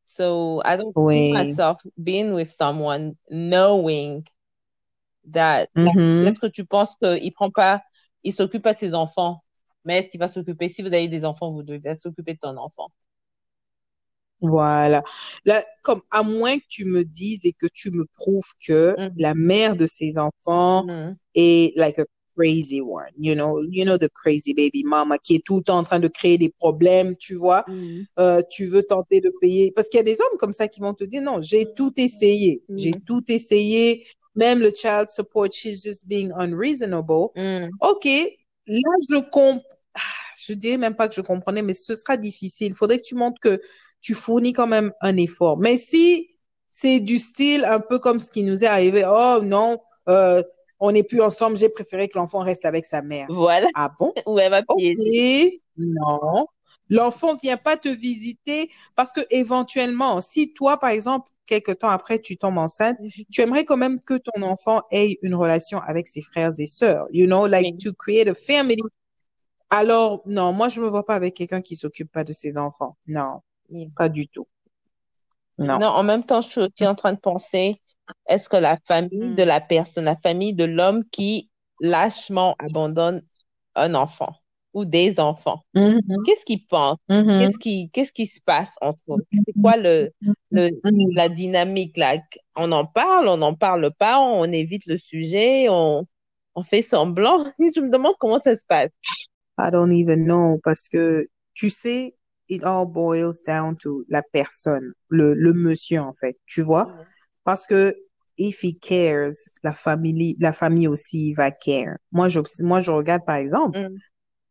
So 0.05 0.61
I 0.65 0.75
don't 0.77 0.95
see 1.09 1.23
oui. 1.23 1.25
myself 1.31 1.81
being 2.03 2.33
with 2.33 2.51
someone 2.51 3.17
knowing 3.29 4.25
that, 5.31 5.69
like, 5.85 5.97
Mhm. 5.97 6.25
est-ce 6.25 6.39
que 6.39 6.47
tu 6.47 6.65
penses 6.65 6.95
qu'il 7.01 7.33
prend 7.33 7.51
pas, 7.51 7.81
il 8.23 8.33
s'occupe 8.33 8.63
pas 8.63 8.73
de 8.73 8.79
ses 8.79 8.93
enfants, 8.93 9.43
mais 9.89 9.99
est-ce 9.99 10.09
qu'il 10.11 10.19
va 10.19 10.27
s'occuper, 10.27 10.69
si 10.69 10.83
vous 10.83 10.89
avez 10.89 11.07
des 11.07 11.25
enfants, 11.25 11.51
vous 11.51 11.63
devez 11.63 11.97
s'occuper 11.97 12.35
de 12.35 12.39
ton 12.39 12.55
enfant. 12.57 12.91
Voilà. 14.39 15.03
Là, 15.45 15.63
comme 15.81 16.01
à 16.11 16.21
moins 16.21 16.59
que 16.59 16.65
tu 16.69 16.85
me 16.85 17.03
dises 17.03 17.43
et 17.45 17.53
que 17.53 17.65
tu 17.65 17.89
me 17.89 18.05
prouves 18.05 18.53
que 18.65 18.95
Mhm. 18.97 19.13
la 19.17 19.33
mère 19.33 19.75
de 19.75 19.87
ces 19.87 20.19
enfants 20.19 20.85
Mhm. 20.85 21.17
est 21.33 21.75
like 21.75 21.97
a 21.97 22.05
crazy 22.37 22.79
one, 22.81 23.09
you 23.17 23.33
know, 23.33 23.61
you 23.63 23.83
know 23.83 23.97
the 23.97 24.07
crazy 24.13 24.53
baby 24.53 24.83
mama 24.83 25.17
qui 25.17 25.35
est 25.35 25.43
tout 25.43 25.57
le 25.57 25.63
temps 25.63 25.79
en 25.79 25.83
train 25.83 25.99
de 25.99 26.07
créer 26.07 26.37
des 26.37 26.49
problèmes, 26.49 27.17
tu 27.17 27.33
vois. 27.33 27.65
Mhm. 27.67 28.05
Euh, 28.19 28.41
tu 28.49 28.65
veux 28.67 28.83
tenter 28.83 29.21
de 29.21 29.31
payer 29.41 29.71
parce 29.71 29.89
qu'il 29.89 29.97
y 29.97 30.01
a 30.01 30.03
des 30.03 30.21
hommes 30.21 30.37
comme 30.37 30.53
ça 30.53 30.67
qui 30.67 30.79
vont 30.81 30.93
te 30.93 31.03
dire 31.03 31.21
non, 31.23 31.41
j'ai 31.41 31.65
tout 31.75 31.91
essayé, 31.97 32.61
j'ai 32.77 32.93
tout 33.07 33.23
essayé, 33.29 34.05
même 34.35 34.59
le 34.59 34.71
child 34.73 35.09
support, 35.09 35.51
she's 35.51 35.81
just 35.83 36.07
being 36.07 36.31
unreasonable. 36.37 37.29
Ok, 37.81 38.05
là 38.67 38.91
je 39.09 39.19
comprends, 39.31 39.61
je 40.47 40.53
dirais 40.53 40.77
même 40.77 40.95
pas 40.95 41.07
que 41.07 41.15
je 41.15 41.21
comprenais, 41.21 41.61
mais 41.61 41.73
ce 41.73 41.95
sera 41.95 42.17
difficile. 42.17 42.67
Il 42.67 42.73
faudrait 42.73 42.97
que 42.97 43.03
tu 43.03 43.15
montres 43.15 43.39
que 43.41 43.61
tu 44.01 44.13
fournis 44.15 44.53
quand 44.53 44.67
même 44.67 44.93
un 45.01 45.17
effort. 45.17 45.57
Mais 45.57 45.77
si 45.77 46.29
c'est 46.69 46.99
du 46.99 47.19
style 47.19 47.65
un 47.65 47.79
peu 47.79 47.99
comme 47.99 48.19
ce 48.19 48.31
qui 48.31 48.43
nous 48.43 48.63
est 48.63 48.67
arrivé, 48.67 49.03
oh 49.07 49.41
non, 49.43 49.79
euh, 50.07 50.43
on 50.79 50.91
n'est 50.91 51.03
plus 51.03 51.21
ensemble, 51.21 51.57
j'ai 51.57 51.69
préféré 51.69 52.07
que 52.07 52.17
l'enfant 52.17 52.39
reste 52.39 52.65
avec 52.65 52.85
sa 52.85 53.01
mère. 53.01 53.27
Voilà 53.29 53.67
Ah 53.75 53.91
bon? 53.99 54.13
où 54.25 54.39
elle 54.39 54.51
va 54.51 54.61
non. 55.77 56.47
L'enfant 56.89 57.35
vient 57.35 57.57
pas 57.57 57.77
te 57.77 57.89
visiter 57.89 58.69
parce 58.95 59.13
que 59.13 59.21
éventuellement, 59.29 60.21
si 60.21 60.53
toi, 60.53 60.77
par 60.79 60.89
exemple, 60.89 61.29
quelque 61.45 61.71
temps 61.71 61.89
après, 61.89 62.19
tu 62.19 62.37
tombes 62.37 62.57
enceinte, 62.57 62.97
Mhm. 62.99 63.09
tu 63.31 63.41
aimerais 63.41 63.65
quand 63.65 63.77
même 63.77 64.01
que 64.01 64.15
ton 64.17 64.41
enfant 64.43 64.83
ait 64.91 65.17
une 65.21 65.35
relation 65.35 65.79
avec 65.79 66.07
ses 66.07 66.21
frères 66.21 66.51
et 66.59 66.65
sœurs, 66.67 67.07
you 67.11 67.25
know, 67.25 67.47
like 67.47 67.77
to 67.79 67.93
create 67.93 68.27
a 68.27 68.33
family. 68.33 68.81
Alors, 69.71 70.21
non, 70.25 70.53
moi, 70.53 70.67
je 70.67 70.81
me 70.81 70.87
vois 70.87 71.05
pas 71.05 71.15
avec 71.15 71.35
quelqu'un 71.35 71.61
qui 71.61 71.75
s'occupe 71.75 72.11
pas 72.11 72.23
de 72.23 72.33
ses 72.33 72.57
enfants. 72.57 72.97
Non, 73.07 73.41
Oui. 73.69 73.91
pas 73.95 74.09
du 74.09 74.27
tout. 74.27 74.47
Non. 75.57 75.79
Non, 75.79 75.87
en 75.87 76.03
même 76.03 76.23
temps, 76.23 76.41
je 76.41 76.49
suis 76.49 76.61
aussi 76.61 76.87
en 76.87 76.95
train 76.95 77.13
de 77.13 77.19
penser, 77.19 77.81
est-ce 78.27 78.49
que 78.49 78.55
la 78.57 78.77
famille 78.87 79.35
de 79.35 79.43
Mm. 79.43 79.47
la 79.47 79.61
personne, 79.61 80.05
la 80.05 80.15
famille 80.17 80.53
de 80.53 80.63
l'homme 80.63 81.03
qui 81.11 81.49
lâchement 81.81 82.55
abandonne 82.59 83.23
un 83.75 83.93
enfant 83.95 84.35
ou 84.73 84.85
des 84.85 85.19
enfants, 85.19 85.63
Mhm, 85.73 86.17
qu'est-ce 86.25 86.45
qu'ils 86.45 86.65
pensent? 86.67 86.97
mhm, 87.09 87.29
Qu'est-ce 87.37 87.57
qui, 87.59 87.89
qu'est-ce 87.91 88.11
qui 88.13 88.27
se 88.27 88.41
passe 88.41 88.75
entre 88.81 89.03
eux? 89.09 89.17
C'est 89.47 89.55
quoi 89.61 89.77
le, 89.77 90.11
le, 90.51 90.69
mhm. 90.83 91.13
la 91.15 91.29
dynamique 91.29 91.97
là? 91.97 92.17
On 92.55 92.71
en 92.71 92.85
parle, 92.85 93.27
on 93.29 93.37
n'en 93.37 93.55
parle 93.55 93.91
pas, 93.99 94.19
on 94.19 94.45
évite 94.45 94.85
le 94.87 94.97
sujet, 94.97 95.67
on, 95.69 96.07
on 96.55 96.63
fait 96.63 96.81
semblant. 96.81 97.45
Je 97.59 97.81
me 97.81 97.89
demande 97.91 98.15
comment 98.19 98.39
ça 98.41 98.55
se 98.57 98.65
passe. 98.67 98.89
I 99.59 99.71
don't 99.71 99.91
even 99.91 100.25
know 100.25 100.59
parce 100.63 100.89
que 100.89 101.25
tu 101.53 101.69
sais, 101.69 102.15
it 102.49 102.63
all 102.63 102.85
boils 102.87 103.43
down 103.45 103.75
to 103.83 104.03
la 104.09 104.23
personne, 104.23 104.93
le, 105.09 105.33
le 105.35 105.53
monsieur 105.53 106.01
en 106.01 106.13
fait, 106.13 106.37
tu 106.45 106.61
vois? 106.63 106.87
Parce 107.43 107.67
que 107.67 107.95
if 108.37 108.63
he 108.63 108.79
cares, 108.79 109.33
la 109.63 109.73
famille, 109.73 110.37
la 110.39 110.53
famille 110.53 110.87
aussi 110.87 111.33
va 111.33 111.51
care. 111.51 111.97
Moi, 112.11 112.29
je, 112.29 112.39
moi, 112.63 112.79
je 112.81 112.91
regarde 112.91 113.25
par 113.25 113.35
exemple, 113.37 113.77
Mm. 113.79 113.97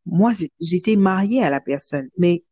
moi, 0.06 0.32
j'étais 0.60 0.96
mariée 0.96 1.42
à 1.44 1.50
la 1.50 1.60
personne, 1.60 2.08
mais 2.18 2.44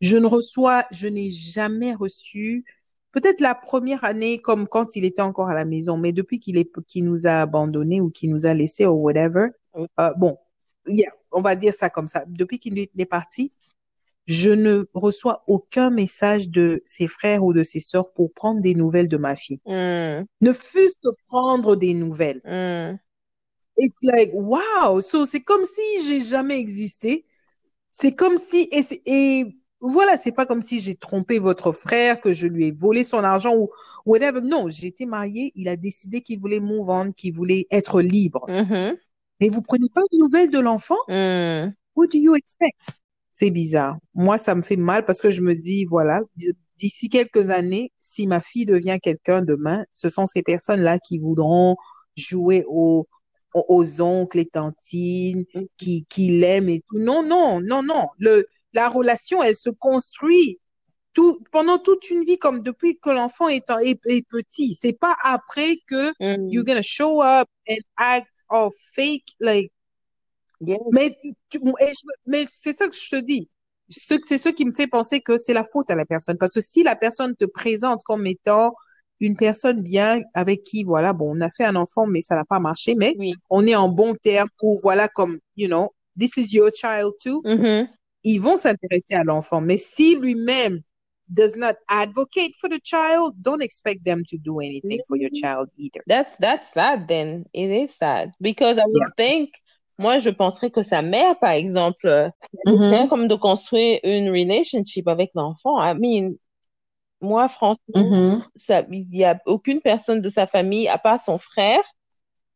je 0.00 0.16
ne 0.18 0.26
reçois, 0.26 0.84
je 0.92 1.08
n'ai 1.08 1.30
jamais 1.30 1.94
reçu, 1.94 2.64
peut-être 3.12 3.40
la 3.40 3.54
première 3.54 4.04
année 4.04 4.40
comme 4.40 4.68
quand 4.68 4.96
il 4.96 5.04
était 5.04 5.22
encore 5.22 5.48
à 5.50 5.54
la 5.54 5.64
maison, 5.64 5.96
mais 5.98 6.12
depuis 6.12 6.40
qu'il 6.40 6.58
est, 6.58 6.70
qu'il 6.86 7.04
nous 7.04 7.26
a 7.26 7.42
abandonnés 7.42 8.00
ou 8.00 8.10
qu'il 8.10 8.30
nous 8.30 8.46
a 8.46 8.54
laissés 8.54 8.86
ou 8.86 8.94
whatever, 8.94 9.48
euh, 10.00 10.12
bon, 10.18 10.38
yeah, 10.86 11.10
on 11.30 11.40
va 11.40 11.56
dire 11.56 11.74
ça 11.74 11.90
comme 11.90 12.06
ça. 12.06 12.24
Depuis 12.26 12.58
qu'il 12.58 12.78
est 12.78 13.06
parti, 13.06 13.52
je 14.26 14.50
ne 14.50 14.84
reçois 14.94 15.42
aucun 15.46 15.90
message 15.90 16.48
de 16.48 16.80
ses 16.84 17.08
frères 17.08 17.44
ou 17.44 17.52
de 17.52 17.62
ses 17.62 17.80
sœurs 17.80 18.12
pour 18.12 18.32
prendre 18.32 18.60
des 18.60 18.74
nouvelles 18.74 19.08
de 19.08 19.16
ma 19.16 19.36
fille. 19.36 19.60
Mm. 19.66 20.24
Ne 20.40 20.52
fût-ce 20.52 21.00
que 21.02 21.08
prendre 21.28 21.76
des 21.76 21.94
nouvelles. 21.94 22.40
Mm. 22.44 22.98
It's 23.78 24.00
like, 24.02 24.30
wow! 24.34 25.00
So, 25.00 25.24
c'est 25.24 25.40
comme 25.40 25.64
si 25.64 26.06
j'ai 26.06 26.20
jamais 26.20 26.58
existé. 26.58 27.26
C'est 27.90 28.14
comme 28.14 28.38
si, 28.38 28.68
et, 28.70 28.82
et 29.06 29.56
voilà, 29.80 30.16
c'est 30.16 30.32
pas 30.32 30.46
comme 30.46 30.62
si 30.62 30.78
j'ai 30.78 30.94
trompé 30.94 31.38
votre 31.38 31.72
frère, 31.72 32.20
que 32.20 32.32
je 32.32 32.46
lui 32.46 32.66
ai 32.66 32.70
volé 32.70 33.02
son 33.02 33.24
argent 33.24 33.56
ou 33.56 33.70
whatever. 34.06 34.40
Non, 34.40 34.68
j'étais 34.68 35.06
mariée, 35.06 35.52
il 35.56 35.68
a 35.68 35.76
décidé 35.76 36.20
qu'il 36.20 36.40
voulait 36.40 36.60
move 36.60 36.90
on, 36.90 37.10
qu'il 37.10 37.34
voulait 37.34 37.66
être 37.70 38.00
libre. 38.00 38.44
Mhm. 38.48 38.96
Mais 39.42 39.48
vous 39.48 39.60
prenez 39.62 39.88
pas 39.92 40.02
de 40.12 40.18
nouvelles 40.18 40.50
de 40.50 40.60
l'enfant? 40.60 40.98
Mm. 41.08 41.72
What 41.96 42.06
do 42.12 42.18
you 42.18 42.36
expect? 42.36 42.76
C'est 43.32 43.50
bizarre. 43.50 43.96
Moi, 44.14 44.38
ça 44.38 44.54
me 44.54 44.62
fait 44.62 44.76
mal 44.76 45.04
parce 45.04 45.20
que 45.20 45.30
je 45.30 45.42
me 45.42 45.54
dis, 45.54 45.84
voilà, 45.84 46.20
d'ici 46.78 47.08
quelques 47.08 47.50
années, 47.50 47.90
si 47.98 48.28
ma 48.28 48.40
fille 48.40 48.66
devient 48.66 48.98
quelqu'un 49.02 49.42
demain, 49.42 49.84
ce 49.92 50.08
sont 50.08 50.26
ces 50.26 50.42
personnes-là 50.42 50.98
qui 51.00 51.18
voudront 51.18 51.74
jouer 52.16 52.62
aux, 52.68 53.08
aux- 53.54 54.00
oncles 54.00 54.38
et 54.38 54.46
tantines, 54.46 55.44
Mm. 55.54 55.62
qui, 55.76 56.06
qui 56.08 56.38
l'aiment 56.38 56.68
et 56.68 56.80
tout. 56.86 57.00
Non, 57.00 57.24
non, 57.24 57.60
non, 57.60 57.82
non. 57.82 58.06
Le, 58.18 58.46
la 58.74 58.88
relation, 58.88 59.42
elle 59.42 59.56
se 59.56 59.70
construit 59.70 60.60
tout, 61.14 61.40
pendant 61.50 61.78
toute 61.78 62.08
une 62.10 62.22
vie, 62.22 62.38
comme 62.38 62.62
depuis 62.62 62.98
que 62.98 63.10
l'enfant 63.10 63.48
est, 63.48 63.68
est, 63.84 64.00
est 64.06 64.26
petit. 64.28 64.74
C'est 64.74 64.98
pas 64.98 65.16
après 65.24 65.78
que 65.88 66.12
you're 66.48 66.62
Mm. 66.62 66.66
gonna 66.68 66.82
show 66.82 67.22
up 67.22 67.48
and 67.68 67.82
act 67.96 68.28
all 68.52 68.70
fake, 68.94 69.24
like, 69.40 69.72
mais, 70.92 71.18
tu- 71.50 71.58
mais 72.26 72.46
c'est 72.48 72.72
ça 72.76 72.88
que 72.88 72.94
je 72.94 73.08
te 73.10 73.16
dis. 73.20 73.48
Ce- 73.88 74.14
C'est 74.22 74.38
ce 74.38 74.48
qui 74.48 74.64
me 74.64 74.72
fait 74.72 74.86
penser 74.86 75.20
que 75.20 75.36
c'est 75.36 75.52
la 75.54 75.64
faute 75.64 75.90
à 75.90 75.94
la 75.94 76.06
personne. 76.06 76.38
Parce 76.38 76.54
que 76.54 76.60
si 76.60 76.82
la 76.82 76.96
personne 76.96 77.34
te 77.36 77.44
présente 77.44 78.02
comme 78.04 78.26
étant 78.26 78.74
une 79.20 79.36
personne 79.36 79.82
bien 79.82 80.20
avec 80.34 80.62
qui, 80.64 80.82
voilà, 80.82 81.12
bon, 81.12 81.36
on 81.36 81.40
a 81.40 81.50
fait 81.50 81.64
un 81.64 81.76
enfant, 81.76 82.06
mais 82.06 82.22
ça 82.22 82.34
n'a 82.36 82.44
pas 82.44 82.58
marché, 82.58 82.94
mais 82.94 83.14
Oui. 83.18 83.34
on 83.50 83.66
est 83.66 83.74
en 83.74 83.88
bon 83.88 84.14
terme 84.14 84.48
ou 84.62 84.78
voilà, 84.82 85.08
comme, 85.08 85.38
you 85.56 85.68
know, 85.68 85.92
this 86.18 86.36
is 86.36 86.54
your 86.54 86.70
child 86.74 87.12
too, 87.22 87.40
Mhm. 87.44 87.88
ils 88.24 88.38
vont 88.40 88.56
s'intéresser 88.56 89.14
à 89.14 89.24
l'enfant. 89.24 89.60
Mais 89.60 89.76
si 89.78 90.16
lui-même 90.16 90.80
does 91.32 91.56
not 91.56 91.76
advocate 91.88 92.56
for 92.56 92.68
the 92.68 92.80
child, 92.80 93.34
don't 93.42 93.62
expect 93.62 94.04
them 94.04 94.24
to 94.28 94.38
do 94.38 94.60
anything 94.60 95.00
for 95.06 95.16
your 95.16 95.30
child 95.30 95.70
either. 95.76 96.04
That's 96.06 96.36
that's 96.36 96.72
sad 96.72 97.08
then. 97.08 97.44
It 97.52 97.70
is 97.70 97.94
sad 97.96 98.32
because 98.40 98.78
I 98.78 98.84
would 98.86 99.16
think, 99.16 99.50
moi 99.98 100.18
je 100.18 100.30
penserais 100.30 100.70
que 100.72 100.82
sa 100.82 101.02
mère, 101.02 101.38
par 101.38 101.52
exemple, 101.52 102.06
euh, 102.08 102.30
Mhm. 102.66 102.92
essaie 102.92 103.08
comme 103.08 103.28
de 103.28 103.36
construire 103.36 104.00
une 104.04 104.30
relationship 104.30 105.08
avec 105.08 105.30
l'enfant. 105.34 105.78
I 105.80 105.94
mean, 105.94 106.36
moi 107.20 107.48
franchement, 107.48 107.78
Mhm. 107.94 108.42
ça, 108.56 108.84
il 108.92 109.14
y 109.14 109.24
a 109.24 109.40
aucune 109.46 109.80
personne 109.80 110.20
de 110.22 110.30
sa 110.30 110.46
famille, 110.46 110.88
à 110.88 110.98
part 110.98 111.20
son 111.20 111.38
frère, 111.38 111.82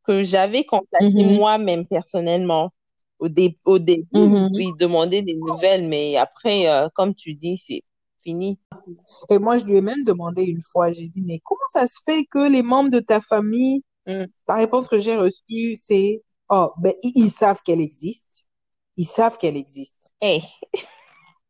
que 0.04 0.24
j'avais 0.24 0.64
contacté 0.64 1.24
Mhm. 1.24 1.38
moi-même 1.38 1.86
personnellement 1.86 2.72
au, 3.18 3.28
dé- 3.28 3.58
au 3.64 3.78
début, 3.78 4.36
lui 4.52 4.74
demander 4.74 5.22
des 5.22 5.34
nouvelles, 5.34 5.88
mais 5.88 6.16
après, 6.16 6.68
euh, 6.68 6.88
comme 6.94 7.14
tu 7.14 7.34
dis, 7.34 7.58
c'est 7.66 7.82
fini. 8.26 8.58
Et 9.30 9.38
moi, 9.38 9.56
je 9.56 9.64
lui 9.64 9.76
ai 9.76 9.80
même 9.80 10.02
demandé 10.04 10.42
une 10.44 10.60
fois, 10.60 10.90
j'ai 10.90 11.08
dit, 11.08 11.22
mais 11.22 11.38
comment 11.44 11.60
ça 11.72 11.86
se 11.86 11.98
fait 12.04 12.24
que 12.24 12.48
les 12.50 12.62
membres 12.62 12.90
de 12.90 13.00
ta 13.00 13.20
famille, 13.20 13.82
Mm. 14.08 14.26
la 14.46 14.54
réponse 14.54 14.86
que 14.86 15.00
j'ai 15.00 15.16
reçue, 15.16 15.74
c'est, 15.74 16.22
oh, 16.48 16.70
ben, 16.78 16.92
ils, 17.02 17.24
ils 17.24 17.28
savent 17.30 17.60
qu'elle 17.64 17.80
existe. 17.80 18.46
Ils 18.96 19.04
savent 19.04 19.36
qu'elle 19.36 19.56
existe. 19.56 20.12
Hey, 20.20 20.44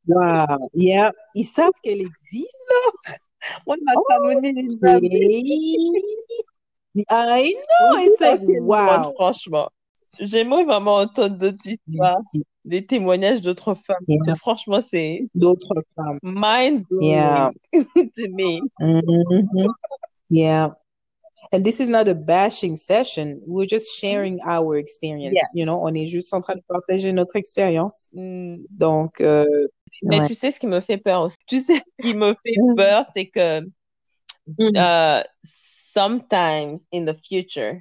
Wow. 0.08 0.70
Yeah. 0.72 1.12
Ils 1.34 1.44
savent 1.44 1.74
qu'elle 1.82 2.00
existe. 2.00 2.72
moi, 3.66 3.76
ma 3.82 3.92
Oh, 3.96 4.02
savent. 4.08 4.32
I 7.10 7.52
know. 7.52 7.98
It's 7.98 8.20
like, 8.22 8.40
wow. 8.46 9.12
franchement. 9.18 9.68
J'aimerais 10.20 10.64
vraiment 10.64 10.96
entendre 10.96 11.36
d'autres 11.36 11.66
histoires, 11.68 12.20
des 12.64 12.84
témoignages 12.86 13.40
d'autres 13.42 13.74
femmes. 13.74 13.96
Yeah. 14.08 14.34
franchement, 14.36 14.80
c'est 14.82 15.26
D'autres 15.34 15.74
femmes. 15.94 16.18
mind 16.22 16.84
blowing 16.88 17.08
Yeah. 17.10 17.50
to 17.72 18.28
me. 18.30 18.60
Mhm. 18.80 19.68
Yeah. 20.30 20.74
And 21.52 21.62
this 21.62 21.80
is 21.80 21.88
not 21.88 22.08
a 22.08 22.14
bashing 22.14 22.76
session. 22.76 23.40
We're 23.46 23.68
just 23.68 23.98
sharing 24.00 24.38
our 24.46 24.76
experience. 24.76 25.34
Yeah. 25.34 25.46
You 25.54 25.64
know, 25.66 25.78
on 25.80 25.94
est 25.94 26.06
juste 26.06 26.32
en 26.34 26.40
train 26.40 26.56
de 26.56 26.62
partager 26.66 27.12
notre 27.12 27.36
expérience. 27.36 28.10
Mm. 28.14 28.64
Donc, 28.70 29.20
euh, 29.20 29.44
Mais 30.02 30.20
ouais. 30.20 30.26
tu 30.26 30.34
sais 30.34 30.50
ce 30.50 30.58
qui 30.58 30.66
me 30.66 30.80
fait 30.80 30.98
peur 30.98 31.22
aussi? 31.22 31.36
Tu 31.46 31.60
sais 31.60 31.80
ce 32.00 32.08
qui 32.10 32.16
me 32.16 32.34
fait 32.34 32.54
Mm. 32.58 32.74
peur, 32.76 33.06
c'est 33.14 33.26
que 33.26 33.60
Mm. 34.58 34.76
euh, 34.76 35.22
sometimes 35.94 36.80
in 36.92 37.04
the 37.04 37.14
future, 37.28 37.80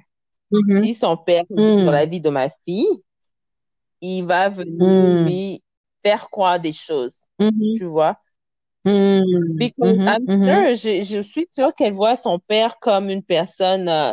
Mhm. 0.50 0.78
si 0.82 0.94
son 0.94 1.16
père 1.16 1.42
est 1.42 1.54
Mm. 1.56 1.84
dans 1.86 1.92
la 1.92 2.06
vie 2.06 2.20
de 2.20 2.30
ma 2.30 2.48
fille, 2.64 3.02
il 4.00 4.24
va 4.24 4.48
venir 4.48 5.04
Mm. 5.04 5.26
lui 5.26 5.62
faire 6.02 6.30
croire 6.30 6.60
des 6.60 6.72
choses, 6.72 7.14
Mhm. 7.38 7.74
tu 7.74 7.84
vois. 7.84 8.18
Mhm. 8.84 9.56
Because 9.58 9.96
Mhm. 9.96 10.06
I'm 10.06 10.26
Mhm. 10.26 10.44
sure, 10.44 10.74
je, 10.74 11.02
je 11.02 11.20
suis 11.22 11.48
sûre 11.52 11.74
qu'elle 11.74 11.92
voit 11.94 12.16
son 12.16 12.38
père 12.38 12.78
comme 12.80 13.10
une 13.10 13.22
personne 13.22 13.88
euh, 13.88 14.12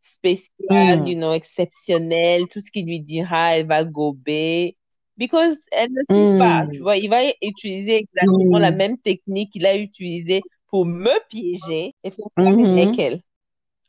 spéciale, 0.00 1.02
Mm. 1.02 1.06
you 1.06 1.16
know, 1.16 1.32
exceptionnelle. 1.32 2.48
Tout 2.48 2.60
ce 2.60 2.70
qu'il 2.70 2.86
lui 2.86 3.00
dira, 3.00 3.56
elle 3.58 3.66
va 3.66 3.84
gober. 3.84 4.76
Because 5.16 5.58
elle 5.72 5.90
ne 5.92 6.02
sait 6.14 6.28
pas, 6.38 6.66
Mm. 6.66 6.72
tu 6.72 6.82
vois. 6.82 6.96
Il 6.98 7.10
va 7.10 7.20
utiliser 7.42 7.96
exactement 7.96 8.58
la 8.58 8.72
Mm. 8.72 8.76
même 8.76 8.98
technique 8.98 9.52
qu'il 9.52 9.66
a 9.66 9.76
utilisée 9.78 10.42
pour 10.68 10.86
me 10.86 11.10
piéger 11.30 11.94
et 12.04 12.10
faire 12.10 12.26
pareil 12.36 12.54
Mhm. 12.64 12.76
avec 12.76 12.98
elle. 12.98 13.22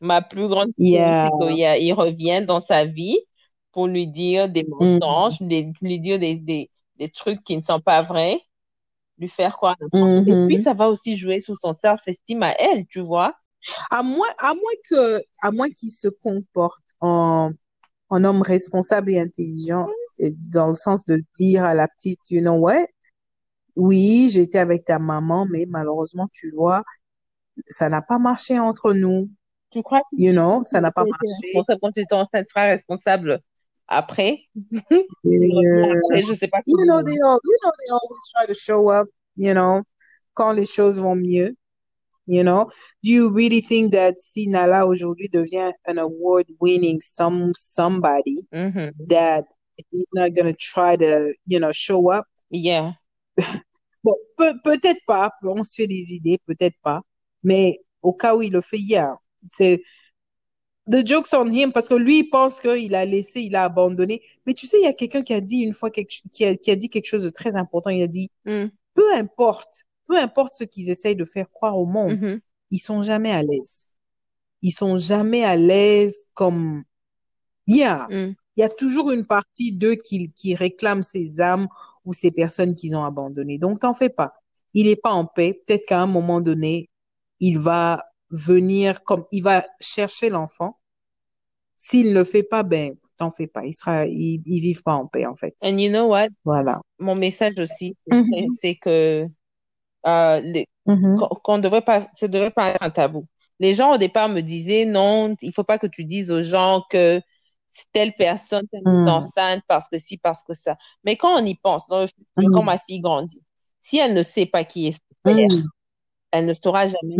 Ma 0.00 0.22
plus 0.22 0.48
grande 0.48 0.70
Yeah. 0.78 1.28
c'est 1.28 1.32
qu'il 1.32 1.52
il 1.82 1.92
revient 1.92 2.44
dans 2.46 2.60
sa 2.60 2.84
vie 2.84 3.18
pour 3.72 3.86
lui 3.88 4.06
dire 4.06 4.48
des 4.48 4.64
Mm. 4.80 4.98
mensonges, 5.00 5.40
des- 5.42 5.72
lui 5.82 6.00
dire 6.00 6.18
des, 6.18 6.36
des, 6.36 6.70
des 6.98 7.08
trucs 7.08 7.42
qui 7.44 7.56
ne 7.56 7.62
sont 7.62 7.80
pas 7.80 8.02
vrais, 8.02 8.38
lui 9.18 9.28
faire 9.28 9.56
croire 9.56 9.76
quoi. 9.98 10.10
Et 10.26 10.36
puis, 10.36 10.58
ça 10.58 10.74
va 10.74 10.88
aussi 10.88 11.16
jouer 11.16 11.40
sur 11.40 11.56
son 11.58 11.74
self-esteem 11.74 12.42
à 12.42 12.52
elle, 12.58 12.86
tu 12.86 13.00
vois. 13.00 13.34
À 13.90 14.02
moins, 14.02 14.28
à 14.38 14.54
moins 14.54 14.74
que, 14.90 15.20
à 15.42 15.50
moins 15.52 15.70
qu'il 15.70 15.90
se 15.90 16.08
comporte 16.08 16.84
en, 17.00 17.52
en 18.10 18.24
homme 18.24 18.42
responsable 18.42 19.10
et 19.12 19.20
intelligent, 19.20 19.88
et 20.18 20.32
dans 20.50 20.68
le 20.68 20.74
sens 20.74 21.06
de 21.06 21.22
dire 21.38 21.64
à 21.64 21.74
la 21.74 21.88
petite, 21.88 22.20
you 22.30 22.40
know 22.42 22.54
what? 22.56 22.86
Oui, 23.76 24.28
j'étais 24.30 24.58
avec 24.58 24.84
ta 24.84 24.98
maman, 24.98 25.46
mais 25.50 25.66
malheureusement, 25.66 26.28
tu 26.32 26.50
vois, 26.50 26.84
ça 27.68 27.88
n'a 27.88 28.02
pas 28.02 28.18
marché 28.18 28.58
entre 28.58 28.92
nous. 28.94 29.30
Tu 29.70 29.82
crois 29.82 30.00
que 30.00 30.16
You 30.16 30.32
know, 30.32 30.62
ça 30.62 30.80
n'a 30.80 30.90
pas 30.90 31.04
marché. 31.04 31.26
responsable 31.54 31.80
quand 31.82 31.92
tu 31.92 32.00
étais 32.00 32.14
enceinte, 32.14 32.46
tu 32.46 32.52
seras 32.52 32.66
responsable 32.66 33.40
après? 33.86 34.40
Revient 35.24 35.66
euh, 35.66 35.92
après, 36.10 36.22
je 36.24 36.34
sais 36.34 36.48
pas 36.48 36.58
you 36.66 36.76
know, 36.86 37.02
they 37.02 37.18
all, 37.22 37.38
you 37.44 37.56
know, 37.62 37.72
they 37.78 37.90
always 37.90 38.28
try 38.34 38.46
to 38.46 38.54
show 38.54 38.90
up, 38.90 39.08
you 39.36 39.52
know, 39.54 39.82
quand 40.34 40.52
les 40.52 40.64
choses 40.64 41.00
vont 41.00 41.16
mieux. 41.16 41.54
You 42.30 42.42
know, 42.44 42.66
do 43.02 43.10
you 43.10 43.30
really 43.30 43.62
think 43.62 43.92
that 43.92 44.20
si 44.20 44.46
Nala 44.48 44.86
aujourd'hui 44.86 45.28
devient 45.32 45.72
an 45.86 45.96
award-winning 45.96 47.00
some 47.00 47.52
somebody 47.54 48.46
Mhm. 48.52 48.92
that 49.08 49.46
he's 49.90 50.04
not 50.12 50.34
gonna 50.34 50.52
try 50.52 50.94
to, 50.96 51.32
you 51.46 51.58
know, 51.58 51.72
show 51.72 52.10
up? 52.10 52.26
Yeah. 52.50 52.92
Bon, 54.04 54.14
peut, 54.36 54.54
peut-être 54.62 55.00
pas, 55.06 55.32
on 55.42 55.64
se 55.64 55.74
fait 55.74 55.86
des 55.88 56.12
idées, 56.12 56.38
peut-être 56.46 56.76
pas, 56.82 57.00
mais 57.42 57.78
au 58.02 58.12
cas 58.12 58.36
où 58.36 58.42
il 58.42 58.52
le 58.52 58.60
fait, 58.60 58.78
yeah, 58.78 59.16
c'est 59.46 59.82
the 60.90 61.04
joke's 61.06 61.32
on 61.34 61.50
him 61.50 61.72
parce 61.72 61.88
que 61.88 61.94
lui 61.94 62.20
il 62.20 62.30
pense 62.30 62.60
qu'il 62.60 62.94
a 62.94 63.04
laissé, 63.04 63.40
il 63.42 63.56
a 63.56 63.64
abandonné. 63.64 64.22
Mais 64.46 64.54
tu 64.54 64.66
sais, 64.66 64.78
il 64.80 64.84
y 64.84 64.86
a 64.86 64.92
quelqu'un 64.94 65.22
qui 65.22 65.34
a 65.34 65.40
dit 65.40 65.58
une 65.58 65.72
fois 65.72 65.90
quelque, 65.90 66.14
qui 66.32 66.44
a, 66.44 66.56
qui 66.56 66.70
a 66.70 66.76
dit 66.76 66.88
quelque 66.88 67.06
chose 67.06 67.24
de 67.24 67.28
très 67.30 67.56
important. 67.56 67.90
Il 67.90 68.02
a 68.02 68.06
dit, 68.06 68.30
Mm. 68.46 68.66
peu 68.94 69.14
importe, 69.14 69.84
peu 70.06 70.16
importe 70.18 70.54
ce 70.54 70.64
qu'ils 70.64 70.90
essayent 70.90 71.16
de 71.16 71.24
faire 71.26 71.50
croire 71.50 71.76
au 71.78 71.84
monde, 71.86 72.20
Mhm. 72.20 72.40
ils 72.70 72.78
sont 72.78 73.02
jamais 73.02 73.30
à 73.30 73.42
l'aise. 73.42 73.86
Ils 74.62 74.72
sont 74.72 74.96
jamais 74.98 75.44
à 75.44 75.56
l'aise 75.56 76.24
comme, 76.34 76.84
yeah, 77.66 78.06
Mm. 78.10 78.34
il 78.56 78.60
y 78.60 78.62
a 78.62 78.68
toujours 78.70 79.10
une 79.10 79.26
partie 79.26 79.72
d'eux 79.72 79.94
qui, 79.96 80.32
qui 80.32 80.54
réclament 80.54 81.02
ces 81.02 81.40
âmes 81.40 81.68
ou 82.04 82.12
ces 82.14 82.30
personnes 82.30 82.74
qu'ils 82.74 82.96
ont 82.96 83.04
abandonnées. 83.04 83.58
Donc, 83.58 83.80
t'en 83.80 83.94
fais 83.94 84.08
pas. 84.08 84.32
Il 84.74 84.86
n'est 84.86 84.96
pas 84.96 85.12
en 85.12 85.26
paix. 85.26 85.52
Peut-être 85.66 85.86
qu'à 85.86 86.00
un 86.00 86.06
moment 86.06 86.40
donné, 86.40 86.88
il 87.40 87.58
va 87.58 88.04
venir 88.30 89.02
comme, 89.04 89.24
il 89.32 89.42
va 89.42 89.64
chercher 89.80 90.28
l'enfant. 90.30 90.78
S'il 91.76 92.08
ne 92.08 92.14
le 92.14 92.24
fait 92.24 92.42
pas, 92.42 92.62
ben, 92.62 92.94
t'en 93.16 93.30
fais 93.30 93.46
pas. 93.46 93.64
Il 93.64 93.72
sera, 93.72 94.06
il, 94.06 94.42
il 94.46 94.60
vivent 94.60 94.82
pas 94.82 94.94
en 94.94 95.06
paix, 95.06 95.26
en 95.26 95.34
fait. 95.36 95.54
And 95.62 95.78
you 95.78 95.88
know 95.90 96.06
what? 96.06 96.28
Voilà. 96.44 96.80
Mon 96.98 97.14
message 97.14 97.58
aussi, 97.58 97.96
c'est 98.06 98.46
c'est 98.62 98.74
que 98.76 99.26
euh, 100.06 100.40
les, 100.40 100.66
Mhm. 100.86 101.18
qu'on 101.18 101.28
qu'on 101.28 101.58
devrait 101.58 101.82
pas, 101.82 102.08
ça 102.14 102.28
devrait 102.28 102.50
pas 102.50 102.70
être 102.70 102.82
un 102.82 102.90
tabou. 102.90 103.26
Les 103.60 103.74
gens 103.74 103.94
au 103.94 103.98
départ 103.98 104.28
me 104.28 104.40
disaient 104.40 104.84
non, 104.86 105.34
il 105.42 105.52
faut 105.52 105.64
pas 105.64 105.78
que 105.78 105.86
tu 105.86 106.04
dises 106.04 106.30
aux 106.30 106.42
gens 106.42 106.82
que 106.90 107.20
telle 107.92 108.12
personne 108.16 108.64
est 108.72 108.80
Mm. 108.84 109.08
enceinte 109.08 109.62
parce 109.68 109.88
que 109.88 109.98
si, 109.98 110.16
parce 110.18 110.42
que 110.42 110.54
ça. 110.54 110.76
Mais 111.04 111.16
quand 111.16 111.40
on 111.40 111.44
y 111.44 111.54
pense, 111.56 111.86
dans 111.88 112.00
le 112.02 112.06
futur, 112.06 112.24
Mm. 112.36 112.52
quand 112.54 112.62
ma 112.62 112.78
fille 112.78 113.00
grandit, 113.00 113.42
si 113.82 113.98
elle 113.98 114.14
ne 114.14 114.22
sait 114.22 114.46
pas 114.46 114.64
qui 114.64 114.88
est 114.88 114.92
son 114.92 115.00
père, 115.24 115.36
Mm. 115.36 115.62
Elle 116.30 116.46
ne 116.46 116.54
saura 116.54 116.86
jamais 116.86 117.16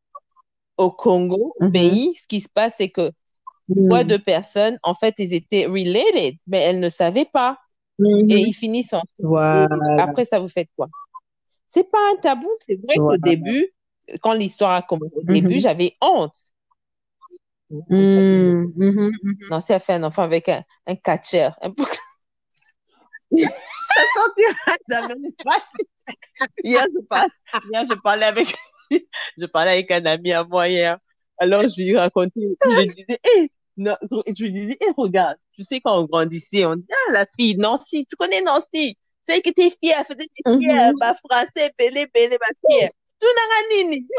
au 0.78 0.92
Congo, 0.92 1.54
au 1.58 1.66
Mhm. 1.66 1.72
pays, 1.72 2.16
ce 2.16 2.28
qui 2.28 2.42
se 2.42 2.50
passe, 2.50 2.76
c'est 2.78 2.90
que 2.90 3.12
Mm. 3.70 3.90
vois 3.90 4.04
deux 4.06 4.20
personnes, 4.20 4.80
en 4.84 4.96
fait, 4.96 5.14
ils 5.18 5.34
étaient 5.34 5.66
related, 5.66 6.36
mais 6.48 6.60
elles 6.60 6.80
ne 6.80 6.90
savaient 6.90 7.26
pas. 7.26 7.58
Mhm. 8.00 8.32
Et 8.32 8.40
ils 8.48 8.54
finissent 8.54 8.94
en 8.94 9.02
Voilà. 9.20 9.68
Après 9.98 10.26
ça, 10.26 10.40
vous 10.40 10.48
faites 10.48 10.70
quoi? 10.76 10.88
C'est 11.68 11.84
pas 11.84 11.98
un 12.14 12.16
tabou. 12.18 12.50
C'est 12.66 12.76
vrai 12.76 12.96
qu'au 12.98 13.18
Voilà. 13.18 13.18
début, 13.18 13.68
quand 14.22 14.34
l'histoire 14.34 14.72
a 14.72 14.82
commencé, 14.82 15.12
au 15.16 15.24
début, 15.24 15.60
j'avais 15.60 15.98
honte. 16.02 16.36
Mm. 17.70 18.72
Non, 19.50 19.60
si 19.60 19.74
elle 19.74 19.82
fait 19.82 19.94
un 19.94 20.04
enfant 20.04 20.24
avec 20.24 20.48
un, 20.50 20.64
un 20.86 20.96
catcher, 20.96 21.50
un. 21.62 21.74
ça 24.90 25.02
façon. 25.44 25.62
Hier, 26.64 26.86
je 26.94 27.00
parlais, 27.08 27.30
hier, 27.72 27.86
je 27.90 27.96
parlais 27.96 28.26
avec, 28.26 28.56
je 29.38 29.46
parlais 29.46 29.72
avec 29.72 29.92
un 29.92 30.06
ami 30.06 30.32
à 30.32 30.44
moi 30.44 30.68
hier. 30.70 30.98
Alors, 31.40 31.62
je 31.62 31.82
lui 31.82 31.98
racontais, 31.98 32.40
je 32.64 32.70
lui 32.70 32.88
disais, 32.96 33.20
non, 33.78 33.96
je 34.28 34.44
lui 34.44 34.52
disais, 34.52 34.78
hé, 34.82 34.88
regarde, 34.98 35.38
tu 35.54 35.64
sais, 35.64 35.82
quand 35.82 36.00
on 36.00 36.06
grandissait, 36.06 36.66
on 36.66 36.76
dit, 36.76 36.88
ah, 36.92 37.12
la 37.12 37.26
fille, 37.38 37.58
Nancy, 37.58 38.06
tu 38.10 38.16
connais 38.16 38.42
Nancy? 38.42 38.98
Celle 39.28 39.42
qui 39.42 39.50
était 39.50 39.76
fière, 39.84 40.06
faisait 40.08 40.20
des 40.20 40.60
fières, 40.60 40.94
Mhm. 40.94 41.00
bah, 41.00 41.16
français, 41.30 41.72
belé, 41.78 42.08
belé, 42.14 42.38
ma 42.40 42.70
fière. 42.70 42.90
Tu 43.20 43.28
n'as 43.28 43.78
rien 43.78 43.90
nini. 43.90 44.08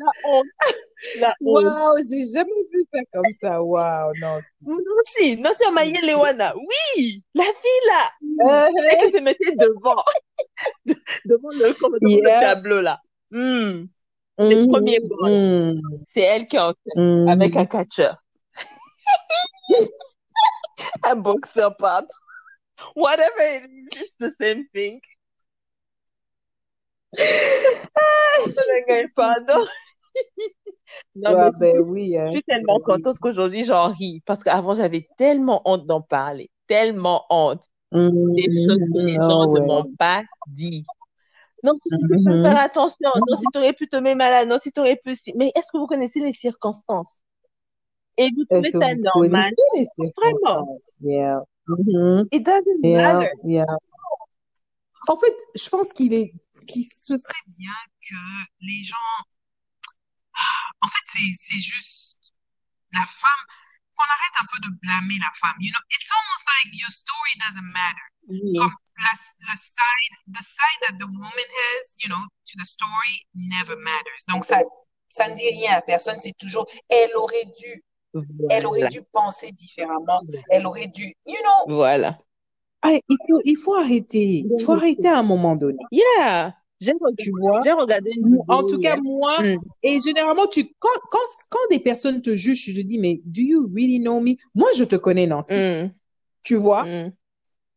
La 0.00 0.12
honte, 0.24 0.46
la 1.20 1.34
honte. 1.44 1.64
Wow, 1.64 1.96
j'ai 2.08 2.24
jamais 2.32 2.62
vu 2.72 2.86
ça 2.92 3.00
comme 3.12 3.32
ça. 3.32 3.62
Wow, 3.62 4.12
non. 4.20 4.40
Nancy, 4.62 5.36
Nancy 5.40 5.64
Amaye 5.68 5.92
Lewana, 6.02 6.54
oui, 6.56 7.22
la 7.34 7.44
fille 7.44 7.86
là, 7.88 8.10
Euh, 8.48 8.68
celle 8.74 8.98
qui 9.10 9.16
se 9.16 9.20
mettait 9.22 9.52
devant, 9.56 10.02
devant 11.26 11.50
le, 11.52 11.74
comme 11.74 11.98
devant 12.00 12.16
le 12.22 12.28
Yeah. 12.28 12.40
tableau 12.40 12.80
là. 12.80 12.98
Hmm, 13.30 13.84
Les 14.38 14.56
mhm, 14.56 14.68
premiers 14.70 15.00
balles. 15.00 15.32
mhm, 15.74 16.04
c'est 16.14 16.20
elle 16.22 16.46
qui 16.48 16.56
est 16.56 16.60
en 16.60 16.72
tête 16.72 17.28
avec 17.28 17.56
un 17.56 17.66
catcheur. 17.66 18.16
un 21.04 21.16
boxeur, 21.16 21.76
pardon. 21.76 22.08
Whatever 22.96 23.42
it 23.56 23.70
is, 23.70 24.00
it's 24.00 24.12
the 24.18 24.32
same 24.40 24.66
thing. 24.72 25.00
Pardon. 29.14 29.64
Non, 31.14 31.30
Ouais, 31.32 31.50
mais 31.60 31.72
ben 31.72 31.80
oui. 31.86 32.16
hein. 32.18 32.26
Je 32.28 32.32
suis 32.32 32.42
tellement 32.42 32.78
Ben 32.78 32.84
oui. 32.86 32.94
contente 33.02 33.18
qu'aujourd'hui 33.20 33.64
j'en 33.64 33.92
ris 33.92 34.22
parce 34.26 34.42
qu'avant 34.42 34.74
j'avais 34.74 35.08
tellement 35.16 35.62
honte 35.64 35.86
d'en 35.86 36.00
parler, 36.00 36.50
tellement 36.66 37.24
honte 37.30 37.62
des 37.92 38.48
choses 38.66 38.78
que 38.78 38.98
les 39.06 39.14
gens 39.14 39.48
oh, 39.48 39.54
ne 39.54 39.60
ouais. 39.60 39.66
m'ont 39.66 39.94
pas 39.96 40.22
dit. 40.48 40.84
Non, 41.62 41.74
si 41.82 41.90
tu 41.90 42.08
peux 42.08 42.16
Mhm. 42.16 42.42
faire 42.42 42.58
attention, 42.58 43.10
non, 43.14 43.36
si 43.36 43.44
tu 43.52 43.58
aurais 43.58 43.72
pu 43.72 43.88
tomber 43.88 44.14
malade, 44.14 44.48
non, 44.48 44.58
si 44.58 44.72
tu 44.72 44.80
aurais 44.80 44.96
pu. 44.96 45.14
si- 45.14 45.32
Mais 45.36 45.52
est-ce 45.54 45.70
que 45.72 45.78
vous 45.78 45.86
connaissez 45.86 46.20
les 46.20 46.32
circonstances? 46.32 47.22
Et 48.16 48.28
vous 48.36 48.44
trouvez 48.46 48.70
ça 48.70 48.94
normal? 48.94 49.52
Vraiment. 50.16 50.80
Yeah. 51.02 51.40
It 52.32 52.44
doesn't 52.44 52.80
Yeah, 52.82 53.14
matter. 53.14 53.30
yeah. 53.44 53.66
En 55.08 55.16
fait, 55.16 55.34
je 55.54 55.68
pense 55.68 55.92
qu'il 55.92 56.14
est, 56.14 56.32
qu'il 56.72 56.84
ce 56.84 57.16
serait 57.16 57.46
bien 57.46 57.74
que 58.08 58.16
les 58.60 58.82
gens, 58.84 58.96
en 60.80 60.88
fait, 60.88 61.04
c'est, 61.06 61.32
c'est 61.34 61.60
juste 61.60 62.32
la 62.92 63.04
femme, 63.06 63.44
qu'on 63.94 64.04
arrête 64.04 64.36
un 64.40 64.46
peu 64.52 64.58
de 64.60 64.70
blâmer 64.82 65.18
la 65.18 65.30
femme. 65.40 65.56
You 65.60 65.70
know, 65.70 65.82
it's 65.90 66.10
almost 66.10 66.44
like 66.48 66.74
your 66.80 66.90
story 66.90 67.32
doesn't 67.40 67.70
matter. 67.72 68.06
Oui. 68.28 68.56
Comme 68.58 68.72
la, 68.98 69.12
le 69.40 69.56
side, 69.56 70.14
the 70.28 70.42
side 70.42 70.80
that 70.88 70.98
the 70.98 71.06
woman 71.06 71.48
has, 71.60 71.96
you 72.02 72.08
know, 72.08 72.22
to 72.46 72.58
the 72.58 72.64
story 72.64 73.26
never 73.34 73.76
matters. 73.76 74.24
Donc, 74.28 74.44
ça, 74.44 74.62
ça 75.08 75.28
ne 75.28 75.34
dit 75.34 75.50
rien 75.50 75.74
à 75.74 75.82
personne. 75.82 76.18
C'est 76.20 76.36
toujours, 76.38 76.66
elle 76.88 77.14
aurait 77.16 77.46
dû. 77.60 77.84
Elle 78.50 78.66
aurait 78.66 78.88
dû 78.88 79.02
penser 79.12 79.52
différemment. 79.52 80.22
Elle 80.50 80.66
aurait 80.66 80.88
dû, 80.88 81.14
you 81.26 81.36
know, 81.42 81.74
Voilà. 81.76 82.18
ah, 82.82 82.90
il 82.92 83.16
faut, 83.28 83.40
il 83.44 83.56
faut 83.56 83.74
arrêter. 83.76 84.44
Il 84.50 84.64
faut 84.64 84.72
arrêter 84.72 85.08
à 85.08 85.18
un 85.18 85.22
moment 85.22 85.54
donné. 85.56 85.78
Yeah. 85.92 86.56
J'ai 86.80 86.92
regardé, 86.92 87.22
Tu 87.22 87.30
vois? 87.32 87.60
j'ai 87.62 87.72
regardé 87.72 88.10
une 88.16 88.38
En 88.48 88.64
tout 88.64 88.78
cas, 88.80 88.96
moi, 88.96 89.42
Mm. 89.42 89.58
et 89.82 89.98
généralement, 90.00 90.46
tu, 90.46 90.64
quand, 90.78 90.88
quand, 91.10 91.18
quand 91.50 91.58
des 91.70 91.78
personnes 91.78 92.22
te 92.22 92.34
jugent, 92.34 92.64
tu 92.64 92.74
te 92.74 92.80
dis, 92.80 92.98
mais 92.98 93.20
do 93.24 93.42
you 93.42 93.66
really 93.74 93.98
know 94.00 94.20
me? 94.20 94.36
Moi, 94.54 94.68
je 94.76 94.84
te 94.84 94.96
connais, 94.96 95.26
Nancy. 95.26 95.58
Mm. 95.58 95.90
Tu 96.42 96.56
vois? 96.56 96.86
Mm. 96.86 97.12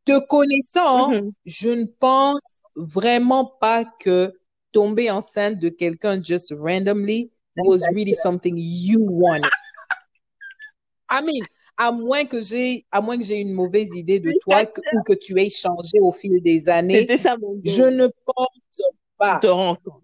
Te 0.05 0.19
connaissant, 0.27 1.09
Mhm. 1.11 1.31
je 1.45 1.69
ne 1.69 1.85
pense 1.85 2.61
vraiment 2.75 3.45
pas 3.59 3.85
que 3.99 4.33
tomber 4.71 5.11
enceinte 5.11 5.59
de 5.59 5.69
quelqu'un 5.69 6.21
just 6.21 6.53
randomly 6.57 7.31
was 7.57 7.81
really 7.93 8.13
something 8.13 8.55
you 8.57 8.99
wanted. 9.01 9.49
I 11.09 11.21
mean, 11.21 11.45
à 11.77 11.91
moins 11.91 12.25
que 12.25 12.39
j'ai, 12.39 12.85
à 12.91 13.01
moins 13.01 13.17
que 13.17 13.23
j'ai 13.23 13.39
une 13.39 13.51
mauvaise 13.53 13.89
idée 13.95 14.19
de 14.19 14.33
toi 14.41 14.65
que- 14.65 14.81
ou 14.93 15.03
que 15.03 15.13
tu 15.13 15.39
aies 15.39 15.49
changé 15.49 15.99
au 16.01 16.11
fil 16.11 16.41
des 16.41 16.69
années, 16.69 16.99
C'était 17.01 17.17
ça 17.17 17.35
mon 17.37 17.59
je 17.63 17.83
ne 17.83 18.07
pense 18.25 18.81
pas. 19.17 19.39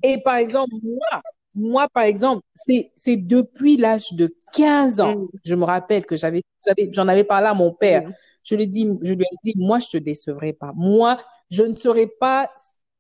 Et 0.03 0.17
par 0.21 0.37
exemple, 0.37 0.73
moi, 0.83 1.21
moi, 1.55 1.87
par 1.89 2.03
exemple, 2.03 2.41
c'est, 2.53 2.91
c'est 2.95 3.17
depuis 3.17 3.75
l'âge 3.77 4.13
de 4.13 4.29
15 4.55 5.01
ans, 5.01 5.15
Mm. 5.15 5.27
je 5.43 5.55
me 5.55 5.63
rappelle 5.65 6.05
que 6.05 6.15
j'avais, 6.15 6.41
j'avais, 6.65 6.89
j'en 6.93 7.07
avais 7.07 7.23
parlé 7.23 7.47
à 7.47 7.53
mon 7.53 7.73
père. 7.73 8.07
Mm. 8.07 8.13
Je 8.43 8.55
lui 8.55 8.63
ai 8.63 8.67
dit, 8.67 8.87
je 9.01 9.13
lui 9.13 9.23
ai 9.23 9.35
dit, 9.43 9.53
moi, 9.57 9.79
je 9.79 9.89
te 9.89 9.97
décevrai 9.97 10.53
pas. 10.53 10.71
Moi, 10.75 11.17
je 11.51 11.63
ne 11.63 11.75
serai 11.75 12.07
pas, 12.07 12.49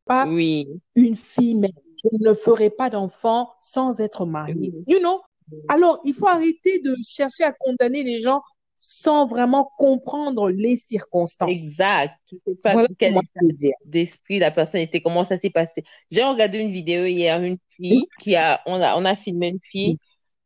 pas 0.05 0.25
Oui. 0.27 0.67
une 0.95 1.15
fille 1.15 1.55
même. 1.55 1.71
Je 2.03 2.09
ne 2.27 2.33
ferai 2.33 2.69
pas 2.69 2.89
d'enfant 2.89 3.51
sans 3.61 3.99
être 4.01 4.25
mariée. 4.25 4.73
Oui. 4.75 4.83
You 4.87 4.99
know? 4.99 5.21
Alors, 5.67 5.99
il 6.03 6.13
faut 6.13 6.27
arrêter 6.27 6.79
de 6.79 6.95
chercher 7.07 7.43
à 7.43 7.53
condamner 7.53 8.03
les 8.03 8.19
gens 8.19 8.41
sans 8.81 9.25
vraiment 9.25 9.71
comprendre 9.77 10.49
les 10.49 10.77
circonstances. 10.77 11.49
Exact. 11.49 12.15
Tu 12.27 12.39
sais 12.47 12.55
pas 12.55 12.71
Voilà 12.73 12.87
quel 12.97 13.13
dire. 13.55 13.73
d'esprit 13.85 14.39
la 14.39 14.51
personne 14.51 14.79
était, 14.81 15.01
comment 15.01 15.25
ça 15.25 15.37
s'est 15.37 15.49
passé. 15.49 15.83
J'ai 16.09 16.23
regardé 16.23 16.59
une 16.59 16.71
vidéo 16.71 17.05
hier, 17.05 17.41
une 17.43 17.57
fille 17.69 18.07
qui 18.19 18.35
a, 18.37 18.61
on 18.65 18.81
a, 18.81 18.95
on 18.97 19.03
a 19.05 19.15
filmé 19.17 19.49
une 19.49 19.59
fille 19.61 19.97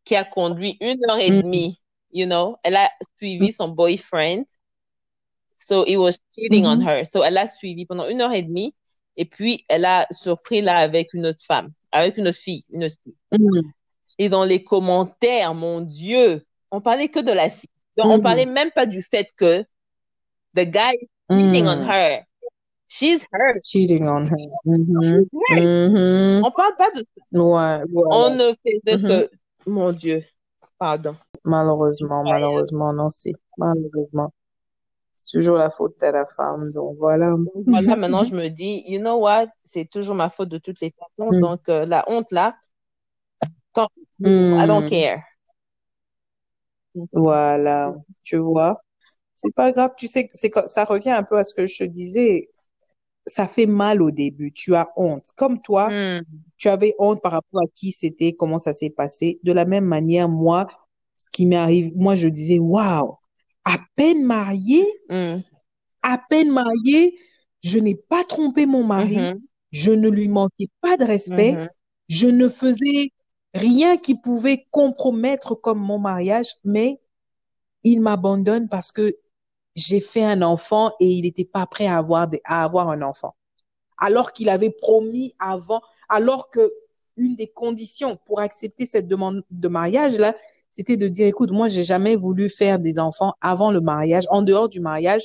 qui 0.04 0.16
a 0.16 0.24
conduit 0.24 0.78
une 0.82 1.00
heure 1.10 1.20
et 1.20 1.30
Mm. 1.30 1.42
demie, 1.44 1.80
you 2.12 2.26
know, 2.26 2.58
elle 2.64 2.76
a 2.76 2.90
suivi 3.20 3.54
son 3.54 3.70
boyfriend. 3.70 4.46
So 5.60 5.86
he 5.86 5.96
was 5.96 6.20
cheating 6.36 6.66
on 6.66 6.78
Mhm. 6.80 6.88
her. 6.88 7.06
So 7.06 7.24
elle 7.24 7.38
a 7.38 7.48
suivi 7.48 7.86
pendant 7.86 8.08
une 8.10 8.20
heure 8.22 8.34
et 8.34 8.42
demie 8.42 8.74
et 9.16 9.26
puis 9.26 9.64
elle 9.70 9.86
a 9.86 10.08
surpris 10.12 10.62
là 10.62 10.78
avec 10.78 11.14
une 11.14 11.26
autre 11.28 11.44
femme, 11.46 11.72
avec 11.92 12.18
une 12.18 12.28
autre 12.28 12.38
fille, 12.40 12.66
une 12.72 12.84
autre 12.84 12.96
fille. 13.04 13.16
Mm. 13.32 13.62
Et 14.18 14.30
dans 14.30 14.44
les 14.44 14.64
commentaires, 14.64 15.54
mon 15.54 15.82
Dieu, 15.82 16.46
on 16.72 16.82
parlait 16.82 17.10
que 17.10 17.20
de 17.20 17.32
la 17.32 17.50
fille. 17.50 17.70
Donc, 17.98 18.08
on 18.08 18.18
Mhm. 18.18 18.24
parlait 18.24 18.46
même 18.46 18.72
pas 18.72 18.86
du 18.86 19.02
fait 19.02 19.28
que 19.36 19.62
the 20.56 20.66
guy 20.66 20.94
is 20.96 21.08
cheating 21.30 21.68
on 21.68 21.84
Mm. 21.84 21.90
her. 21.90 22.24
She's 22.88 23.26
hurt. 23.32 23.64
Cheating 23.66 24.08
on 24.08 24.24
her. 24.26 24.50
Mhm. 24.66 25.02
She's 25.04 25.12
hurt. 25.50 25.64
Mhm. 25.64 26.42
On 26.44 26.52
parle 26.52 26.76
pas 26.78 26.92
de 26.92 27.00
ça. 27.00 27.40
Ouais. 27.40 27.84
On 28.12 28.30
ne 28.32 28.54
faisait 28.64 28.98
Mhm. 28.98 29.08
que, 29.08 29.30
mon 29.68 29.92
Dieu, 29.92 30.24
pardon. 30.78 31.16
Malheureusement, 31.46 32.24
malheureusement, 32.24 32.94
non, 32.94 33.10
c'est 33.10 33.34
malheureusement. 33.58 34.30
C'est 35.16 35.38
toujours 35.38 35.58
la 35.58 35.70
faute 35.70 36.00
de 36.02 36.08
la 36.08 36.26
femme, 36.26 36.72
donc 36.72 36.96
voilà. 36.98 37.36
Voilà, 37.68 37.96
maintenant, 37.96 38.24
je 38.24 38.34
me 38.36 38.48
dis, 38.50 38.84
you 38.88 39.00
know 39.00 39.18
what, 39.20 39.48
c'est 39.64 39.88
toujours 39.90 40.16
ma 40.16 40.30
faute 40.30 40.50
de 40.50 40.58
toutes 40.58 40.80
les 40.82 40.92
façons. 40.98 41.32
Mm. 41.32 41.40
Donc, 41.40 41.70
euh, 41.70 41.86
la 41.86 42.04
honte 42.10 42.32
là, 42.32 42.56
tant- 43.74 43.90
Mm. 44.20 44.60
I 44.64 44.68
don't 44.68 44.90
care. 44.90 45.22
Voilà, 47.14 47.96
tu 48.24 48.38
vois. 48.38 48.82
C'est 49.36 49.54
pas 49.56 49.72
grave, 49.72 49.92
tu 49.98 50.08
sais, 50.08 50.28
c'est 50.34 50.52
ça 50.68 50.86
revient 50.86 51.12
un 51.12 51.24
peu 51.24 51.38
à 51.38 51.44
ce 51.44 51.54
que 51.54 51.66
je 51.66 51.78
te 51.80 51.84
disais. 51.86 52.50
Ça 53.26 53.48
fait 53.48 53.66
mal 53.68 54.02
au 54.02 54.12
début, 54.12 54.52
tu 54.54 54.76
as 54.76 54.92
honte. 54.98 55.28
Comme 55.38 55.62
toi, 55.62 55.90
Mm. 55.90 56.22
tu 56.58 56.70
avais 56.70 56.94
honte 57.00 57.22
par 57.22 57.32
rapport 57.34 57.62
à 57.62 57.68
qui 57.76 57.92
c'était, 57.92 58.34
comment 58.36 58.58
ça 58.58 58.74
s'est 58.74 58.90
passé. 58.90 59.40
De 59.44 59.54
la 59.54 59.66
même 59.66 59.86
manière, 59.86 60.30
moi, 60.30 60.68
ce 61.18 61.30
qui 61.32 61.46
m'arrive, 61.46 61.94
moi, 61.96 62.16
je 62.16 62.28
disais, 62.28 62.60
waouh, 62.60 63.16
à 63.66 63.78
peine 63.96 64.24
mariée, 64.26 64.86
Mm. 65.10 65.40
à 66.02 66.18
peine 66.30 66.52
mariée, 66.52 67.18
je 67.64 67.80
n'ai 67.80 67.96
pas 67.96 68.24
trompé 68.26 68.66
mon 68.66 68.84
mari, 68.84 69.18
Mhm. 69.18 69.40
je 69.72 69.92
ne 69.92 70.10
lui 70.10 70.28
manquais 70.28 70.68
pas 70.82 70.98
de 70.98 71.06
respect, 71.06 71.54
Mhm. 71.54 71.70
je 72.10 72.28
ne 72.28 72.50
faisais 72.50 73.10
rien 73.54 73.98
qui 73.98 74.16
pouvait 74.16 74.68
compromettre 74.72 75.56
comme 75.56 75.80
mon 75.80 76.00
mariage, 76.00 76.56
mais 76.64 77.00
il 77.84 78.02
m'abandonne 78.02 78.70
parce 78.70 78.92
que 78.92 79.16
j'ai 79.76 80.00
fait 80.00 80.24
un 80.24 80.42
enfant 80.42 80.92
et 81.00 81.08
il 81.08 81.24
n'était 81.24 81.46
pas 81.46 81.66
prêt 81.66 81.88
à 81.88 81.98
avoir, 81.98 82.28
des- 82.28 82.42
à 82.46 82.64
avoir 82.64 82.90
un 82.90 83.02
enfant. 83.02 83.36
Alors 83.98 84.34
qu'il 84.34 84.50
avait 84.50 84.70
promis 84.70 85.36
avant, 85.40 85.82
alors 86.10 86.50
que 86.50 86.74
une 87.16 87.36
des 87.36 87.48
conditions 87.48 88.18
pour 88.26 88.40
accepter 88.40 88.86
cette 88.86 89.08
demande 89.08 89.44
de 89.52 89.68
mariage 89.68 90.18
là, 90.18 90.36
c'était 90.72 90.98
de 90.98 91.08
dire, 91.08 91.28
écoute, 91.28 91.52
moi, 91.52 91.68
j'ai 91.68 91.84
jamais 91.84 92.16
voulu 92.16 92.50
faire 92.50 92.80
des 92.80 92.98
enfants 92.98 93.34
avant 93.42 93.72
le 93.72 93.80
mariage, 93.80 94.26
en 94.32 94.42
dehors 94.42 94.70
du 94.70 94.80
mariage. 94.80 95.22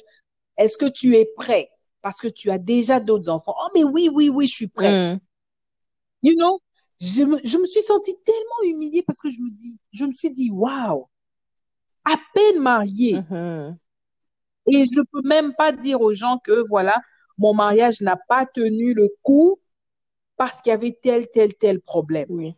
Est-ce 0.58 0.76
que 0.76 0.84
tu 0.84 1.16
es 1.16 1.24
prêt? 1.36 1.70
Parce 2.02 2.18
que 2.18 2.28
tu 2.28 2.50
as 2.50 2.58
déjà 2.58 3.00
d'autres 3.00 3.30
enfants. 3.30 3.54
Oh, 3.58 3.68
mais 3.74 3.82
oui, 3.82 4.10
oui, 4.12 4.28
oui, 4.28 4.46
je 4.46 4.54
suis 4.54 4.68
prêt. 4.68 5.14
Mm. 5.14 5.20
You 6.22 6.34
know, 6.34 6.60
je 7.00 7.22
me, 7.22 7.38
je 7.44 7.58
me 7.58 7.66
suis 7.66 7.82
sentie 7.82 8.16
tellement 8.24 8.74
humiliée 8.74 9.02
parce 9.02 9.18
que 9.18 9.30
je 9.30 9.40
me 9.40 9.50
dis, 9.50 9.80
je 9.92 10.04
me 10.04 10.12
suis 10.12 10.30
dit, 10.30 10.50
waouh, 10.50 11.08
à 12.04 12.16
peine 12.34 12.60
mariée. 12.60 13.20
Mhm. 13.30 13.78
Et 14.70 14.84
je 14.84 15.00
peux 15.12 15.22
même 15.22 15.54
pas 15.54 15.72
dire 15.72 16.00
aux 16.00 16.12
gens 16.12 16.38
que, 16.38 16.66
voilà, 16.68 17.00
mon 17.38 17.54
mariage 17.54 18.00
n'a 18.00 18.16
pas 18.28 18.44
tenu 18.46 18.94
le 18.94 19.08
coup 19.22 19.58
parce 20.36 20.60
qu'il 20.60 20.70
y 20.70 20.74
avait 20.74 20.98
tel, 21.02 21.28
tel, 21.30 21.54
tel 21.54 21.80
problème. 21.80 22.26
Oui. 22.30 22.54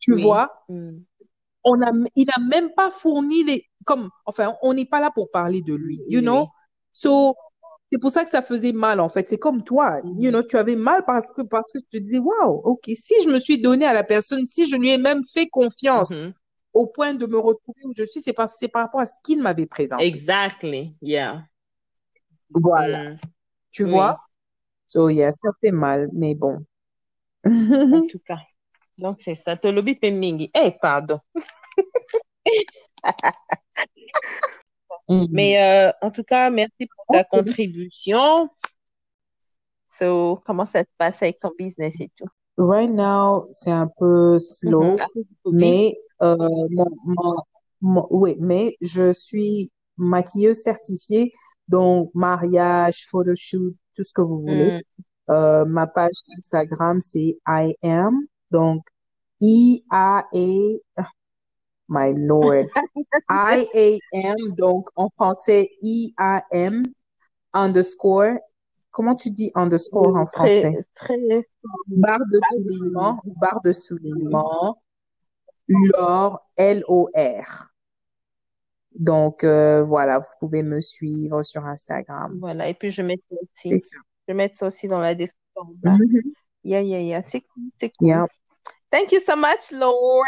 Tu 0.00 0.14
Oui. 0.14 0.22
vois? 0.22 0.64
Mm. 0.68 0.98
On 1.64 1.80
a, 1.82 1.92
il 2.16 2.26
n'a 2.26 2.44
même 2.44 2.72
pas 2.74 2.90
fourni 2.90 3.44
les, 3.44 3.68
comme, 3.84 4.10
enfin, 4.26 4.54
on 4.62 4.74
n'est 4.74 4.86
pas 4.86 5.00
là 5.00 5.10
pour 5.10 5.30
parler 5.30 5.62
de 5.62 5.74
lui, 5.74 6.00
you 6.08 6.18
Oui, 6.18 6.24
know? 6.24 6.48
So, 6.90 7.36
c'est 7.92 7.98
pour 7.98 8.10
ça 8.10 8.24
que 8.24 8.30
ça 8.30 8.40
faisait 8.42 8.72
mal, 8.72 8.98
en 9.00 9.08
fait. 9.10 9.28
C'est 9.28 9.38
comme 9.38 9.62
toi, 9.62 10.00
you 10.18 10.30
know, 10.30 10.42
tu 10.42 10.56
avais 10.56 10.76
mal 10.76 11.04
parce 11.06 11.32
que, 11.32 11.42
parce 11.42 11.70
que 11.72 11.78
tu 11.78 11.84
te 11.90 11.96
disais, 11.98 12.18
waouh, 12.18 12.60
ok, 12.64 12.90
si 12.94 13.14
je 13.24 13.28
me 13.28 13.38
suis 13.38 13.60
donné 13.60 13.84
à 13.84 13.92
la 13.92 14.02
personne, 14.02 14.46
si 14.46 14.66
je 14.68 14.76
lui 14.76 14.90
ai 14.90 14.98
même 14.98 15.22
fait 15.24 15.46
confiance 15.48 16.10
Mhm. 16.10 16.32
au 16.72 16.86
point 16.86 17.12
de 17.14 17.26
me 17.26 17.38
retrouver 17.38 17.80
où 17.84 17.92
je 17.96 18.04
suis, 18.04 18.20
c'est 18.22 18.32
parce, 18.32 18.56
c'est 18.58 18.68
par 18.68 18.82
rapport 18.84 19.00
à 19.00 19.06
ce 19.06 19.16
qu'il 19.22 19.42
m'avait 19.42 19.66
présenté. 19.66 20.06
Exactly. 20.06 20.96
Yeah. 21.02 21.44
Voilà. 22.50 23.10
Mm. 23.10 23.18
Tu 23.70 23.84
Oui. 23.84 23.90
vois? 23.90 24.18
So, 24.86 25.08
yeah, 25.10 25.30
ça 25.30 25.50
fait 25.60 25.70
mal, 25.70 26.08
mais 26.12 26.34
bon. 26.34 26.64
En 27.44 27.44
tout 28.08 28.20
cas. 28.26 28.38
Donc, 28.98 29.20
c'est 29.22 29.34
ça. 29.34 29.56
Tolobi 29.56 29.94
Pemingi. 29.96 30.50
Eh, 30.54 30.72
pardon. 30.80 31.18
Mhm. 35.12 35.28
Mais 35.30 35.60
euh, 35.62 35.92
en 36.00 36.10
tout 36.10 36.22
cas, 36.24 36.48
merci 36.50 36.86
pour 36.86 37.04
ta 37.12 37.24
contribution. 37.24 38.48
So, 39.98 40.40
comment 40.46 40.66
ça 40.66 40.80
se 40.82 40.88
passe 40.96 41.22
avec 41.22 41.38
ton 41.40 41.50
business 41.58 41.94
et 42.00 42.10
tout? 42.16 42.28
Right 42.56 42.90
now, 42.90 43.46
c'est 43.50 43.70
un 43.70 43.88
peu 43.98 44.38
slow, 44.38 44.92
Mhm. 44.92 44.96
Du 45.14 45.24
Covid? 45.42 45.56
mais 45.58 45.94
euh, 46.22 46.36
mon, 46.70 46.86
mon- 47.04 47.42
mon- 47.80 48.06
oui, 48.10 48.36
mais 48.38 48.76
je 48.80 49.12
suis 49.12 49.70
maquilleuse 49.96 50.62
certifiée, 50.62 51.32
donc 51.68 52.10
mariage, 52.14 53.06
photoshoot, 53.10 53.74
tout 53.94 54.04
ce 54.04 54.12
que 54.12 54.22
vous 54.22 54.40
voulez. 54.40 54.70
Mm. 54.70 54.80
Euh, 55.30 55.64
ma 55.66 55.86
page 55.86 56.16
Instagram, 56.36 57.00
c'est 57.00 57.36
I 57.46 57.74
am, 57.82 58.14
donc 58.50 58.84
I-A-A, 59.40 61.04
my 61.88 62.14
lord, 62.16 62.66
I-A-M, 63.28 64.36
donc 64.56 64.88
en 64.96 65.10
français 65.10 65.70
I-A-M 65.80 66.82
underscore, 67.52 68.38
comment 68.90 69.14
tu 69.14 69.30
dis 69.30 69.50
underscore 69.54 70.16
en 70.16 70.26
français? 70.26 70.84
Très, 70.94 71.16
très. 71.16 71.48
Barre 71.86 72.26
de 72.30 72.40
soulignement, 72.52 73.20
barre 73.40 73.60
de 73.62 73.72
soulignement, 73.72 74.82
LOR, 75.68 76.40
L-O-R. 76.56 77.68
Donc, 78.94 79.42
euh, 79.44 79.82
voilà, 79.82 80.18
vous 80.18 80.34
pouvez 80.38 80.62
me 80.62 80.80
suivre 80.80 81.42
sur 81.42 81.64
Instagram. 81.64 82.36
Voilà. 82.38 82.68
Et 82.68 82.74
puis, 82.74 82.90
je 82.90 83.02
mets 83.02 83.18
ça 83.30 83.36
aussi. 83.40 83.80
ça. 83.80 83.96
Je 84.28 84.48
ça 84.52 84.66
aussi 84.66 84.88
dans 84.88 85.00
la 85.00 85.14
description. 85.14 85.74
Mhm. 85.82 86.32
Yeah, 86.64 86.82
yeah, 86.82 87.00
yeah. 87.00 87.22
C'est 87.24 87.40
cool. 87.40 87.64
C'est 87.80 87.90
cool. 87.96 88.08
Yeah. 88.08 88.26
Thank 88.92 89.10
you 89.10 89.20
so 89.26 89.36
much, 89.36 89.72
Lord. 89.72 90.26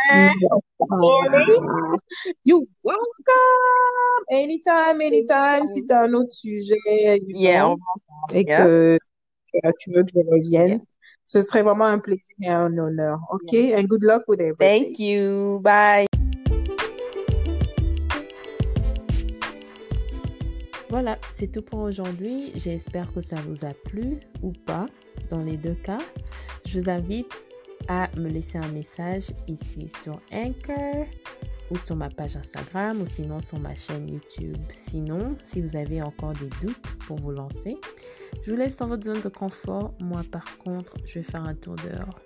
You're 2.45 2.65
welcome. 2.83 4.25
Anytime, 4.33 5.03
anytime. 5.03 5.67
Si 5.69 5.87
tu 5.87 5.93
as 5.93 6.05
un 6.05 6.15
autre 6.15 6.33
sujet 6.33 7.21
yeah. 7.29 7.75
et 8.33 8.47
que 8.47 8.99
yeah. 9.53 9.73
tu 9.79 9.93
veux 9.93 10.03
que 10.03 10.13
je 10.15 10.21
revienne, 10.21 10.81
ce 11.27 11.43
serait 11.43 11.63
vraiment 11.63 11.85
un 11.85 11.99
plaisir 11.99 12.35
et 12.41 12.49
un 12.49 12.79
honneur. 12.79 13.19
OK? 13.31 13.53
And 13.53 13.85
good 13.85 14.03
luck 14.03 14.23
with 14.29 14.41
everything. 14.41 14.85
Thank 14.85 14.99
you. 14.99 15.61
Bye. 15.61 16.07
Voilà, 20.89 21.19
c'est 21.33 21.53
tout 21.53 21.61
pour 21.61 21.81
aujourd'hui. 21.81 22.53
J'espère 22.55 23.13
que 23.13 23.21
ça 23.21 23.37
vous 23.47 23.67
a 23.67 23.75
plu 23.75 24.21
ou 24.43 24.53
pas, 24.53 24.87
dans 25.29 25.43
les 25.43 25.59
deux 25.59 25.75
cas. 25.75 25.99
Je 26.65 26.81
vous 26.81 26.89
invite 26.89 27.35
à 27.89 28.09
me 28.17 28.29
laisser 28.29 28.59
un 28.59 28.69
message 28.69 29.33
ici 29.47 29.91
sur 30.03 30.21
Anchor 30.33 31.07
ou 31.71 31.77
sur 31.77 31.97
ma 31.97 32.09
page 32.09 32.37
Instagram 32.37 33.01
ou 33.01 33.07
sinon 33.07 33.41
sur 33.41 33.59
ma 33.59 33.75
chaîne 33.75 34.09
YouTube. 34.09 34.59
Sinon, 34.89 35.37
si 35.43 35.61
vous 35.61 35.77
avez 35.77 36.03
encore 36.03 36.33
des 36.33 36.51
doutes 36.61 36.97
pour 37.07 37.19
vous 37.19 37.33
lancer, 37.33 37.77
je 38.45 38.51
vous 38.51 38.57
laisse 38.57 38.77
dans 38.77 38.89
votre 38.89 39.05
zone 39.05 39.21
de 39.21 39.29
confort. 39.29 39.95
Moi, 40.01 40.23
par 40.31 40.59
contre, 40.59 40.97
je 41.07 41.19
vais 41.21 41.25
faire 41.25 41.45
un 41.45 41.55
tour 41.55 41.77
dehors. 41.77 42.21